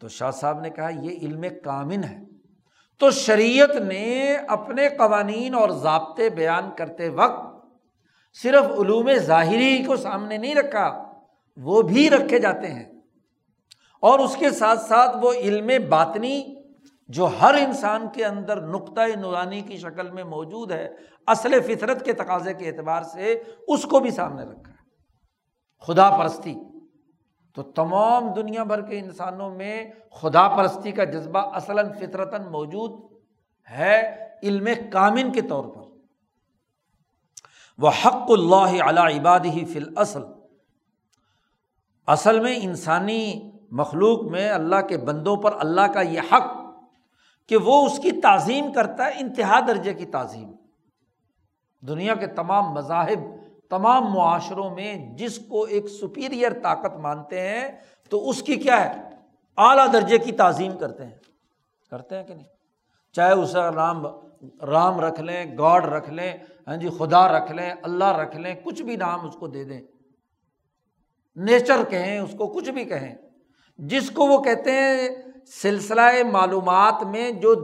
[0.00, 2.18] تو شاہ صاحب نے کہا، یہ علم کامن ہے۔
[2.98, 7.66] تو شریعت نے اپنے قوانین اور ضابطے بیان کرتے وقت
[8.34, 11.12] صرف علوم ظاہری کو سامنے نہیں رکھا،
[11.56, 12.97] وہ بھی رکھے جاتے ہیں۔
[14.00, 16.54] اور اس کے ساتھ ساتھ وہ علم باطنی
[17.08, 20.88] جو ہر انسان کے اندر نقطۂ نورانی کی شکل میں موجود ہے،
[21.26, 24.78] اصل فطرت کے تقاضے کے اعتبار سے اس کو بھی سامنے رکھا ہے۔
[25.86, 26.54] خدا پرستی۔
[27.54, 33.12] تو تمام دنیا بھر کے انسانوں میں خدا پرستی کا جذبہ اصلاً فطرتاً موجود
[33.70, 35.82] ہے علم کامن کے طور پر۔
[37.78, 40.22] وہ حق اللہ علیہ عباد ہی فی اصل
[42.06, 46.56] اصل میں انسانی مخلوق میں اللہ کے بندوں پر اللہ کا یہ حق
[47.48, 50.52] کہ وہ اس کی تعظیم کرتا ہے، انتہا درجے کی تعظیم۔
[51.88, 53.18] دنیا کے تمام مذاہب،
[53.70, 57.68] تمام معاشروں میں جس کو ایک سپیریئر طاقت مانتے ہیں،
[58.08, 59.02] تو اس کی کیا ہے؟
[59.56, 61.14] اعلیٰ درجے کی تعظیم کرتے ہیں۔
[61.90, 62.46] کرتے ہیں کہ نہیں؟
[63.12, 64.06] چاہے اسے رام
[64.62, 66.32] رام رکھ لیں، گاڈ رکھ لیں
[66.66, 69.80] ہاں جی خدا رکھ لیں، اللہ رکھ لیں، کچھ بھی نام اس کو دے دیں۔
[71.36, 73.14] نیچر کہیں، اس کو کچھ بھی کہیں۔
[73.78, 75.08] جس کو وہ کہتے ہیں
[75.46, 76.00] سلسلہ
[76.32, 77.54] معلومات میں جو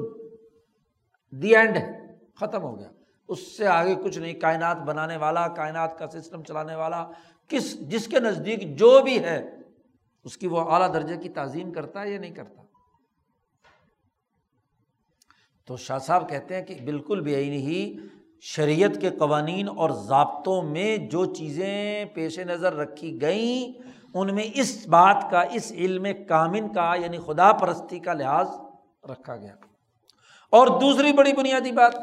[1.31, 2.89] دی اینڈ ہے، ختم ہو گیا۔
[3.29, 7.11] اس سے آگے کچھ نہیں، کائنات بنانے والا، کائنات کا سسٹم چلانے والا،
[7.49, 9.51] کس، جس کے نزدیک جو بھی ہے،
[10.25, 12.63] اس کی وہ اعلیٰ درجے کی تعظیم کرتا ہے یا نہیں کرتا۔
[15.67, 17.97] تو شاہ صاحب کہتے ہیں کہ بالکل بے ہی
[18.41, 24.87] شریعت کے قوانین اور ضابطوں میں جو چیزیں پیش نظر رکھی گئیں ان میں اس
[24.87, 28.49] بات کا، اس علم کامن کا یعنی خدا پرستی کا لحاظ
[29.11, 29.55] رکھا گیا۔
[30.51, 31.95] اور دوسری بڑی بنیادی بات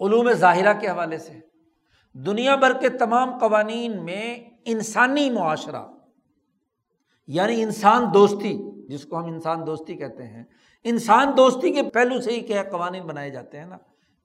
[0.00, 1.40] علوم ظاہرہ کے حوالے سے،
[2.12, 5.82] دنیا بھر کے تمام قوانین میں انسانی معاشرہ
[7.26, 8.58] یعنی انسان دوستی،
[8.88, 10.44] جس کو ہم انسان دوستی کہتے ہیں،
[10.84, 13.76] انسان دوستی کے پہلو سے ہی کیا قوانین بنائے جاتے ہیں نا؟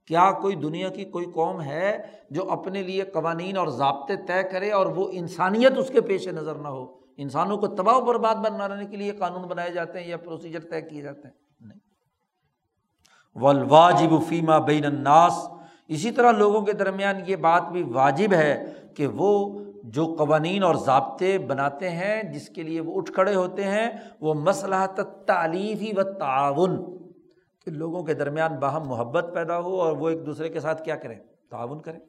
[0.08, 1.98] کیا کوئی دنیا کی کوئی قوم ہے
[2.30, 6.56] جو اپنے لیے قوانین اور ضابطے طے کرے اور وہ انسانیت اس کے پیش نظر
[6.56, 6.86] نہ ہو؟
[7.18, 10.82] انسانوں کو تباہ و برباد بنانے کے لیے قانون بنائے جاتے ہیں یا پروسیجر طے
[10.82, 11.80] کیے جاتے ہیں؟ نہیں۔
[13.36, 15.48] ولواجب فیمہ بین الناس۔
[15.88, 20.76] اسی طرح لوگوں کے درمیان یہ بات بھی واجب ہے کہ وہ جو قوانین اور
[20.76, 23.90] ضابطے بناتے ہیں، جس کے لیے وہ اٹھ کھڑے ہوتے ہیں،
[24.20, 26.98] وہ مسلحت تعلیفی و تعاون
[27.68, 30.96] کہ لوگوں کے درمیان باہم محبت پیدا ہو اور وہ ایک دوسرے کے ساتھ کیا
[30.96, 31.20] کریں؟
[31.50, 32.00] تعاون کریں۔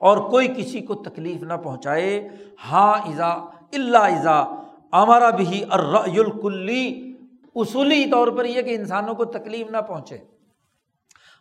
[0.00, 2.28] اور کوئی کسی کو تکلیف نہ پہنچائے۔
[2.70, 3.28] ہاں ایزا
[3.72, 4.44] اللہ ایزا
[4.92, 7.16] ہمارا بھی الکلی۔
[7.54, 10.18] اصولی طور پر یہ کہ انسانوں کو تکلیف نہ پہنچے۔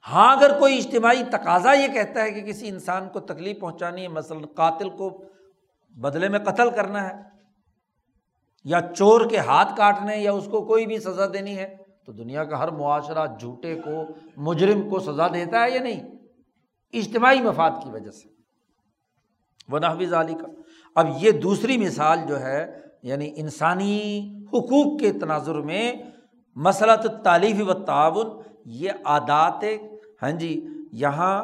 [0.07, 4.07] ہاں اگر کوئی اجتماعی تقاضا یہ کہتا ہے کہ کسی انسان کو تکلیف پہنچانی ہے،
[4.07, 5.23] مثلاً قاتل کو
[5.89, 7.21] بدلے میں قتل کرنا ہے،
[8.63, 12.43] یا چور کے ہاتھ کاٹنے، یا اس کو کوئی بھی سزا دینی ہے تو دنیا
[12.43, 14.03] کا ہر معاشرہ جھوٹے کو،
[14.37, 16.01] مجرم کو سزا دیتا ہے یا نہیں؟
[16.93, 18.29] اجتماعی مفاد کی وجہ سے۔
[19.69, 20.47] وہ نحویز علی کا
[20.95, 25.93] اب یہ دوسری مثال جو ہے یعنی انسانی حقوق کے تناظر میں
[26.55, 29.63] مسلط تعلیف و تعاون یہ عادات
[30.21, 31.43] ہاں جی یہاں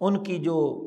[0.00, 0.86] ان کی جو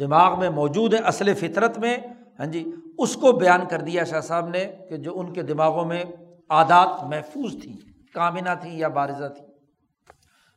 [0.00, 1.96] دماغ میں موجود ہے اصل فطرت میں
[2.38, 5.84] ہاں جی اس کو بیان کر دیا شاہ صاحب نے کہ جو ان کے دماغوں
[5.84, 6.04] میں
[6.48, 9.44] عادات محفوظ تھیں۔ کامنا تھی یا بارزہ تھی۔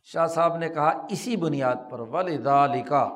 [0.03, 3.09] شاہ صاحب نے کہا، اسی بنیاد پر ولدا لکھا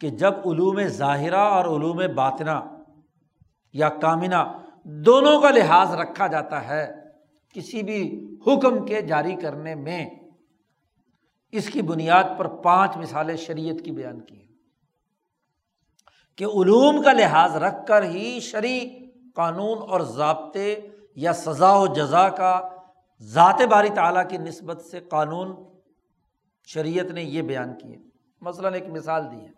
[0.00, 2.62] کہ جب علوم ظاہرہ اور علوم باطنا
[3.72, 4.52] یا کامنا
[4.84, 6.94] دونوں کا لحاظ رکھا جاتا ہے،
[7.54, 10.10] کسی بھی حکم کے جاری کرنے میں
[11.52, 14.46] اس کی بنیاد پر پانچ مثالیں شریعت کی بیان کی ہیں۔
[16.36, 18.88] کہ علوم کا لحاظ رکھ کر ہی شرع
[19.34, 20.80] قانون اور ضابطے
[21.16, 22.68] یا سزا و جزا کا
[23.22, 25.56] ذات باری تعالیٰ کی نسبت سے قانون
[26.66, 27.98] شریعت نے یہ بیان کیے۔
[28.40, 29.50] مثلاً ایک مثال دی ہے۔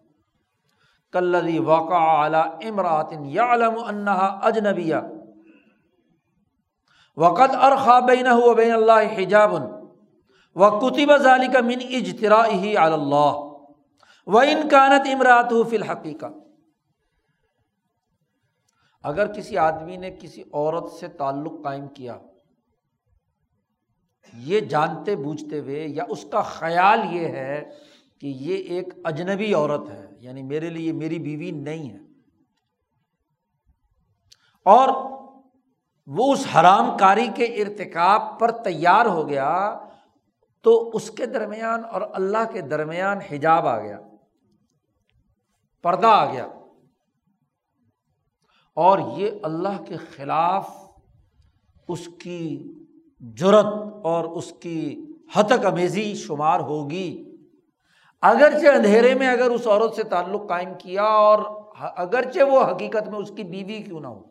[1.12, 4.96] کلدی واقع اعلیٰ امراطن یا علم انہا اجنبیہ۔
[7.16, 9.52] وقت ارخا بین ہو بین اللہ حجاب۔
[10.54, 13.32] و کتب ظالی کا من اجترا ہی اللہ۔
[14.26, 16.26] و ان کانت امراط فی الحقیقہ۔
[19.02, 22.18] اگر کسی آدمی نے کسی عورت سے تعلق قائم کیا
[24.34, 27.70] یہ جانتے بوجھتے ہوئے یا اس کا خیال یہ ہے
[28.20, 31.98] کہ یہ ایک اجنبی عورت ہے یعنی میرے لیے میری بیوی نہیں ہے۔
[34.64, 34.88] اور
[36.06, 39.78] وہ اس حرام کاری کے ارتکاب پر تیار ہو گیا
[40.62, 43.98] تو اس کے درمیان اور اللہ کے درمیان حجاب آ گیا،
[45.82, 46.46] پردہ آ گیا۔
[48.74, 50.70] اور یہ اللہ کے خلاف
[51.88, 52.72] اس کی
[53.20, 53.66] جرت
[54.04, 57.36] اور اس کی حتک امیزی شمار ہوگی۔
[58.20, 61.38] اگرچہ اندھیرے میں اگر اس عورت سے تعلق قائم کیا اور
[61.80, 64.22] اگرچہ وہ حقیقت میں اس کی بیوی کیوں نہ ہو۔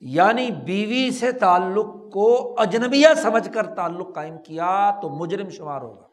[0.00, 6.06] یعنی بیوی سے تعلق کو اجنبیہ سمجھ کر تعلق قائم کیا تو مجرم شمار ہوگا۔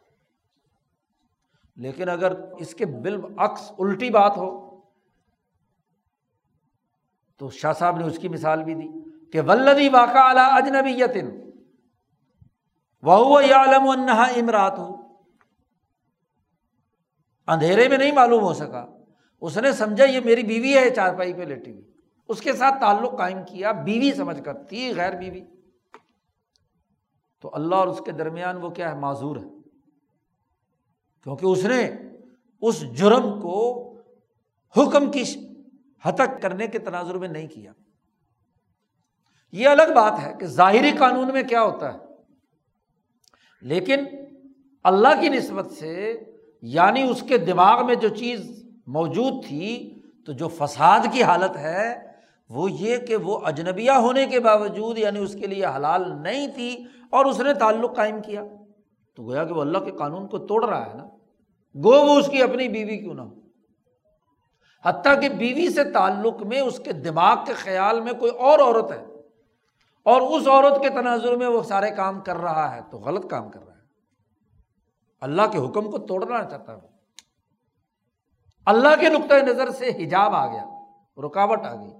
[1.76, 4.80] لیکن اگر اس کے بالعکس الٹی بات ہو
[7.36, 11.50] تو شاہ صاحب نے اس کی مثال بھی دی۔ کہ ولدی واقع اعلیٰ اجنبی یتن
[13.02, 15.02] وہ عالم انہا امرات ہو
[17.46, 18.86] اندھیرے میں نہیں معلوم ہو سکا۔
[19.40, 21.90] اس نے سمجھا، یہ میری بیوی ہے، چارپائی پہ لیٹی ہوئی۔
[22.28, 25.40] اس کے ساتھ تعلق قائم کیا، بیوی سمجھ کر تھی غیر بیوی۔
[27.40, 29.60] تو اللہ اور اس کے درمیان وہ کیا ہے؟ معذور ہے۔
[31.22, 31.90] کیونکہ اس نے
[32.60, 33.88] اس جرم کو
[34.76, 35.22] حکم کی
[36.08, 37.72] ہتک کرنے کے تناظر میں نہیں کیا۔
[39.52, 41.98] یہ الگ بات ہے کہ ظاہری قانون میں کیا ہوتا ہے۔
[43.62, 43.96] لیکن
[44.84, 46.20] اللہ کی نسبت سے
[46.62, 52.12] یعنی اس کے دماغ میں جو چیز موجود تھی، تو جو فساد کی حالت ہے،
[52.48, 56.84] وہ یہ کہ وہ اجنبیہ ہونے کے باوجود یعنی اس کے لیے حلال نہیں تھی
[57.10, 58.42] اور اس نے تعلق قائم کیا۔
[59.16, 61.04] تو گویا کہ وہ اللہ کے قانون کو توڑ رہا ہے نا۔
[61.84, 63.34] گو وہ اس کی اپنی بیوی کیوں نہ ہو۔
[64.84, 68.92] حتیٰ کہ بیوی سے تعلق میں اس کے دماغ کے خیال میں کوئی اور عورت
[68.92, 69.11] ہے۔
[70.04, 73.50] اور اس عورت کے تناظر میں وہ سارے کام کر رہا ہے تو غلط کام
[73.50, 73.82] کر رہا ہے۔
[75.20, 76.92] اللہ کے حکم کو توڑنا چاہتا ہے
[78.66, 80.64] اللہ کے نقطۂ نظر سے حجاب آ گیا،
[81.26, 81.92] رکاوٹ آ گئی۔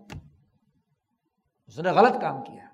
[1.67, 2.65] اس نے غلط کام کیا۔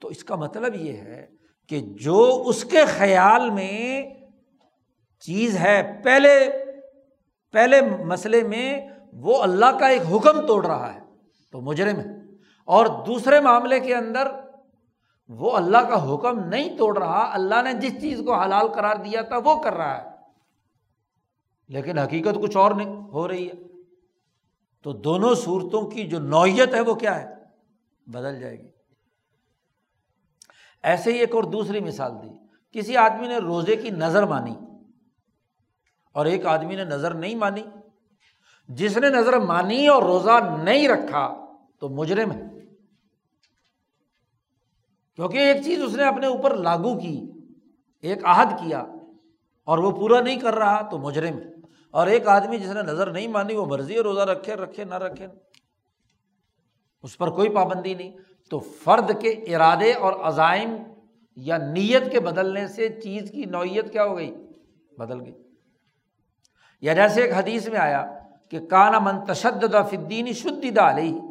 [0.00, 1.26] تو اس کا مطلب یہ ہے
[1.68, 4.02] کہ جو اس کے خیال میں
[5.20, 6.50] چیز ہے، پہلے
[7.52, 11.00] پہلے مسئلے میں وہ اللہ کا ایک حکم توڑ رہا ہے،
[11.52, 12.18] تو مجرم ہے۔
[12.64, 14.28] اور دوسرے معاملے کے اندر
[15.28, 19.22] وہ اللہ کا حکم نہیں توڑ رہا، اللہ نے جس چیز کو حلال قرار دیا
[19.22, 20.18] تھا وہ کر رہا ہے۔
[21.68, 23.52] لیکن حقیقت کچھ اور نہیں، ہو رہی ہے۔
[24.82, 27.34] تو دونوں صورتوں کی جو نوعیت ہے وہ کیا ہے؟
[28.06, 28.68] بدل جائے گی۔
[30.82, 32.28] ایسے ہی ایک اور دوسری مثال دی۔
[32.72, 34.56] کسی آدمی نے روزے کی نظر مانی
[36.12, 37.62] اور ایک آدمی نے نظر نہیں مانی۔
[38.68, 41.46] جس نے نظر مانی اور روزہ نہیں رکھا
[41.80, 42.57] تو مجرم ہے۔
[45.18, 47.30] کیونکہ ایک چیز اس نے اپنے اوپر لاگو کی،
[48.02, 48.84] ایک عہد کیا
[49.64, 51.44] اور وہ پورا نہیں کر رہا تو مجرم ہے۔
[51.90, 54.94] اور ایک آدمی جس نے نظر نہیں مانی، وہ مرضی ہے روزہ رکھے رکھے، نہ
[54.94, 55.26] رکھے۔
[57.02, 58.16] اس پر کوئی پابندی نہیں۔
[58.50, 60.76] تو فرد کے ارادے اور عزائم
[61.36, 64.34] یا نیت کے بدلنے سے چیز کی نوعیت کیا ہو گئی؟
[64.98, 65.34] بدل گئی۔
[66.80, 68.18] یا جیسے ایک حدیث میں آیا
[68.50, 71.27] کہ کانا من تشدد فدینی شدید علیہ۔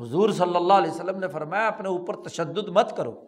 [0.00, 3.20] حضور صلی اللہ علیہ وسلم نے فرمایا، اپنے اوپر تشدد مت کرو۔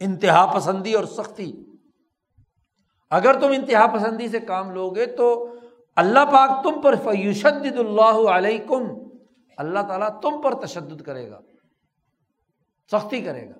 [0.00, 1.52] انتہا پسندی اور سختی۔
[3.10, 5.54] اگر تم انتہا پسندی سے کام لو گے تو
[5.96, 8.82] اللہ پاک تم پر فیوشد اللہ علیہ کم
[9.56, 11.40] اللہ تعالیٰ تم پر تشدد کرے گا،
[12.90, 13.54] سختی کرے گا۔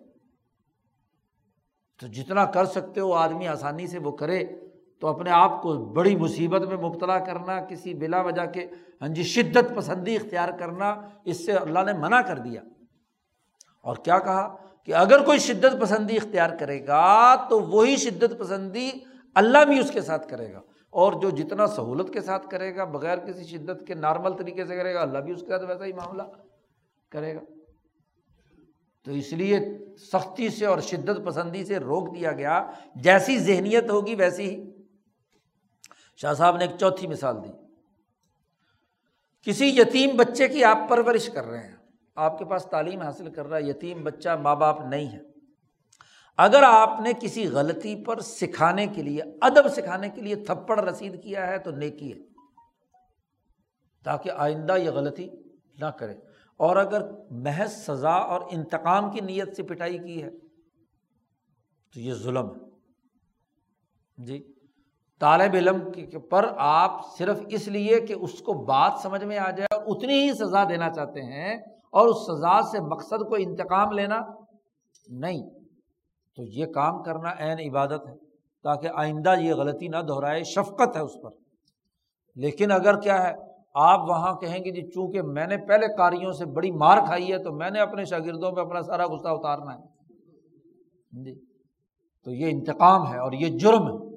[2.01, 4.45] تو جتنا کر سکتے ہو، آدمی آسانی سے وہ کرے۔
[5.03, 8.67] تو اپنے آپ کو بڑی مصیبت میں مبتلا کرنا، کسی بلا وجہ کے
[9.01, 12.61] ہاں جی شدت پسندی اختیار کرنا، اس سے اللہ نے منع کر دیا۔
[13.83, 18.91] اور کیا کہا؟ کہ اگر کوئی شدت پسندی اختیار کرے گا، تو وہی شدت پسندی
[19.35, 20.61] اللہ بھی اس کے ساتھ کرے گا۔
[20.91, 24.77] اور جو جتنا سہولت کے ساتھ کرے گا، بغیر کسی شدت کے نارمل طریقے سے
[24.77, 26.23] کرے گا، اللہ بھی اس کے ساتھ ویسا ہی معاملہ
[27.11, 27.41] کرے گا۔
[29.05, 29.61] تو اس لیے
[30.13, 34.72] سختی سے اور شدت پسندی سے روک دیا گیا۔ جیسی ذہنیت ہوگی، ویسی ہی۔
[36.17, 37.49] شاہ صاحب نے ایک چوتھی مثال دی۔
[39.43, 41.77] کسی یتیم بچے کی آپ پرورش کر رہے ہیں،
[42.15, 45.21] آپ کے پاس تعلیم حاصل کر رہا ہے، یتیم بچہ ماں باپ نہیں ہے۔
[46.37, 51.23] اگر آپ نے کسی غلطی پر سکھانے کے لیے، ادب سکھانے کے لیے تھپڑ رسید
[51.23, 52.19] کیا ہے تو نیکی ہے۔
[54.05, 55.29] تاکہ آئندہ یہ غلطی
[55.81, 56.15] نہ کرے۔
[56.57, 60.31] اور اگر محض سزا اور انتقام کی نیت سے پٹائی کی ہے
[61.93, 62.71] تو یہ ظلم ہے۔
[64.25, 64.52] جی؟
[65.23, 65.79] طالب علم
[66.31, 70.15] پر آپ صرف اس لیے کہ اس کو بات سمجھ میں آ جائے اور اتنی
[70.15, 71.57] ہی سزا دینا چاہتے ہیں
[71.93, 74.21] اور اس سزا سے مقصد کو انتقام لینا
[75.09, 75.51] نہیں۔
[76.37, 78.15] تو یہ کام کرنا عین عبادت ہے،
[78.63, 81.31] تاکہ آئندہ یہ غلطی نہ دہرائے، شفقت ہے اس پر۔
[82.37, 83.33] لیکن اگر کیا ہے،
[83.75, 87.39] آپ وہاں کہیں گے جی چونکہ میں نے پہلے کاریوں سے بڑی مار کھائی ہے،
[87.39, 89.83] تو میں نے اپنے شاگردوں پہ اپنا سارا غصہ اتارنا ہے۔
[91.23, 91.35] جی
[92.25, 94.12] تو یہ انتقام ہے اور یہ جرم ہے۔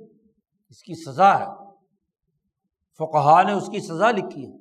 [0.70, 1.46] اس کی سزا ہے۔
[2.98, 4.58] فقہ نے اس کی سزا لکھی ہے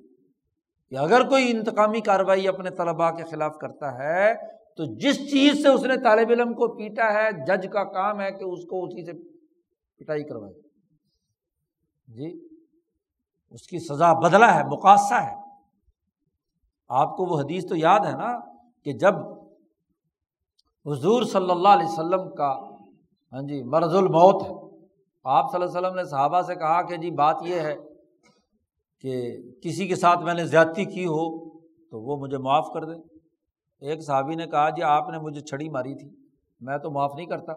[0.90, 4.34] کہ اگر کوئی انتقامی کارروائی اپنے طلباء کے خلاف کرتا ہے،
[4.76, 8.30] تو جس چیز سے اس نے طالب علم کو پیٹا ہے، جج کا کام ہے
[8.30, 9.12] کہ اس کو اسی سے
[9.98, 10.54] پٹائی کروائے۔
[12.06, 12.48] جی
[13.50, 15.34] اس کی سزا بدلا ہے، مقاصہ ہے۔
[16.88, 18.40] آپ کو وہ حدیث تو یاد ہے نا
[18.82, 19.14] کہ جب
[20.86, 22.52] حضور صلی اللہ علیہ وسلم کا
[23.32, 24.63] ہاں جی مرض الموت ہے۔
[25.24, 27.74] آپ صلی اللہ علیہ وسلم نے صحابہ سے کہا کہ جی بات یہ ہے
[29.04, 31.24] کہ کسی کے ساتھ میں نے زیادتی کی ہو
[31.90, 32.94] تو وہ مجھے معاف کر دے۔
[33.82, 36.08] ایک صحابی نے کہا جی آپ نے مجھے چھڑی ماری تھی،
[36.60, 37.52] میں تو معاف نہیں کرتا۔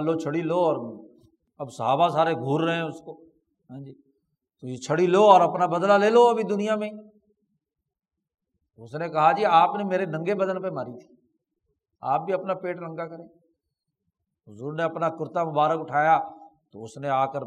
[0.00, 0.76] لو، چھڑی لو اور
[1.60, 3.12] اب صحابہ سارے گھور رہے ہیں اس کو۔
[3.70, 3.94] ہاں جی
[4.62, 6.90] تو یہ چھڑی لو اور اپنا بدلہ لے لو ابھی دنیا میں۔
[8.78, 11.14] اس نے کہا جی آپ نے میرے ننگے بدن پہ ماری تھی،
[12.02, 13.26] آپ بھی اپنا پیٹ ننگا کریں۔
[14.48, 16.18] حضور نے اپنا کرتا مبارک اٹھایا
[16.72, 17.42] تو اس نے آ کر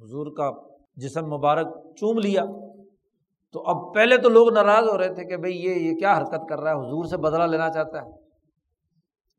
[0.00, 0.50] حضور کا
[0.96, 2.44] جسم مبارک چوم لیا۔
[3.52, 6.48] تو اب پہلے تو لوگ ناراض ہو رہے تھے کہ بھائی یہ یہ کیا حرکت
[6.48, 8.10] کر رہا ہے، حضور سے بدلا لینا چاہتا ہے۔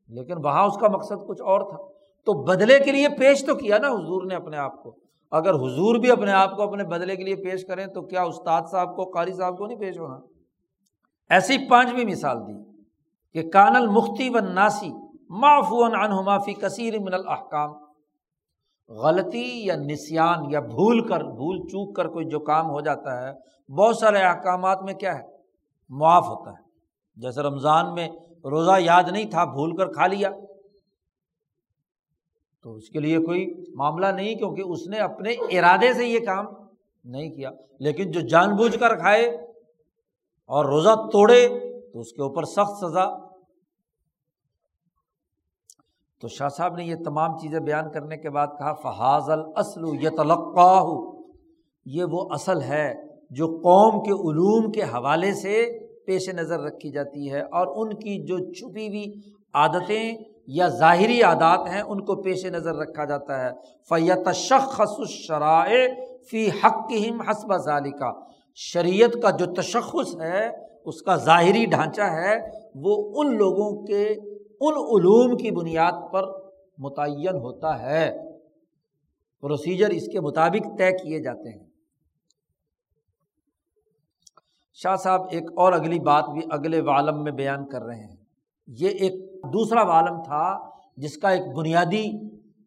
[0.08, 1.78] لیکن وہاں اس کا مقصد کچھ اور تھا۔
[2.24, 4.96] تو بدلے کے لیے پیش تو کیا نا حضور نے اپنے آپ کو؟
[5.30, 8.62] اگر حضور بھی اپنے آپ کو اپنے بدلے کے لیے پیش کریں تو کیا استاد
[8.70, 10.18] صاحب کو، قاری صاحب کو نہیں پیش ہونا؟
[11.30, 12.80] ایسی پانچویں مثال دی
[13.32, 14.90] کہ کانل مختی و ناسی
[15.30, 17.70] معفون عنہما فی کثیر من الحکام
[18.88, 23.32] غلطی یا نسان یا بھول کر، بھول چوک کر کوئی جو کام ہو جاتا ہے،
[23.72, 25.22] بہت سارے احکامات میں کیا ہے؟
[25.88, 26.70] معاف ہوتا ہے۔
[27.16, 28.08] جیسے رمضان میں
[28.44, 30.30] روزہ یاد نہیں تھا، بھول کر کھا لیا۔
[32.62, 36.46] تو اس کے لیے کوئی معاملہ نہیں، کیونکہ اس نے اپنے ارادے سے یہ کام
[37.04, 37.50] نہیں کیا۔
[37.80, 39.26] لیکن جو جان بوجھ کر کھائے
[40.46, 41.48] اور روزہ توڑے،
[41.92, 43.29] تو اس کے اوپر سخت سزا
[46.22, 50.84] تو شاہ صاحب نے یہ تمام چیزیں بیان کرنے کے بعد کہا فحاظ الاصل یتلقا
[51.84, 52.94] یہ وہ اصل ہے
[53.30, 58.26] جو قوم کے علوم کے حوالے سے پیش نظر رکھی جاتی ہے اور ان کی
[58.26, 59.04] جو چھپی ہوئی
[59.54, 60.12] عادتیں
[60.46, 63.50] یا ظاہری عادات ہیں، ان کو پیش نظر رکھا جاتا ہے۔
[63.88, 65.86] فیت شخص شرائع
[66.30, 66.92] فی حق
[67.28, 68.12] حسب ظالقہ
[68.54, 70.48] شریعت کا جو تشخص ہے،
[70.84, 72.36] اس کا ظاہری ڈھانچہ ہے،
[72.74, 74.29] وہ ان لوگوں کے
[74.60, 76.24] ان علوم کی بنیاد پر
[76.78, 78.16] متعین ہوتا ہے۔
[79.40, 81.66] پروسیجر اس کے مطابق طے کیے جاتے ہیں۔
[84.74, 88.16] شاہ صاحب، ایک اور اگلی بات بھی اگلے عالم میں بیان کر رہے ہیں۔
[88.66, 89.12] یہ ایک
[89.44, 92.06] دوسرا عالم تھا جس کا ایک بنیادی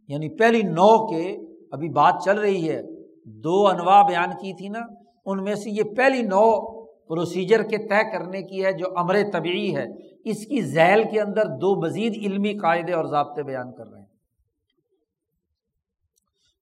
[0.08, 1.38] یعنی پہلی نو کے
[1.72, 2.82] ابھی بات چل رہی ہے۔
[3.26, 4.80] دو انواع بیان کی تھی نا۔
[5.26, 9.76] ان میں سے یہ پہلی نو پروسیجر کے طے کرنے کی ہے جو امر طبعی
[9.76, 9.86] ہے،
[10.26, 14.08] اس کی ذیل کے اندر دو مزید علمی قاعدے اور ضابطے بیان کر رہے ہیں۔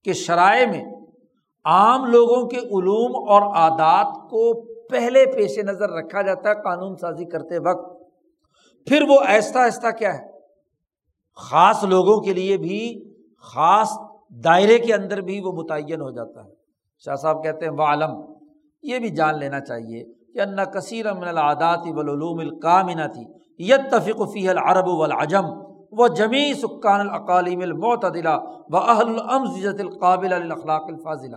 [0.04, 0.84] کہ شرائع میں
[1.66, 7.26] عام لوگوں کے علوم اور عادات کو پہلے پیش نظر رکھا جاتا ہے قانون سازی
[7.26, 8.04] کرتے وقت۔
[8.88, 10.30] پھر وہ آہستہ آہستہ کیا ہے؟
[11.36, 13.04] خاص لوگوں کے لیے بھی،
[13.42, 13.90] خاص
[14.30, 16.52] دائرے کے اندر بھی وہ متعین ہو جاتا ہے۔
[17.06, 18.34] شاہ صاحب کہتے ہیں وہ عالم
[18.84, 23.26] یہ بھی جان لینا چاہیے کہ انا کثیر من العادات والعلوم القامنہ تھی
[23.70, 25.46] یتفق فی العرب والعجم
[26.00, 28.38] وہ جمی سکان الاقالیم المعتدلہ
[28.70, 31.36] و اہل الامزجت القابل للاخلاق الفاضلہ۔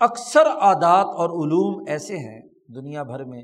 [0.00, 2.40] اکثر عادات اور علوم ایسے ہیں
[2.74, 3.42] دنیا بھر میں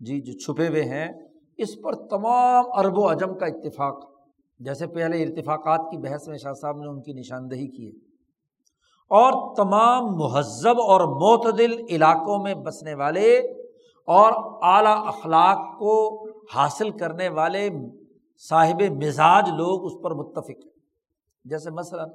[0.00, 1.08] جی جو چھپے ہوئے ہیں،
[1.56, 4.04] اس پر تمام ارب و اجم کا اتفاق،
[4.60, 8.07] جیسے پہلے ارتفاقات کی بحث میں شاہ صاحب نے ان کی نشاندہی کی ہے۔
[9.10, 13.36] اور تمام مہذب اور معتدل علاقوں میں بسنے والے
[14.06, 14.32] اور
[14.62, 17.70] اعلیٰ اخلاق کو حاصل کرنے والے
[18.48, 20.78] صاحب مزاج لوگ اس پر متفق ہیں۔
[21.44, 22.08] جیسے مثلاً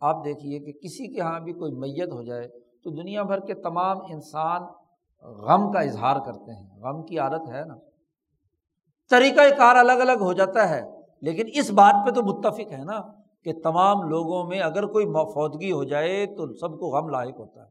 [0.00, 2.48] آپ دیکھیے کہ کسی کے یہاں بھی کوئی میت ہو جائے
[2.84, 4.62] تو دنیا بھر کے تمام انسان
[5.22, 7.74] غم کا اظہار کرتے ہیں۔ غم کی عادت ہے نا۔
[9.10, 10.82] طریقۂ کار الگ الگ ہو جاتا ہے،
[11.22, 15.72] لیکن اس بات پہ تو متفق ہے نا۔ کہ تمام لوگوں میں اگر کوئی مفودگی
[15.72, 17.70] ہو جائے تو سب کو غم لاحق ہوتا ہے۔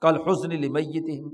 [0.00, 1.26] کل حسن لمیت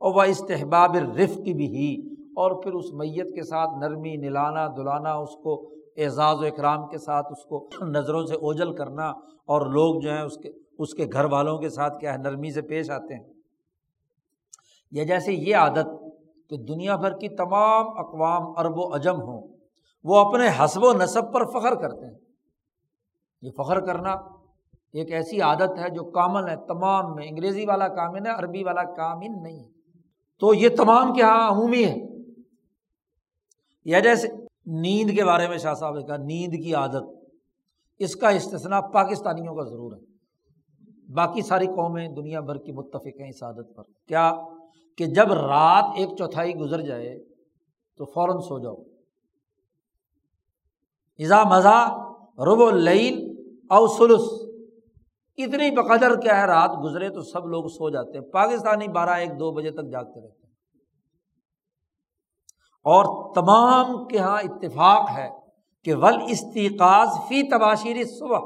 [0.00, 4.68] اور وہ استحباب رفق کی بھی ہی۔ اور پھر اس میت کے ساتھ نرمی، نلانا،
[4.68, 9.10] دلانا، اس کو اعزاز و اکرام کے ساتھ، اس کو نظروں سے اوجل کرنا۔
[9.46, 12.50] اور لوگ جو ہیں، اس کے اس کے گھر والوں کے ساتھ کیا ہے، نرمی
[12.50, 13.32] سے پیش آتے ہیں۔
[14.90, 15.86] یا جیسے یہ عادت
[16.50, 19.48] کہ دنیا بھر کی تمام اقوام ارب و عجم ہوں،
[20.04, 22.25] وہ اپنے حسب و نصب پر فخر کرتے ہیں۔
[23.42, 24.10] یہ فخر کرنا
[24.92, 28.82] ایک ایسی عادت ہے جو کامن ہے، تمام میں، انگریزی والا کامن ہے، عربی والا
[28.82, 29.68] کامن نہیں۔ ہے
[30.40, 31.96] تو یہ تمام کے یہاں عمومی ہے۔
[33.84, 34.28] یا جیسے
[34.66, 37.02] نیند کے بارے میں شاہ صاحب نے کہا، نیند کی عادت۔
[37.98, 40.16] اس کا استثنا پاکستانیوں کا ضرور ہے۔
[41.12, 44.32] باقی ساری قومیں دنیا بھر کی متفق ہیں اس عادت پر۔ کیا
[44.96, 47.24] کہ جب رات ایک چوتھائی گزر جائے
[47.96, 48.76] تو فوراً سو جاؤ۔
[51.18, 52.04] ایزا مزہ
[52.38, 53.25] رب العین
[53.70, 54.56] او سلس
[55.36, 59.30] اتنی بقدر کیا ہے رات گزرے تو سب لوگ سو جاتے ہیں۔ پاکستانی بارہ ایک
[59.30, 60.54] دو بجے تک جاگتے رہتے ہیں۔
[62.84, 65.30] اور تمام کے یہاں اتفاق ہے
[65.84, 68.40] کہ ول استقاض فی تباشیر صبح۔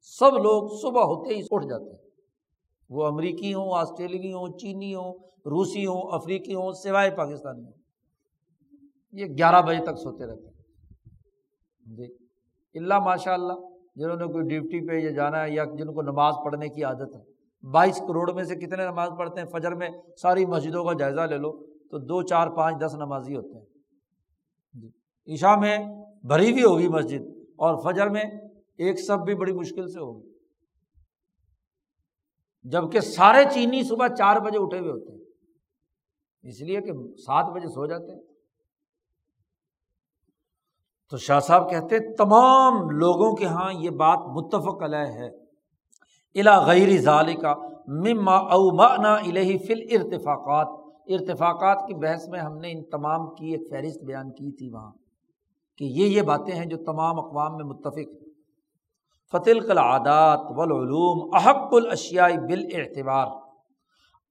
[0.00, 2.10] سب لوگ صبح ہوتے ہی اٹھ جاتے ہیں۔
[2.90, 5.14] وہ امریکی ہوں، آسٹریلوی ہوں، چینی ہوں،
[5.46, 7.72] روسی ہوں، افریقی ہوں، سوائے پاکستانی ہوں۔
[9.12, 10.58] یہ گیارہ بجے تک سوتے رہتے ہیں۔
[11.96, 12.28] جی۔
[12.74, 13.52] اللہ ماشاء اللہ
[13.98, 17.14] جنہوں نے کوئی ڈیوٹی پہ یہ جانا ہے یا جن کو نماز پڑھنے کی عادت
[17.14, 17.38] ہے۔
[17.70, 21.36] بائیس کروڑ میں سے کتنے نماز پڑھتے ہیں؟ فجر میں ساری مسجدوں کا جائزہ لے
[21.36, 23.64] لو تو دو، چار، پانچ، دس نمازی ہوتے ہیں۔
[24.72, 24.90] جی۔
[25.34, 25.78] عشاء میں
[26.22, 27.20] بھری بھی ہوگی مسجد
[27.56, 28.24] اور فجر میں
[28.76, 30.32] ایک سب بھی بڑی مشکل سے ہوگی۔
[32.62, 35.18] جبکہ سارے چینی صبح چار بجے اٹھے ہوئے ہوتے ہیں۔
[36.42, 38.37] اس لیے کہ سات بجے سو جاتے ہیں۔
[41.10, 45.28] تو شاہ صاحب کہتے تمام لوگوں کے یہاں یہ بات متفق علیہ ہے۔
[46.40, 47.54] الا غیر ظال کا
[47.86, 50.68] مما او مانا الہی فل ارتفاقات
[51.06, 54.92] ارتفاقات کی بحث میں ہم نے ان تمام کی ایک فہرست بیان کی تھی وہاں
[55.78, 58.28] کہ یہ یہ باتیں ہیں جو تمام اقوام میں متفق ہیں۔
[59.32, 63.26] فتل کل عادات ولعلوم احق الاشیاء بال اعتبار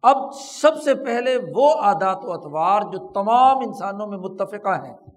[0.04, 0.18] اب
[0.62, 5.16] سب سے پہلے وہ عادات و اطوار جو تمام انسانوں میں متفقہ ہیں۔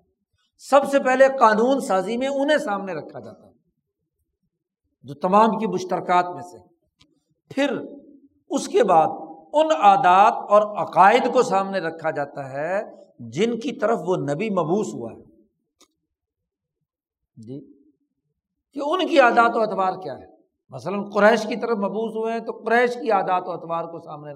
[0.60, 3.52] سب سے پہلے قانون سازی میں انہیں سامنے رکھا جاتا ہے،
[5.02, 6.58] جو تمام کی مشترکات میں سے۔
[7.48, 7.78] پھر
[8.50, 9.06] اس کے بعد
[9.52, 12.82] ان عادات اور عقائد کو سامنے رکھا جاتا ہے،
[13.18, 15.22] جن کی طرف وہ نبی مبوس ہوا ہے۔
[17.36, 17.72] جی
[18.72, 20.26] کہ ان کی عادات و اعتبار کیا ہے؟
[20.68, 24.32] مثلاً قریش کی طرف مبوس ہوئے ہیں تو قریش کی عادات و اعتبار کو سامنے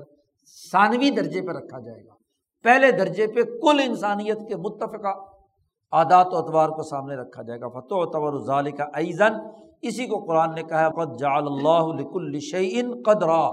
[0.73, 2.15] ثانوی درجے پہ رکھا جائے گا۔
[2.63, 5.34] پہلے درجے پہ کل انسانیت کے متفقہ
[5.95, 9.33] عادات و اطوار کو سامنے رکھا جائے گا۔ فتح و طور ظال کا ایزن
[9.83, 13.49] اسی کو قرآن نے کہا قد جعل اللہ الشعین قدرا۔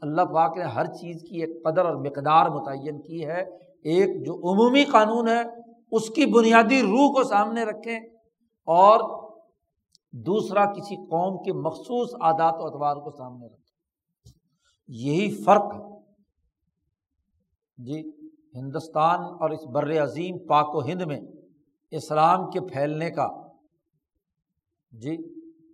[0.00, 3.42] اللہ پاک نے ہر چیز کی ایک قدر اور مقدار متعین کی ہے۔
[3.82, 5.42] ایک جو عمومی قانون ہے،
[5.92, 8.00] اس کی بنیادی روح کو سامنے رکھیں۔
[8.66, 9.28] اور
[10.12, 13.68] دوسرا، کسی قوم کے مخصوص عادات و اطوار کو سامنے رکھیں۔
[14.88, 15.98] یہی فرق ہے۔
[17.78, 18.10] جی
[18.54, 21.20] ہندوستان اور اس بر عظیم پاک و ہند میں
[21.90, 23.28] اسلام کے پھیلنے کا۔
[24.92, 25.16] جی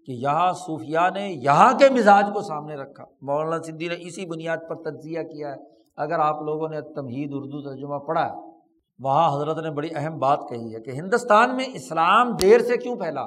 [0.07, 4.57] کہ یہاں صوفیہ نے یہاں کے مزاج کو سامنے رکھا۔ مولانا سندھی نے اسی بنیاد
[4.69, 8.61] پر تجزیہ کیا ہے۔ اگر آپ لوگوں نے تمہید اردو ترجمہ پڑھا ہے،
[8.99, 12.97] وہاں حضرت نے بڑی اہم بات کہی ہے کہ ہندوستان میں اسلام دیر سے کیوں
[12.97, 13.27] پھیلا؟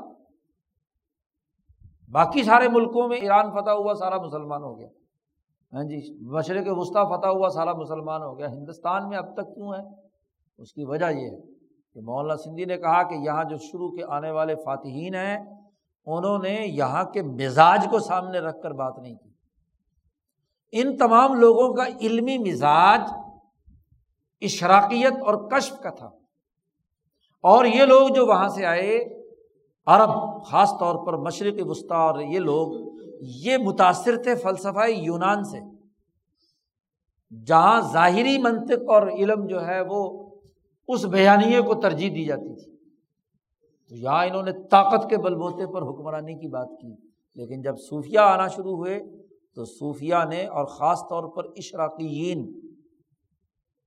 [2.11, 4.87] باقی سارے ملکوں میں ایران فتح ہوا، سارا مسلمان ہو گیا۔
[5.73, 9.73] ہاں جی مشرق وسطیٰ فتح ہوا، سارا مسلمان ہو گیا۔ ہندوستان میں اب تک کیوں
[9.73, 9.81] ہے؟
[10.57, 11.56] اس کی وجہ یہ ہے۔
[11.97, 15.37] کہ مولانا سندھی نے کہا کہ یہاں جو شروع کے آنے والے فاتحین ہیں،
[16.05, 19.29] انہوں نے یہاں کے مزاج کو سامنے رکھ کر بات نہیں کی۔
[20.71, 23.01] ان تمام لوگوں کا علمی مزاج
[24.41, 26.09] اشراقیت اور کشف کا تھا۔
[27.41, 29.23] اور یہ لوگ جو وہاں سے آئے،
[29.85, 35.59] عرب خاص طور پر مشرق وسطی، اور یہ لوگ، یہ متاثر تھے فلسفہ یونان سے۔
[37.45, 40.26] جہاں ظاہری منطق اور علم جو ہے وہ
[40.87, 42.77] اس بیانیے کو ترجیح دی جاتی تھی۔
[43.89, 46.95] تو یہاں انہوں نے طاقت کے بل بوتے پر حکمرانی کی بات کی،
[47.35, 48.99] لیکن جب صوفیہ آنا شروع ہوئے
[49.55, 52.59] تو صوفیہ نے اور خاص طور پر اشراقیین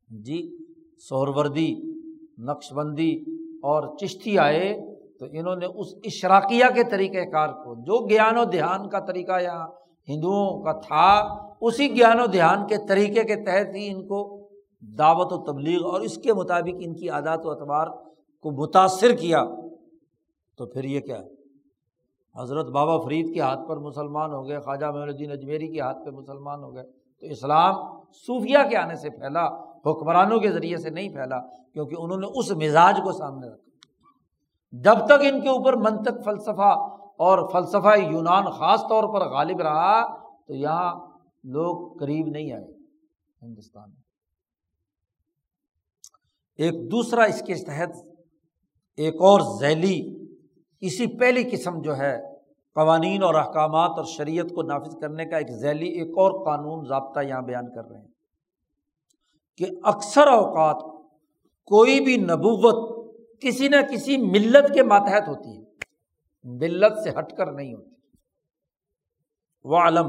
[0.09, 0.59] جی
[0.99, 1.75] سہروردی
[2.39, 3.17] نقش بندی
[3.63, 8.45] اور چشتی آئے تو انہوں نے اس اشراقیہ کے طریقۂ کار کو، جو گیان و
[8.45, 9.67] دھیان کا طریقہ یہاں
[10.09, 11.09] ہندوؤں کا تھا،
[11.61, 14.40] اسی گیان و دھیان کے طریقے کے تحت ہی ان کو
[14.81, 17.87] دعوت و تبلیغ اور اس کے مطابق ان کی عادات و اعتبار
[18.41, 19.45] کو متاثر کیا،
[20.57, 21.41] تو پھر یہ کیا؟ ہے
[22.41, 25.99] حضرت بابا فرید کے ہاتھ پر مسلمان ہو گئے، خواجہ محل الدین اجمیری کے ہاتھ
[26.05, 26.85] پہ مسلمان ہو گئے،
[27.23, 27.75] تو اسلام
[28.13, 29.47] صوفیہ کے آنے سے پھیلا،
[29.87, 33.71] حکمرانوں کے ذریعے سے نہیں پھیلا، کیونکہ انہوں نے اس مزاج کو سامنے رکھا۔
[34.73, 36.73] جب تک ان کے اوپر منطق فلسفہ
[37.19, 40.95] اور فلسفہ یونان خاص طور پر غالب رہا، تو یہاں
[41.45, 42.73] لوگ قریب نہیں آئے
[43.43, 44.10] ہندوستان میں۔
[46.61, 47.91] ایک دوسرا اس کے تحت
[48.97, 50.27] ایک اور ذیلی،
[50.81, 52.19] اسی پہلی قسم جو ہے،
[52.75, 57.21] قوانین اور احکامات اور شریعت کو نافذ کرنے کا ایک ذیلی، ایک اور قانون ضابطہ
[57.21, 58.09] یہاں بیان کر رہے ہیں
[59.57, 60.83] کہ اکثر اوقات
[61.65, 63.11] کوئی بھی نبوت
[63.41, 65.65] کسی نہ کسی ملت کے ماتحت ہوتی ہے،
[66.45, 67.91] ملت سے ہٹ کر نہیں ہوتی۔
[69.65, 70.09] وہ علم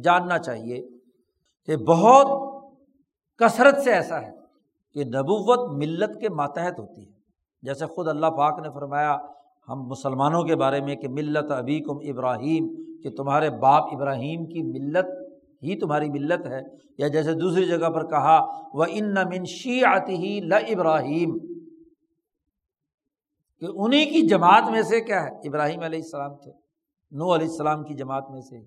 [0.00, 0.88] جاننا چاہیے
[1.64, 2.26] کہ بہت
[3.38, 4.39] کثرت سے ایسا ہے۔
[4.94, 7.12] کہ نبوت ملت کے ماتحت ہوتی ہے۔
[7.62, 9.16] جیسے خود اللہ پاک نے فرمایا،
[9.68, 12.68] ہم مسلمانوں کے بارے میں کہ ملت ابھی کم ابراہیم،
[13.02, 15.06] کہ تمہارے باپ ابراہیم کی ملت
[15.62, 16.60] ہی تمہاری ملت ہے۔
[16.98, 21.38] یا جیسے دوسری جگہ پر کہا وہ ان منشی آتی ہی ل ابراہیم
[23.58, 26.52] کہ انہیں کی جماعت میں سے کیا ہے؟ ابراہیم علیہ السلام تھے
[27.10, 28.60] نو علیہ السلام کی جماعت میں سے۔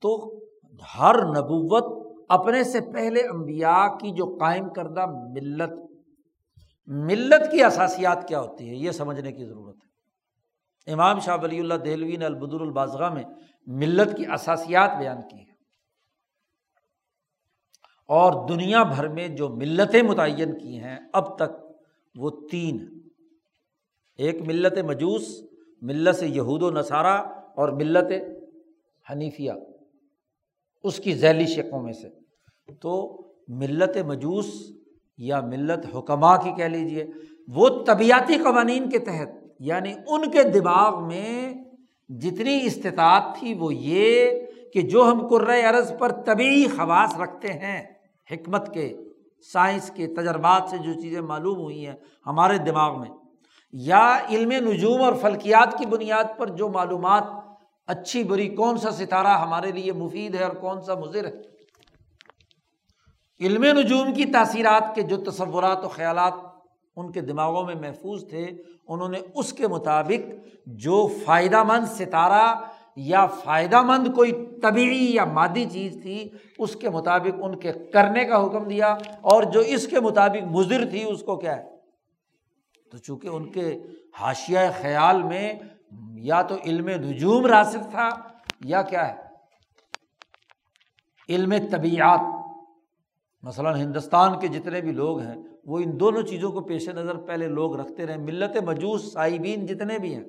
[0.00, 0.38] تو
[0.98, 2.01] ہر نبوت
[2.32, 5.72] اپنے سے پہلے امبیا کی جو قائم کردہ ملت
[6.86, 9.92] ملت کی اثاسیات کیا ہوتی ہے یہ سمجھنے کی ضرورت ہے۔
[10.92, 13.22] امام شاہ ولی اللہ دہلوی نے البدر البازغہ میں
[13.66, 15.52] ملت کی اثاسیات بیان کی ہے
[18.06, 21.66] اور دنیا بھر میں جو ملتیں متعین کی ہیں، اب تک
[22.14, 23.00] وہ تین
[24.16, 25.42] ایک ملت مجوس،
[25.82, 27.22] ملت یہود و نصارہ،
[27.56, 28.12] اور ملت
[29.10, 29.52] حنیفیہ۔
[30.82, 32.21] اس کی ذیلی شکوں میں سے۔
[32.80, 34.46] تو ملت مجوس
[35.18, 37.06] یا ملت حکمہ کی کہہ لیجیے
[37.48, 39.28] وہ طبیعتی قوانین کے تحت
[39.58, 41.54] یعنی ان کے دماغ میں
[42.08, 44.30] جتنی استطاعت تھی وہ یہ
[44.74, 45.26] کہ جو ہم
[45.66, 47.82] عرض پر طبی خواص رکھتے ہیں،
[48.30, 48.96] حکمت کے،
[49.52, 51.94] سائنس کے، تجربات سے جو چیزیں معلوم ہوئی ہیں
[52.26, 53.08] ہمارے دماغ میں،
[53.72, 57.22] یا علم نجوم اور فلکیات کی بنیاد پر جو معلومات،
[57.86, 61.51] اچھی بری کون سا ستارہ ہمارے لیے مفید ہے اور کون سا مضر ہے۔
[63.40, 66.32] علم نجوم کی تاثیرات کے جو تصورات و خیالات
[66.96, 68.48] ان کے دماغوں میں محفوظ تھے،
[68.88, 70.30] انہوں نے اس کے مطابق
[70.66, 72.54] جو فائدہ مند ستارہ
[72.96, 76.28] یا فائدہ مند کوئی طبعی یا مادی چیز تھی،
[76.58, 80.90] اس کے مطابق ان کے کرنے کا حکم دیا۔ اور جو اس کے مطابق مضر
[80.90, 81.68] تھی، اس کو کیا ہے؟
[82.92, 83.78] تو چونکہ ان کے
[84.20, 85.52] حاشیہ خیال میں
[86.14, 88.08] یا تو علم نجوم راسد تھا
[88.64, 89.14] یا کیا ہے؟
[91.28, 92.41] علم طبیعت۔
[93.42, 97.48] مثلاً ہندوستان کے جتنے بھی لوگ ہیں، وہ ان دونوں چیزوں کو پیش نظر پہلے
[97.48, 100.24] لوگ رکھتے رہے۔ ملت مجوس، صاحبین جتنے بھی ہیں،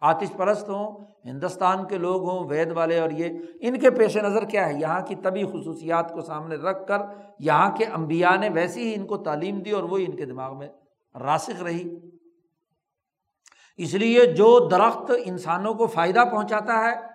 [0.00, 4.44] آتش پرست ہوں، ہندوستان کے لوگ ہوں، وید والے اور یہ، ان کے پیش نظر
[4.44, 6.98] کیا ہے؟ یہاں کی طبی خصوصیات کو سامنے رکھ کر،
[7.38, 10.58] یہاں کے امبیا نے ویسی ہی ان کو تعلیم دی اور وہی ان کے دماغ
[10.58, 10.68] میں
[11.14, 11.98] راسک رہی۔
[13.76, 17.14] اس لیے جو درخت انسانوں کو فائدہ پہنچاتا ہے،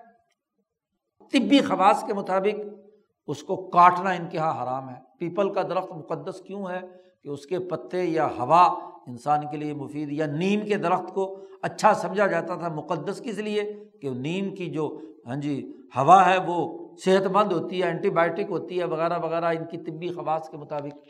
[1.32, 2.89] طبی خواص کے مطابق
[3.30, 6.80] اس کو کاٹنا ان کے یہاں حرام ہے۔ پیپل کا درخت مقدس کیوں ہے؟
[7.24, 8.64] کہ اس کے پتے یا ہوا
[9.08, 13.38] انسان کے لیے مفید، یا نیم کے درخت کو اچھا سمجھا جاتا تھا مقدس کس
[13.38, 18.10] لیے؟ کہ نیم کی جو ہاں جی ہوا ہے وہ صحت مند ہوتی ہے اینٹی
[18.10, 21.08] بائیوٹک ہوتی ہے، وغیرہ وغیرہ، ان کی طبی خواص کے مطابق۔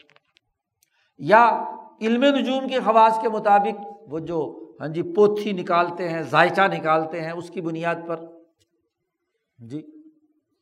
[1.18, 1.64] یا
[2.02, 7.22] علم نجوم کے خواص کے مطابق وہ جو ہاں جی پوتھی نکالتے ہیں ذائچہ نکالتے
[7.22, 8.20] ہیں، اس کی بنیاد پر۔
[9.58, 9.82] جی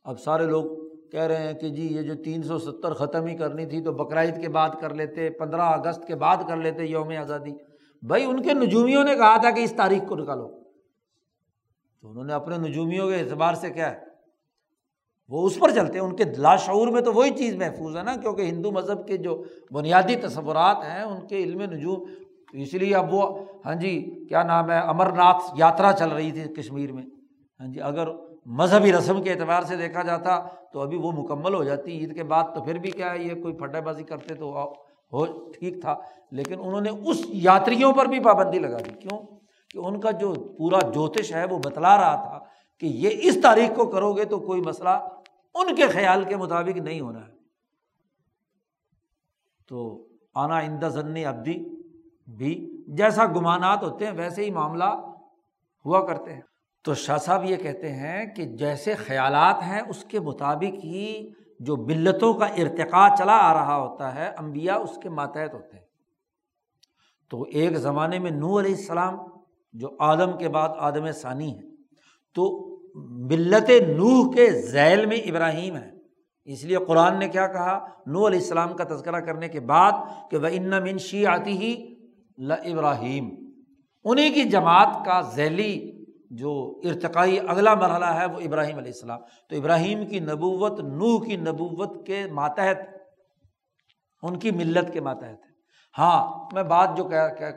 [0.04, 3.36] اب سارے لوگ کہہ رہے ہیں کہ جی یہ جو تین سو ستر ختم ہی
[3.36, 7.12] کرنی تھی تو بقرعید کے بعد کر لیتے، پندرہ اگست کے بعد کر لیتے یوم
[7.20, 7.52] آزادی۔
[8.02, 10.48] بھائی ان کے نجومیوں نے کہا تھا کہ اس تاریخ کو نکالو۔
[12.00, 14.00] تو انہوں نے اپنے نجومیوں کے اعتبار سے کیا ہے؟
[15.28, 18.16] وہ اس پر چلتے ہیں۔ ان کے لاشعور میں تو وہی چیز محفوظ ہے نا،
[18.16, 22.04] کیونکہ ہندو مذہب کے جو بنیادی تصورات ہیں، ان کے علم نجوم۔
[22.52, 26.54] اس لیے اب وہ ہاں جی کیا نام ہے امر ناتھ یاترا چل رہی تھی
[26.54, 27.02] کشمیر میں۔
[27.60, 28.08] ہاں جی اگر
[28.50, 32.22] مذہبی رسم کے اعتبار سے دیکھا جاتا تو ابھی وہ مکمل ہو جاتی عید کے
[32.24, 34.72] بعد تو پھر بھی کیا ہے یہ کوئی پھٹے بازی کرتے تو
[35.12, 35.96] ہو ٹھیک تھا۔
[36.30, 39.18] لیکن انہوں نے اس یاتریوں پر بھی پابندی لگا دی۔ کیوں؟
[39.70, 42.38] کہ ان کا جو پورا جوتش ہے وہ بتلا رہا تھا
[42.80, 45.08] کہ یہ اس تاریخ کو کرو گے تو کوئی مسئلہ
[45.54, 47.32] ان کے خیال کے مطابق نہیں ہونا ہے۔
[49.68, 51.82] تو آنا اندہ ضنی ابدی
[52.36, 54.84] بھی جیسا گمانات ہوتے ہیں ویسے ہی معاملہ
[55.84, 56.40] ہوا کرتے ہیں۔
[56.84, 61.30] تو شاہ صاحب یہ کہتے ہیں کہ جیسے خیالات ہیں، اس کے مطابق ہی
[61.60, 65.84] جو ملتوں کا ارتقا چلا آ رہا ہوتا ہے امبیا اس کے ماتحت ہوتے ہیں۔
[67.30, 69.18] تو ایک زمانے میں نور علیہ السلام،
[69.72, 71.62] جو آدم کے بعد آدم ثانی ہے
[72.34, 72.64] تو
[72.94, 75.90] ملت نوح کے ذیل میں ابراہیم ہے
[76.44, 79.92] اس لیے قرآن نے کیا کہا؟ نو علیہ السلام کا تذکرہ کرنے کے بعد
[80.30, 81.94] کہ وہ ان منشی آتی ہی
[82.38, 83.28] ل ابراہیم
[84.04, 85.97] انہیں کی جماعت کا ذیلی
[86.30, 91.36] جو ارتقائی اگلا مرحلہ ہے وہ ابراہیم علیہ السلام۔ تو ابراہیم کی نبوت، نوح کی
[91.36, 92.78] نبوت کے ماتحت،
[94.22, 95.48] ان کی ملت کے ماتحت ہے۔
[95.98, 97.04] ہاں میں بات جو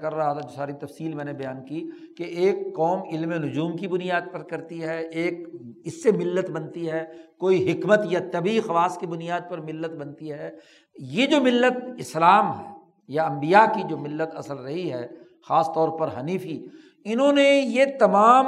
[0.01, 3.77] کر رہا تھا، جو ساری تفصیل میں نے بیان کی کہ ایک قوم علم نجوم
[3.77, 5.47] کی بنیاد پر کرتی ہے، ایک
[5.85, 7.05] اس سے ملت بنتی ہے،
[7.39, 10.49] کوئی حکمت یا طبی خواص کی بنیاد پر ملت بنتی ہے۔
[10.95, 12.69] یہ جو ملت اسلام ہے
[13.07, 15.07] یا امبیا کی جو ملت اثر رہی ہے،
[15.47, 16.65] خاص طور پر حنیفی
[17.05, 18.45] انہوں نے یہ تمام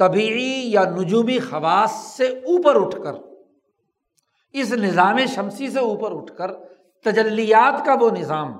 [0.00, 3.14] طبعی یا نجومی خواص سے اوپر اٹھ کر،
[4.54, 6.52] اس نظام شمسی سے اوپر اٹھ کر،
[7.04, 8.52] تجلیات کا وہ نظام،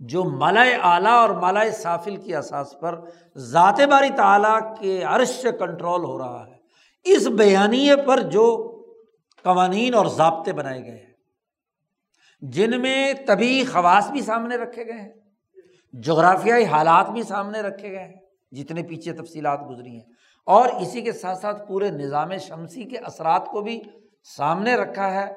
[0.00, 2.98] جو مالائے اعلیٰ اور مالائے صافل کی اساس پر
[3.36, 6.56] ذات باری تعلیٰ کے عرش سے کنٹرول ہو رہا ہے،
[7.06, 8.46] اس بیانیے پر جو
[9.44, 11.14] قوانین اور ضابطے بنائے گئے ہیں،
[12.42, 15.19] جن میں طبی خواص بھی سامنے رکھے گئے ہیں۔
[15.92, 18.16] جغرافیائی حالات بھی سامنے رکھے گئے ہیں،
[18.52, 23.46] جتنے پیچھے تفصیلات گزری ہیں۔ اور اسی کے ساتھ ساتھ پورے نظام شمسی کے اثرات
[23.46, 23.82] کو بھی
[24.36, 25.34] سامنے رکھا ہے۔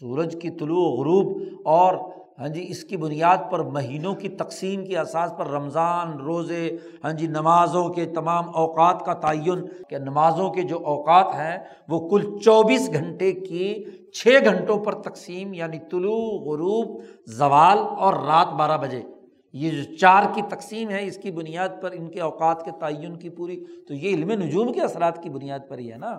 [0.00, 1.94] سورج کی طلوع، غروب اور
[2.38, 7.12] ہاں جی اس کی بنیاد پر مہینوں کی تقسیم کی اساس پر رمضان، روزے ہاں
[7.12, 11.58] جی نمازوں کے تمام اوقات کا تعین۔ کہ نمازوں کے جو اوقات ہیں،
[11.88, 13.84] وہ کل چوبیس گھنٹے کی
[14.14, 19.02] چھ گھنٹوں پر تقسیم یعنی طلوع، غروب، زوال اور رات بارہ بجے۔
[19.52, 23.16] یہ جو چار کی تقسیم ہے اس کی بنیاد پر ان کے اوقات کے تعین
[23.18, 26.18] کی پوری، تو یہ علم نجوم کے اثرات کی بنیاد پر ہی ہے نا۔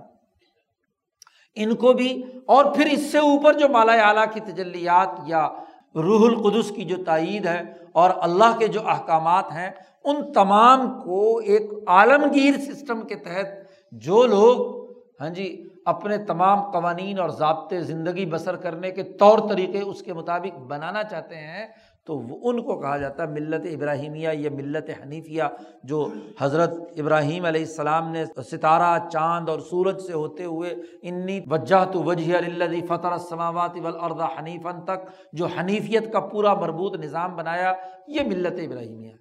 [1.56, 5.48] ان کو بھی، اور پھر اس سے اوپر جو مالا اعلیٰ کی تجلیات یا
[5.96, 7.62] روح القدس کی جو تائید ہے
[7.92, 9.70] اور اللہ کے جو احکامات ہیں،
[10.04, 13.48] ان تمام کو ایک عالمگیر سسٹم کے تحت
[13.92, 14.80] جو لوگ
[15.22, 20.14] ہاں جی اپنے تمام قوانین اور ضابطے زندگی بسر کرنے کے طور طریقے اس کے
[20.14, 21.68] مطابق بنانا چاہتے ہیں
[22.10, 22.18] تو
[22.50, 25.44] ان کو کہا جاتا ہے ملت ابراہیمیہ یا ملت حنیفیہ،
[25.84, 26.08] جو
[26.40, 30.70] حضرت ابراہیم علیہ السلام نے ستارہ چاند اور سورج سے ہوتے ہوئے
[31.04, 37.00] انی وجہ تو وجہ اللہ فتح السماوات والارض حنیفن تک، جو حنیفیت کا پورا مربوط
[37.00, 37.74] نظام بنایا،
[38.08, 39.16] یہ ملت ابراہیمیہ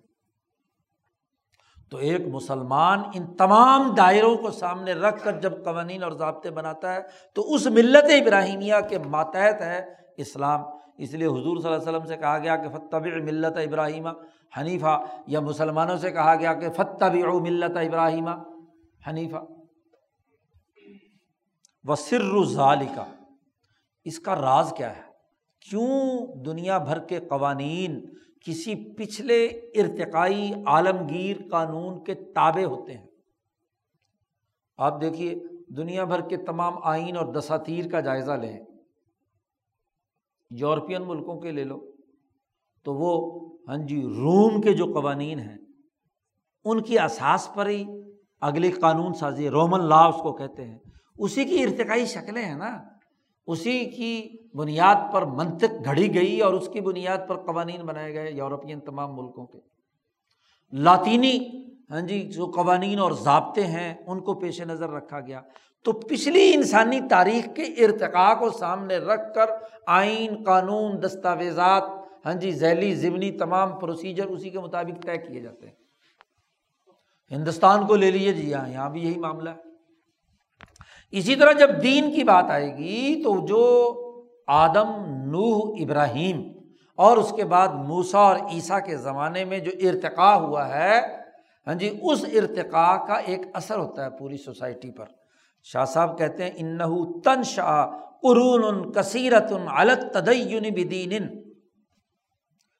[1.93, 6.95] تو ایک مسلمان ان تمام دائروں کو سامنے رکھ کر جب قوانین اور ضابطے بناتا
[6.95, 7.01] ہے،
[7.37, 9.81] تو اس ملت ابراہیمیہ کے ماتحت ہے
[10.25, 10.65] اسلام۔
[10.99, 14.09] اس لیے حضور صلی اللہ علیہ وسلم سے کہا گیا کہ فتح ملت ابراہیم
[14.59, 18.29] حنیفہ یا مسلمانوں سے کہا گیا کہ فتح ملت ابراہیم
[19.07, 19.37] حنیفہ
[21.85, 22.23] و سر
[24.05, 25.03] اس کا راز کیا ہے؟
[25.61, 28.01] کیوں دنیا بھر کے قوانین
[28.45, 33.07] کسی پچھلے ارتقائی عالمگیر قانون کے تابع ہوتے ہیں؟
[34.77, 35.35] آپ دیکھیے،
[35.77, 38.61] دنیا بھر کے تمام آئین اور دساتیر کا جائزہ لیں۔
[40.51, 41.81] یورپین ملکوں کے لے لو،
[42.85, 45.59] تو وہ ہاں جی روم کے جو قوانین ہیں،
[46.65, 47.85] ان کی اساس پر ہی
[48.41, 50.79] اگلی قانون سازی، رومن لا اس کو کہتے ہیں۔
[51.19, 52.79] اسی کی ارتقائی شکلیں ہیں نا۔
[53.47, 58.33] اسی کی بنیاد پر منطق گھڑی گئی اور اس کی بنیاد پر قوانین بنائے گئے
[58.33, 59.59] یورپین تمام ملکوں کے۔
[60.73, 61.39] لاطینی
[61.91, 65.41] ہاں جی جو قوانین اور ضابطے ہیں، ان کو پیش نظر رکھا گیا۔
[65.89, 69.45] تو پچھلی انسانی تاریخ کے ارتقاء کو سامنے رکھ کر
[69.87, 71.83] آئین، قانون، دستاویزات
[72.27, 75.75] ہاں جی ذیلی، ضمنی تمام پروسیجر اسی کے مطابق طے کیے جاتے ہیں۔
[77.31, 79.57] ہندوستان کو لے لیجیے جی ہاں یہاں بھی یہی معاملہ ہے۔
[81.11, 83.65] اسی طرح جب دین کی بات آئے گی تو جو
[84.47, 84.91] آدم،
[85.31, 86.43] نوح، ابراہیم
[86.97, 91.01] اور اس کے بعد موسا اور عیسیٰ کے زمانے میں جو ارتقا ہوا ہے
[91.67, 95.18] ہاں جی اس ارتقاء کا ایک اثر ہوتا ہے پوری سوسائٹی پر۔
[95.63, 97.87] شاہ صاحب کہتے ہیں انہ تن شاہ
[98.23, 101.29] قرون کثیرت الگ تدین بدین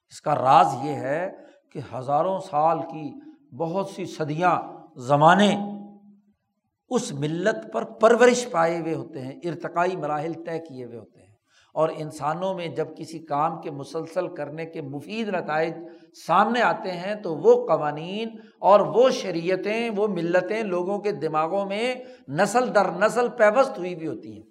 [0.07, 1.29] اس کا راز یہ ہے
[1.71, 3.19] کہ ہزاروں سال کی
[3.55, 4.57] بہت سی صدیاں،
[4.95, 5.55] زمانے
[6.89, 11.18] اس ملت پر پرورش پائے ہوئے ہوتے ہیں، ارتقائی مراحل طے کیے ہوئے ہوتے ہیں۔
[11.73, 15.73] اور انسانوں میں جب کسی کام کے مسلسل کرنے کے مفید نتائج
[16.27, 18.29] سامنے آتے ہیں تو وہ قوانین
[18.59, 21.95] اور وہ شریعتیں، وہ ملتیں لوگوں کے دماغوں میں
[22.29, 24.43] نسل در نسل پیوست ہوئی بھی ہوتی ہیں۔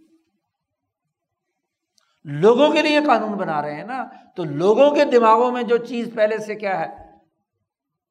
[2.24, 4.05] لوگوں کے لیے قانون بنا رہے ہیں نا،
[4.36, 6.86] تو لوگوں کے دماغوں میں جو چیز پہلے سے کیا ہے،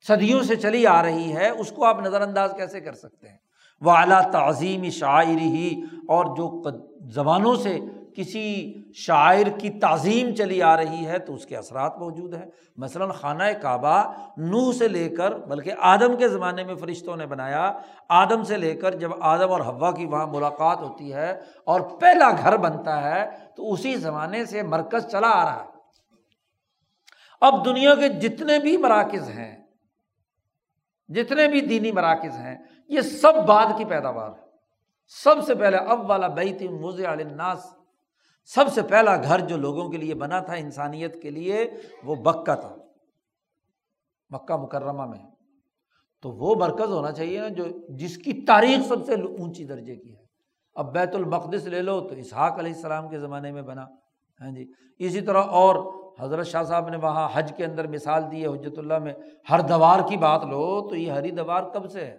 [0.08, 3.38] صدیوں سے چلی آ رہی ہے، اس کو آپ نظر انداز کیسے کر سکتے ہیں؟
[3.82, 6.64] وہ اعلیٰ تعظیم شاعری ہی اور جو
[7.12, 7.80] زبانوں سے
[8.18, 12.46] کسی شاعر کی تعظیم چلی آ رہی ہے تو اس کے اثرات موجود ہیں۔
[12.78, 17.74] مثلاً خانہ کعبہ نوح سے لے کر، بلکہ آدم کے زمانے میں فرشتوں نے بنایا،
[18.10, 21.32] آدم سے لے کر جب آدم اور ہوا کی وہاں ملاقات ہوتی ہے
[21.66, 23.26] اور پہلا گھر بنتا ہے،
[23.56, 25.78] تو اسی زمانے سے مرکز چلا آ رہا ہے۔
[27.42, 29.56] اب دنیا کے جتنے بھی مراکز ہیں،
[31.08, 32.56] جتنے بھی دینی مراکز ہیں،
[32.88, 34.46] یہ سب بعد کی پیداوار ہے۔
[35.08, 37.77] سب سے پہلے اب والا بیت مز الناس
[38.56, 41.72] سب سے پہلا گھر جو لوگوں کے لیے بنا تھا انسانیت کے لیے،
[42.04, 42.76] وہ بکا تھا۔
[44.30, 45.20] مکہ مکرمہ میں۔
[46.22, 50.18] تو وہ مرکز ہونا چاہیے نا جو جس کی تاریخ سب سے اونچی درجے کی
[50.18, 50.26] ہے۔
[50.76, 53.86] اب بیت المقدس لے لو تو اسحاق علیہ السلام کے زمانے میں بنا۔
[54.42, 58.42] ہاں جی۔ اسی طرح اور حضرت شاہ صاحب نے وہاں حج کے اندر مثال دی
[58.42, 59.14] ہے حجرت اللہ میں۔
[59.50, 62.18] ہر دوار کی بات لو تو یہ ہری دوار کب سے ہے؟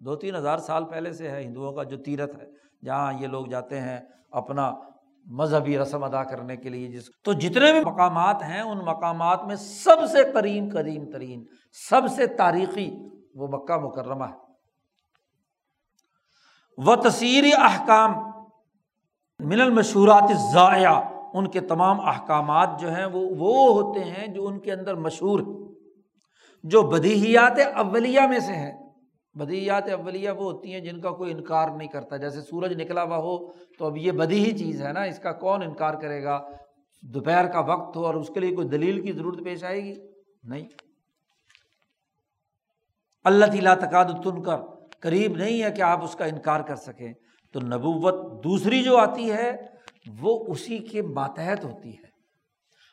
[0.00, 2.46] دو تین ہزار سال پہلے سے ہے ہندوؤں کا جو تیرتھ ہے۔
[2.84, 4.00] جہاں یہ لوگ جاتے ہیں
[4.30, 4.74] اپنا
[5.24, 9.56] مذہبی رسم ادا کرنے کے لیے جس تو جتنے بھی مقامات ہیں، ان مقامات میں
[9.56, 12.96] سب سے قریم قدیم ترین، سب سے تاریخی،
[13.34, 14.44] وہ مکہ مکرمہ ہے۔
[16.78, 18.12] و تصیر احکام
[19.38, 20.92] من المشہورات ضائع
[21.34, 25.40] ان کے تمام احکامات جو ہیں، وہ وہ ہوتے ہیں جو ان کے اندر مشہور
[26.62, 28.83] جو بدیہیات اولیہ میں سے ہیں۔
[29.34, 33.16] بدیات اولیہ وہ ہوتی ہیں جن کا کوئی انکار نہیں کرتا۔ جیسے سورج نکلا ہوا
[33.16, 36.40] ہو تو اب یہ بدی ہی چیز ہے نا، اس کا کون انکار کرے گا؟
[37.02, 39.94] دوپہر کا وقت ہو اور اس کے لیے کوئی دلیل کی ضرورت پیش آئے گی؟
[40.42, 40.68] نہیں۔
[43.24, 44.56] اللہ تعالیٰ تقاد تن کر
[45.00, 47.12] قریب نہیں ہے کہ آپ اس کا انکار کر سکیں۔
[47.52, 49.56] تو نبوت دوسری جو آتی ہے،
[50.20, 52.14] وہ اسی کے ماتحت ہوتی ہے۔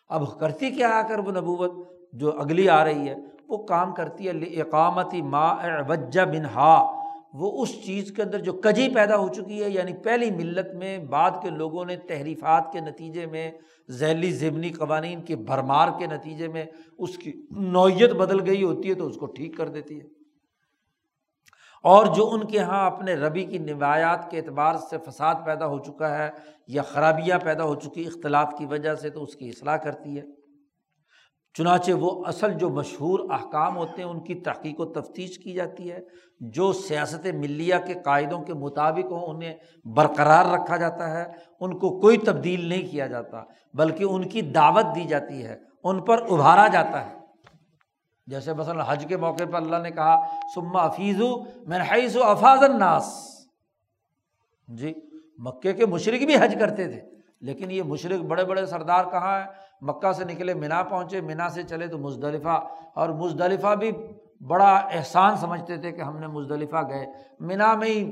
[0.10, 1.72] اب کرتی کیا آ کر وہ نبوت
[2.14, 3.16] جو اگلی آ رہی ہے؟
[3.52, 5.54] وہ کام کرتی ہے اقامتی ما
[5.88, 7.02] وجہ بنہا
[7.34, 10.98] وہ اس چیز کے اندر جو کجی پیدا ہو چکی ہے یعنی پہلی ملت میں
[10.98, 13.52] بعد کے لوگوں نے تحریفات کے نتیجے میں،
[13.90, 16.66] ذیلی ضمنی قوانین کی بھرمار کے نتیجے میں
[16.98, 20.22] اس کی نوعیت بدل گئی ہوتی ہے تو اس کو ٹھیک کر دیتی ہے۔
[21.84, 25.80] اور جو ان کے یہاں اپنے ربی کی نوایات کے اعتبار سے فساد پیدا ہو
[25.80, 26.30] چکا ہے
[26.68, 30.41] یا خرابیاں پیدا ہو چکی اختلاط کی وجہ سے تو اس کی اصلاح کرتی ہے۔
[31.56, 35.92] چنانچہ وہ اصل جو مشہور احکام ہوتے ہیں ان کی تحقیق و تفتیش کی جاتی
[35.92, 36.00] ہے،
[36.40, 39.54] جو سیاست ملیہ کے قاعدوں کے مطابق ہوں، انہیں
[39.86, 41.26] برقرار رکھا جاتا ہے،
[41.60, 46.02] ان کو کوئی تبدیل نہیں کیا جاتا، بلکہ ان کی دعوت دی جاتی ہے، ان
[46.02, 47.20] پر ابھارا جاتا ہے۔
[48.28, 50.16] جیسے مثلاً حج کے موقع پر اللہ نے کہا
[50.56, 51.22] سما افیز
[51.68, 53.14] میں حیث و افاظ الناس۔
[54.68, 54.94] جی
[55.38, 57.02] مکے کے مشرق بھی حج کرتے تھے،
[57.42, 59.48] لیکن یہ مشرق بڑے بڑے سردار کہاں ہیں؟
[59.82, 62.60] مکہ سے نکلے، مینا پہنچے، مینا سے چلے تو مزدلفہ،
[62.96, 63.92] اور مزدلفہ بھی
[64.48, 67.06] بڑا احسان سمجھتے تھے کہ ہم نے مزدلفہ گئے۔
[67.40, 68.06] مینا میں ہی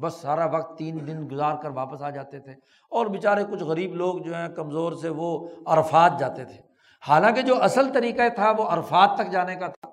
[0.00, 2.52] بس سارا وقت تین دن گزار کر واپس آ جاتے تھے،
[2.92, 6.60] اور بیچارے کچھ غریب لوگ جو ہیں کمزور سے وہ عرفات جاتے تھے۔
[7.02, 9.87] حالانکہ جو اصل طریقہ تھا وہ عرفات تک جانے کا تھا۔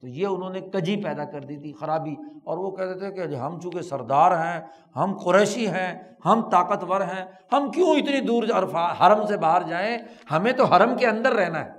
[0.00, 2.14] تو یہ انہوں نے کجی پیدا کر دی تھی، خرابی۔
[2.44, 4.60] اور وہ کہتے تھے کہ ہم چونکہ سردار ہیں،
[4.96, 8.42] ہم قریشی ہیں، ہم طاقتور ہیں، ہم کیوں اتنی دور
[8.74, 9.98] حرم سے باہر جائیں؟
[10.30, 11.70] ہمیں تو حرم کے اندر رہنا ہے۔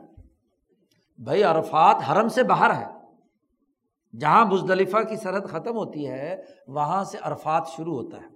[1.18, 2.86] بھائی، عرفات حرم سے باہر ہے۔
[4.20, 8.28] جہاں مزدلفہ کی سرحد ختم ہوتی ہے، وہاں سے عرفات شروع ہوتا ہے۔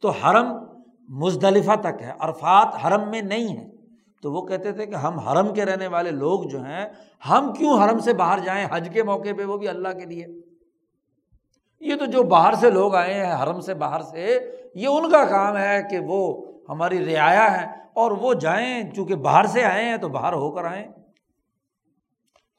[0.00, 0.66] تو حرم
[1.08, 3.73] مزدلفہ تک ہے، عرفات حرم میں نہیں ہے۔
[4.24, 6.88] تو وہ کہتے تھے کہ ہم حرم کے رہنے والے لوگ جو ہیں،
[7.30, 10.26] ہم کیوں حرم سے باہر جائیں حج کے موقع پہ؟ وہ بھی اللہ کے لیے۔
[11.80, 15.24] یہ تو جو باہر سے لوگ آئے ہیں حرم سے باہر سے، یہ ان کا
[15.24, 19.96] کام ہے کہ وہ ہماری رعایا ہے اور وہ جائیں، چونکہ باہر سے آئے ہیں
[19.96, 20.86] تو باہر ہو کر آئیں۔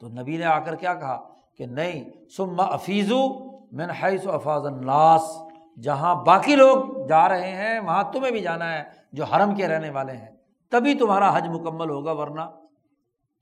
[0.00, 4.66] تو نبی نے آ کر کیا کہا کہ نہیں سما افیزو میں حیث و افاظ
[4.66, 5.22] الناس۔
[5.82, 8.82] جہاں باقی لوگ جا رہے ہیں، وہاں تمہیں بھی جانا ہے
[9.12, 10.35] جو حرم کے رہنے والے ہیں۔
[10.70, 12.40] تبھی تمہارا حج مکمل ہوگا ورنہ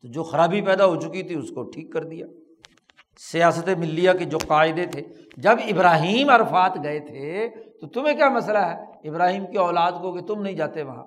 [0.02, 2.26] تو جو خرابی پیدا ہو چکی تھی اس کو ٹھیک کر دیا۔
[3.18, 5.02] سیاست ملیہ کے جو قاعدے تھے،
[5.36, 7.48] جب ابراہیم عرفات گئے تھے
[7.80, 11.04] تو تمہیں کیا مسئلہ ہے؟ ابراہیم کی اولاد کو کہ تم نہیں جاتے وہاں۔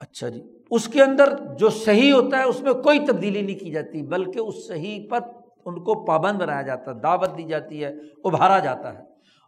[0.00, 3.70] اچھا جی اس کے اندر جو صحیح ہوتا ہے اس میں کوئی تبدیلی نہیں کی
[3.70, 5.20] جاتی، بلکہ اس صحیح پر
[5.64, 7.88] ان کو پابند بنایا جاتا ہے، دعوت دی جاتی ہے،
[8.24, 9.02] ابھارا جاتا ہے۔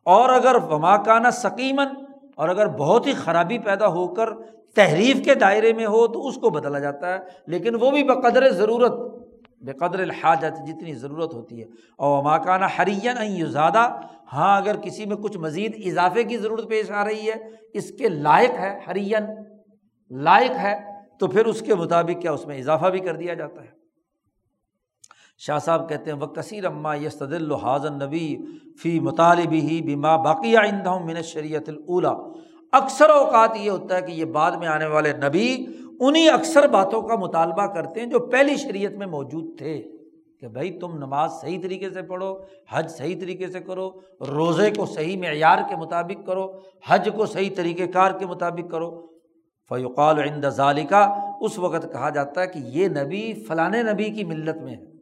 [0.04, 2.05] اور اگر وماکانہ سکیمن
[2.36, 4.28] اور اگر بہت ہی خرابی پیدا ہو کر
[4.74, 8.48] تحریف کے دائرے میں ہو تو اس کو بدلا جاتا ہے، لیکن وہ بھی بقدر
[8.48, 8.92] ضرورت
[9.64, 11.66] بے قدر الحاجت جتنی ضرورت ہوتی ہے۔
[11.98, 13.88] اور ماکانہ حرین این زیادہ
[14.32, 17.34] ہاں اگر کسی میں کچھ مزید اضافے کی ضرورت پیش آ رہی ہے،
[17.72, 19.24] اس کے لائق ہے حرین
[20.10, 20.74] لائق ہے،
[21.18, 23.75] تو پھر اس کے مطابق کیا اس میں اضافہ بھی کر دیا جاتا ہے؟
[25.38, 28.36] شاہ صاحب کہتے ہیں وہ کثیر اما یس الحاظن نبی
[28.82, 32.14] فی مطالبی ہی بیما باقیہ اندہ من شریعت الاولا
[32.72, 35.66] اکثر اوقات یہ ہوتا ہے کہ یہ بعد میں آنے والے نبی
[36.00, 39.82] انہیں اکثر باتوں کا مطالبہ کرتے ہیں جو پہلی شریعت میں موجود تھے
[40.40, 42.36] کہ بھائی تم نماز صحیح طریقے سے پڑھو،
[42.70, 43.90] حج صحیح طریقے سے کرو،
[44.20, 46.52] روزے کو صحیح معیار کے مطابق کرو،
[46.88, 49.06] حج کو صحیح طریقۂ کار کے مطابق کرو۔
[49.68, 51.04] فیوقال عند ذالکا
[51.40, 54.95] اس وقت کہا جاتا ہے کہ یہ نبی فلاں نبی کی ملت میں ہے۔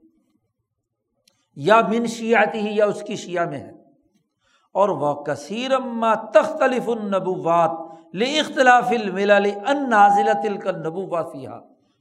[1.56, 3.70] یا من شیعتی ہی یا اس کی شیعہ میں ہے۔
[4.72, 5.70] اور وہ کثیر
[6.32, 7.70] تختلف النبوات
[8.14, 8.92] اختلاف
[9.68, 10.70] ان نازل تل کا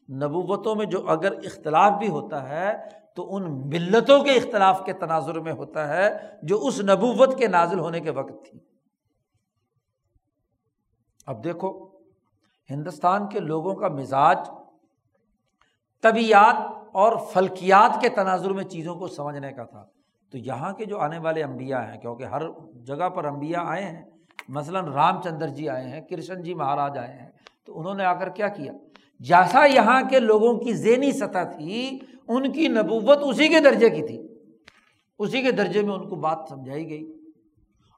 [0.09, 2.73] نبوتوں میں جو اگر اختلاف بھی ہوتا ہے،
[3.15, 7.79] تو ان ملتوں کے اختلاف کے تناظر میں ہوتا ہے، جو اس نبوت کے نازل
[7.79, 8.59] ہونے کے وقت تھی۔
[11.25, 11.87] اب دیکھو،
[12.69, 14.39] ہندوستان کے لوگوں کا مزاج
[16.01, 19.85] طبیعت اور فلکیات کے تناظر میں چیزوں کو سمجھنے کا تھا۔
[20.31, 22.41] تو یہاں کے جو آنے والے امبیا ہیں، کیونکہ ہر
[22.85, 24.05] جگہ پر امبیا آئے ہیں،
[24.49, 27.31] مثلاً رام چندر جی آئے ہیں، کرشن جی مہاراج آئے ہیں،
[27.65, 28.73] تو انہوں نے آ کر کیا کیا؟
[29.19, 34.07] جیسا یہاں کے لوگوں کی ذہنی سطح تھی، ان کی نبوت اسی کے درجے کی
[34.07, 34.27] تھی۔
[35.19, 37.13] اسی کے درجے میں ان کو بات سمجھائی گئی۔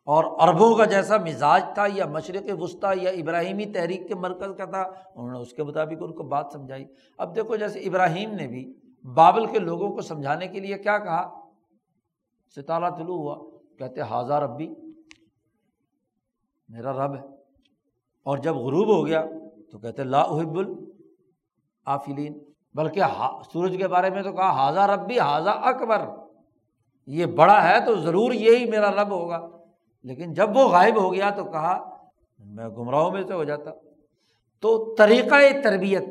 [0.05, 4.65] اور عربوں کا جیسا مزاج تھا، یا مشرق وسطیٰ، یا ابراہیمی تحریک کے مرکز کا
[4.65, 4.81] تھا،
[5.15, 6.85] انہوں نے اس کے مطابق ان کو بات سمجھائی۔
[7.17, 8.73] اب دیکھو جیسے ابراہیم نے بھی
[9.13, 11.39] بابل کے لوگوں کو سمجھانے کے لیے کیا کہا؟
[12.55, 14.73] ستارہ طلوع ہوا، کہتے حاضہ ربی،
[16.69, 17.21] میرا رب ہے۔
[18.23, 19.25] اور جب غروب ہو گیا
[19.71, 22.39] تو کہتے لا احب العافلین
[22.73, 23.01] بلکہ
[23.53, 26.01] سورج کے بارے میں تو کہا حاضہ ربی حاضہ اکبر
[27.05, 29.47] یہ بڑا ہے تو ضرور یہی میرا رب ہوگا۔
[30.03, 31.97] لیکن جب وہ غائب ہو گیا تو کہا،
[32.39, 33.71] میں گمراہوں میں سے ہو جاتا
[34.59, 36.03] تو طریقۂ تربیت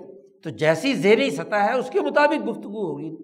[0.44, 3.16] تو جیسی زیری سطح ہے، اس کے مطابق گفتگو ہوگی۔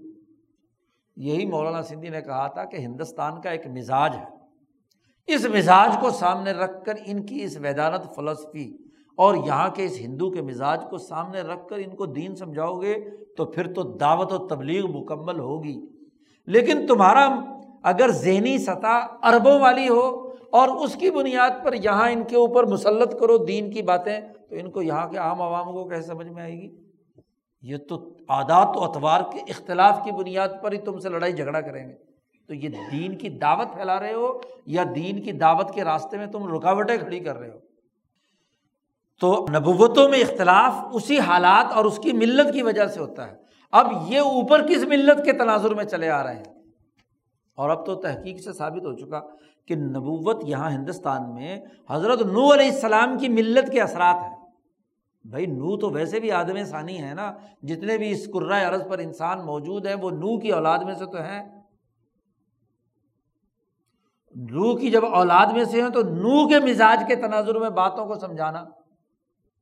[1.16, 4.24] یہی مولانا سندھی نے کہا تھا کہ ہندوستان کا ایک مزاج ہے۔
[5.26, 8.76] اس مزاج کو سامنے رکھ کر ان کی اس ویدانت فلسفی
[9.16, 12.80] اور یہاں کے اس ہندو کے مزاج کو سامنے رکھ کر ان کو دین سمجھاؤ
[12.80, 12.94] گے
[13.36, 15.80] تو پھر تو دعوت و تبلیغ مکمل ہوگی۔
[16.47, 17.40] لیکن تمہارا
[17.82, 22.64] اگر ذہنی سطح اربوں والی ہو اور اس کی بنیاد پر یہاں ان کے اوپر
[22.64, 26.28] مسلط کرو دین کی باتیں، تو ان کو یہاں کے عام عوام کو کیسے سمجھ
[26.28, 26.89] میں آئے گی؟
[27.62, 31.61] یہ تو عادات و اتوار کے اختلاف کی بنیاد پر ہی تم سے لڑائی جھگڑا
[31.61, 31.95] کریں گے۔
[32.47, 36.27] تو یہ دین کی دعوت پھیلا رہے ہو یا دین کی دعوت کے راستے میں
[36.27, 37.59] تم رکاوٹیں کھڑی کر رہے ہو؟
[39.20, 43.37] تو نبوتوں میں اختلاف اسی حالات اور اس کی ملت کی وجہ سے ہوتا ہے۔
[43.73, 46.45] اب یہ اوپر کس ملت کے تناظر میں چلے آ رہے ہیں؟
[47.57, 49.20] اور اب تو تحقیق سے ثابت ہو چکا
[49.66, 51.61] کہ نبوت یہاں ہندوستان میں
[51.91, 54.39] حضرت نو علیہ السلام کی ملت کے اثرات ہیں۔
[55.24, 57.32] بھائی، نو تو ویسے بھی آدم ثانی ہے نا،
[57.62, 61.06] جتنے بھی اس قرۂۂ عرض پر انسان موجود ہیں، وہ نو کی اولاد میں سے
[61.06, 61.62] تو ہیں۔
[64.34, 68.06] نو کی جب اولاد میں سے ہیں تو نو کے مزاج کے تناظر میں باتوں
[68.06, 68.64] کو سمجھانا۔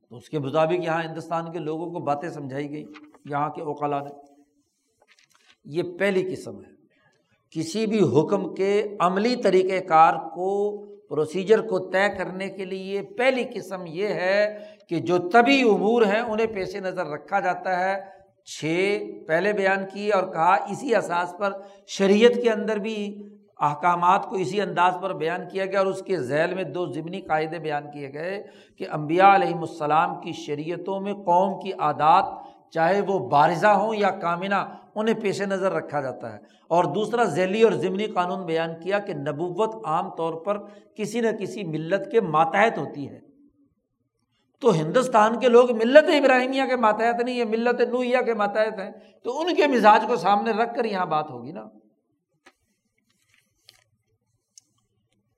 [0.09, 2.85] تو اس کے مطابق یہاں ہندوستان کے لوگوں کو باتیں سمجھائی گئی
[3.25, 4.09] یہاں کے اوقلا نے
[5.65, 6.79] یہ پہلی قسم ہے۔
[7.49, 13.43] کسی بھی حکم کے عملی طریقۂ کار کو پروسیجر کو طے کرنے کے لیے پہلی
[13.55, 18.99] قسم یہ ہے کہ جو طبی امور ہیں انہیں پیش نظر رکھا جاتا ہے۔ چھ،
[19.27, 21.53] پہلے بیان کیے اور کہا اسی اساس پر
[21.87, 23.23] شریعت کے اندر بھی
[23.59, 27.21] احکامات کو اسی انداز پر بیان کیا گیا اور اس کے ذیل میں دو ضمنی
[27.21, 28.43] قاعدے بیان کیے گئے
[28.77, 32.25] کہ امبیا علیہم السلام کی شریعتوں میں قوم کی عادات،
[32.71, 34.55] چاہے وہ بارزہ ہوں یا کامنہ،
[34.95, 36.37] انہیں پیش نظر رکھا جاتا ہے۔
[36.67, 40.57] اور دوسرا ذیلی اور ضمنی قانون بیان کیا کہ نبوت عام طور پر
[40.95, 43.28] کسی نہ کسی ملت کے ماتحت ہوتی ہے۔
[44.61, 48.91] تو ہندوستان کے لوگ ملت ابراہیمیہ کے ماتحت نہیں ہے ملت نویا کے ماتحت ہیں۔
[49.23, 51.63] تو ان کے مزاج کو سامنے رکھ کر یہاں بات ہوگی نا۔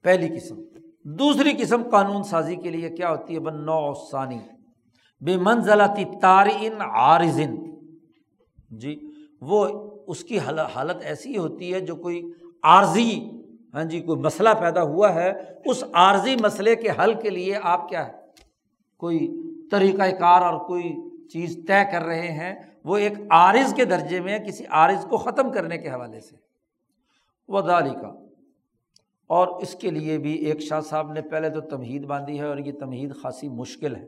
[0.03, 0.55] پہلی قسم۔
[1.03, 4.39] دوسری قسم قانون سازی کے لیے کیا ہوتی ہے؟ بن نو ثانی۔
[5.21, 7.55] بے منزلتی تارئن عارضن
[8.69, 8.99] جی
[9.41, 9.67] وہ
[10.07, 12.21] اس کی حالت ایسی ہوتی ہے جو کوئی
[12.63, 13.29] عارضی
[13.73, 15.33] ہاں جی کوئی مسئلہ پیدا ہوا ہے،
[15.65, 18.20] اس عارضی مسئلے کے حل کے لیے آپ کیا ہے
[19.01, 19.19] کوئی
[19.71, 20.93] طریقۂ کار اور کوئی
[21.27, 25.51] چیز طے کر رہے ہیں، وہ ایک عارض کے درجے میں کسی عارض کو ختم
[25.51, 26.35] کرنے کے حوالے سے۔
[27.47, 27.61] وہ
[28.01, 28.11] کا
[29.29, 32.57] اور اس کے لیے بھی ایک شاہ صاحب نے پہلے تو تمہید باندھی ہے اور
[32.57, 34.07] یہ تمہید خاصی مشکل ہے۔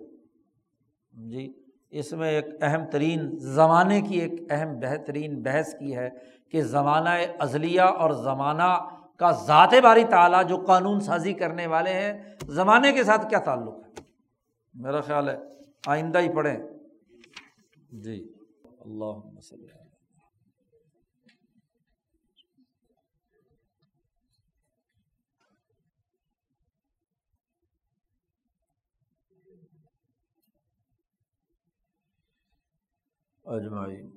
[1.13, 1.53] جی
[1.91, 6.09] اس میں ایک اہم ترین، زمانے کی ایک اہم بہترین بحث کی ہے
[6.51, 7.09] کہ زمانہ
[7.39, 8.71] ازلیہ اور زمانہ
[9.17, 12.13] کا ذات باری تعالیٰ جو قانون سازی کرنے والے ہیں،
[12.47, 14.02] زمانے کے ساتھ کیا تعلق ہے؟
[14.73, 15.35] میرا خیال ہے
[15.87, 16.57] آئندہ ہی پڑھیں۔
[17.91, 18.33] جی۔
[18.79, 19.19] اللہ
[33.45, 34.12] اجمائی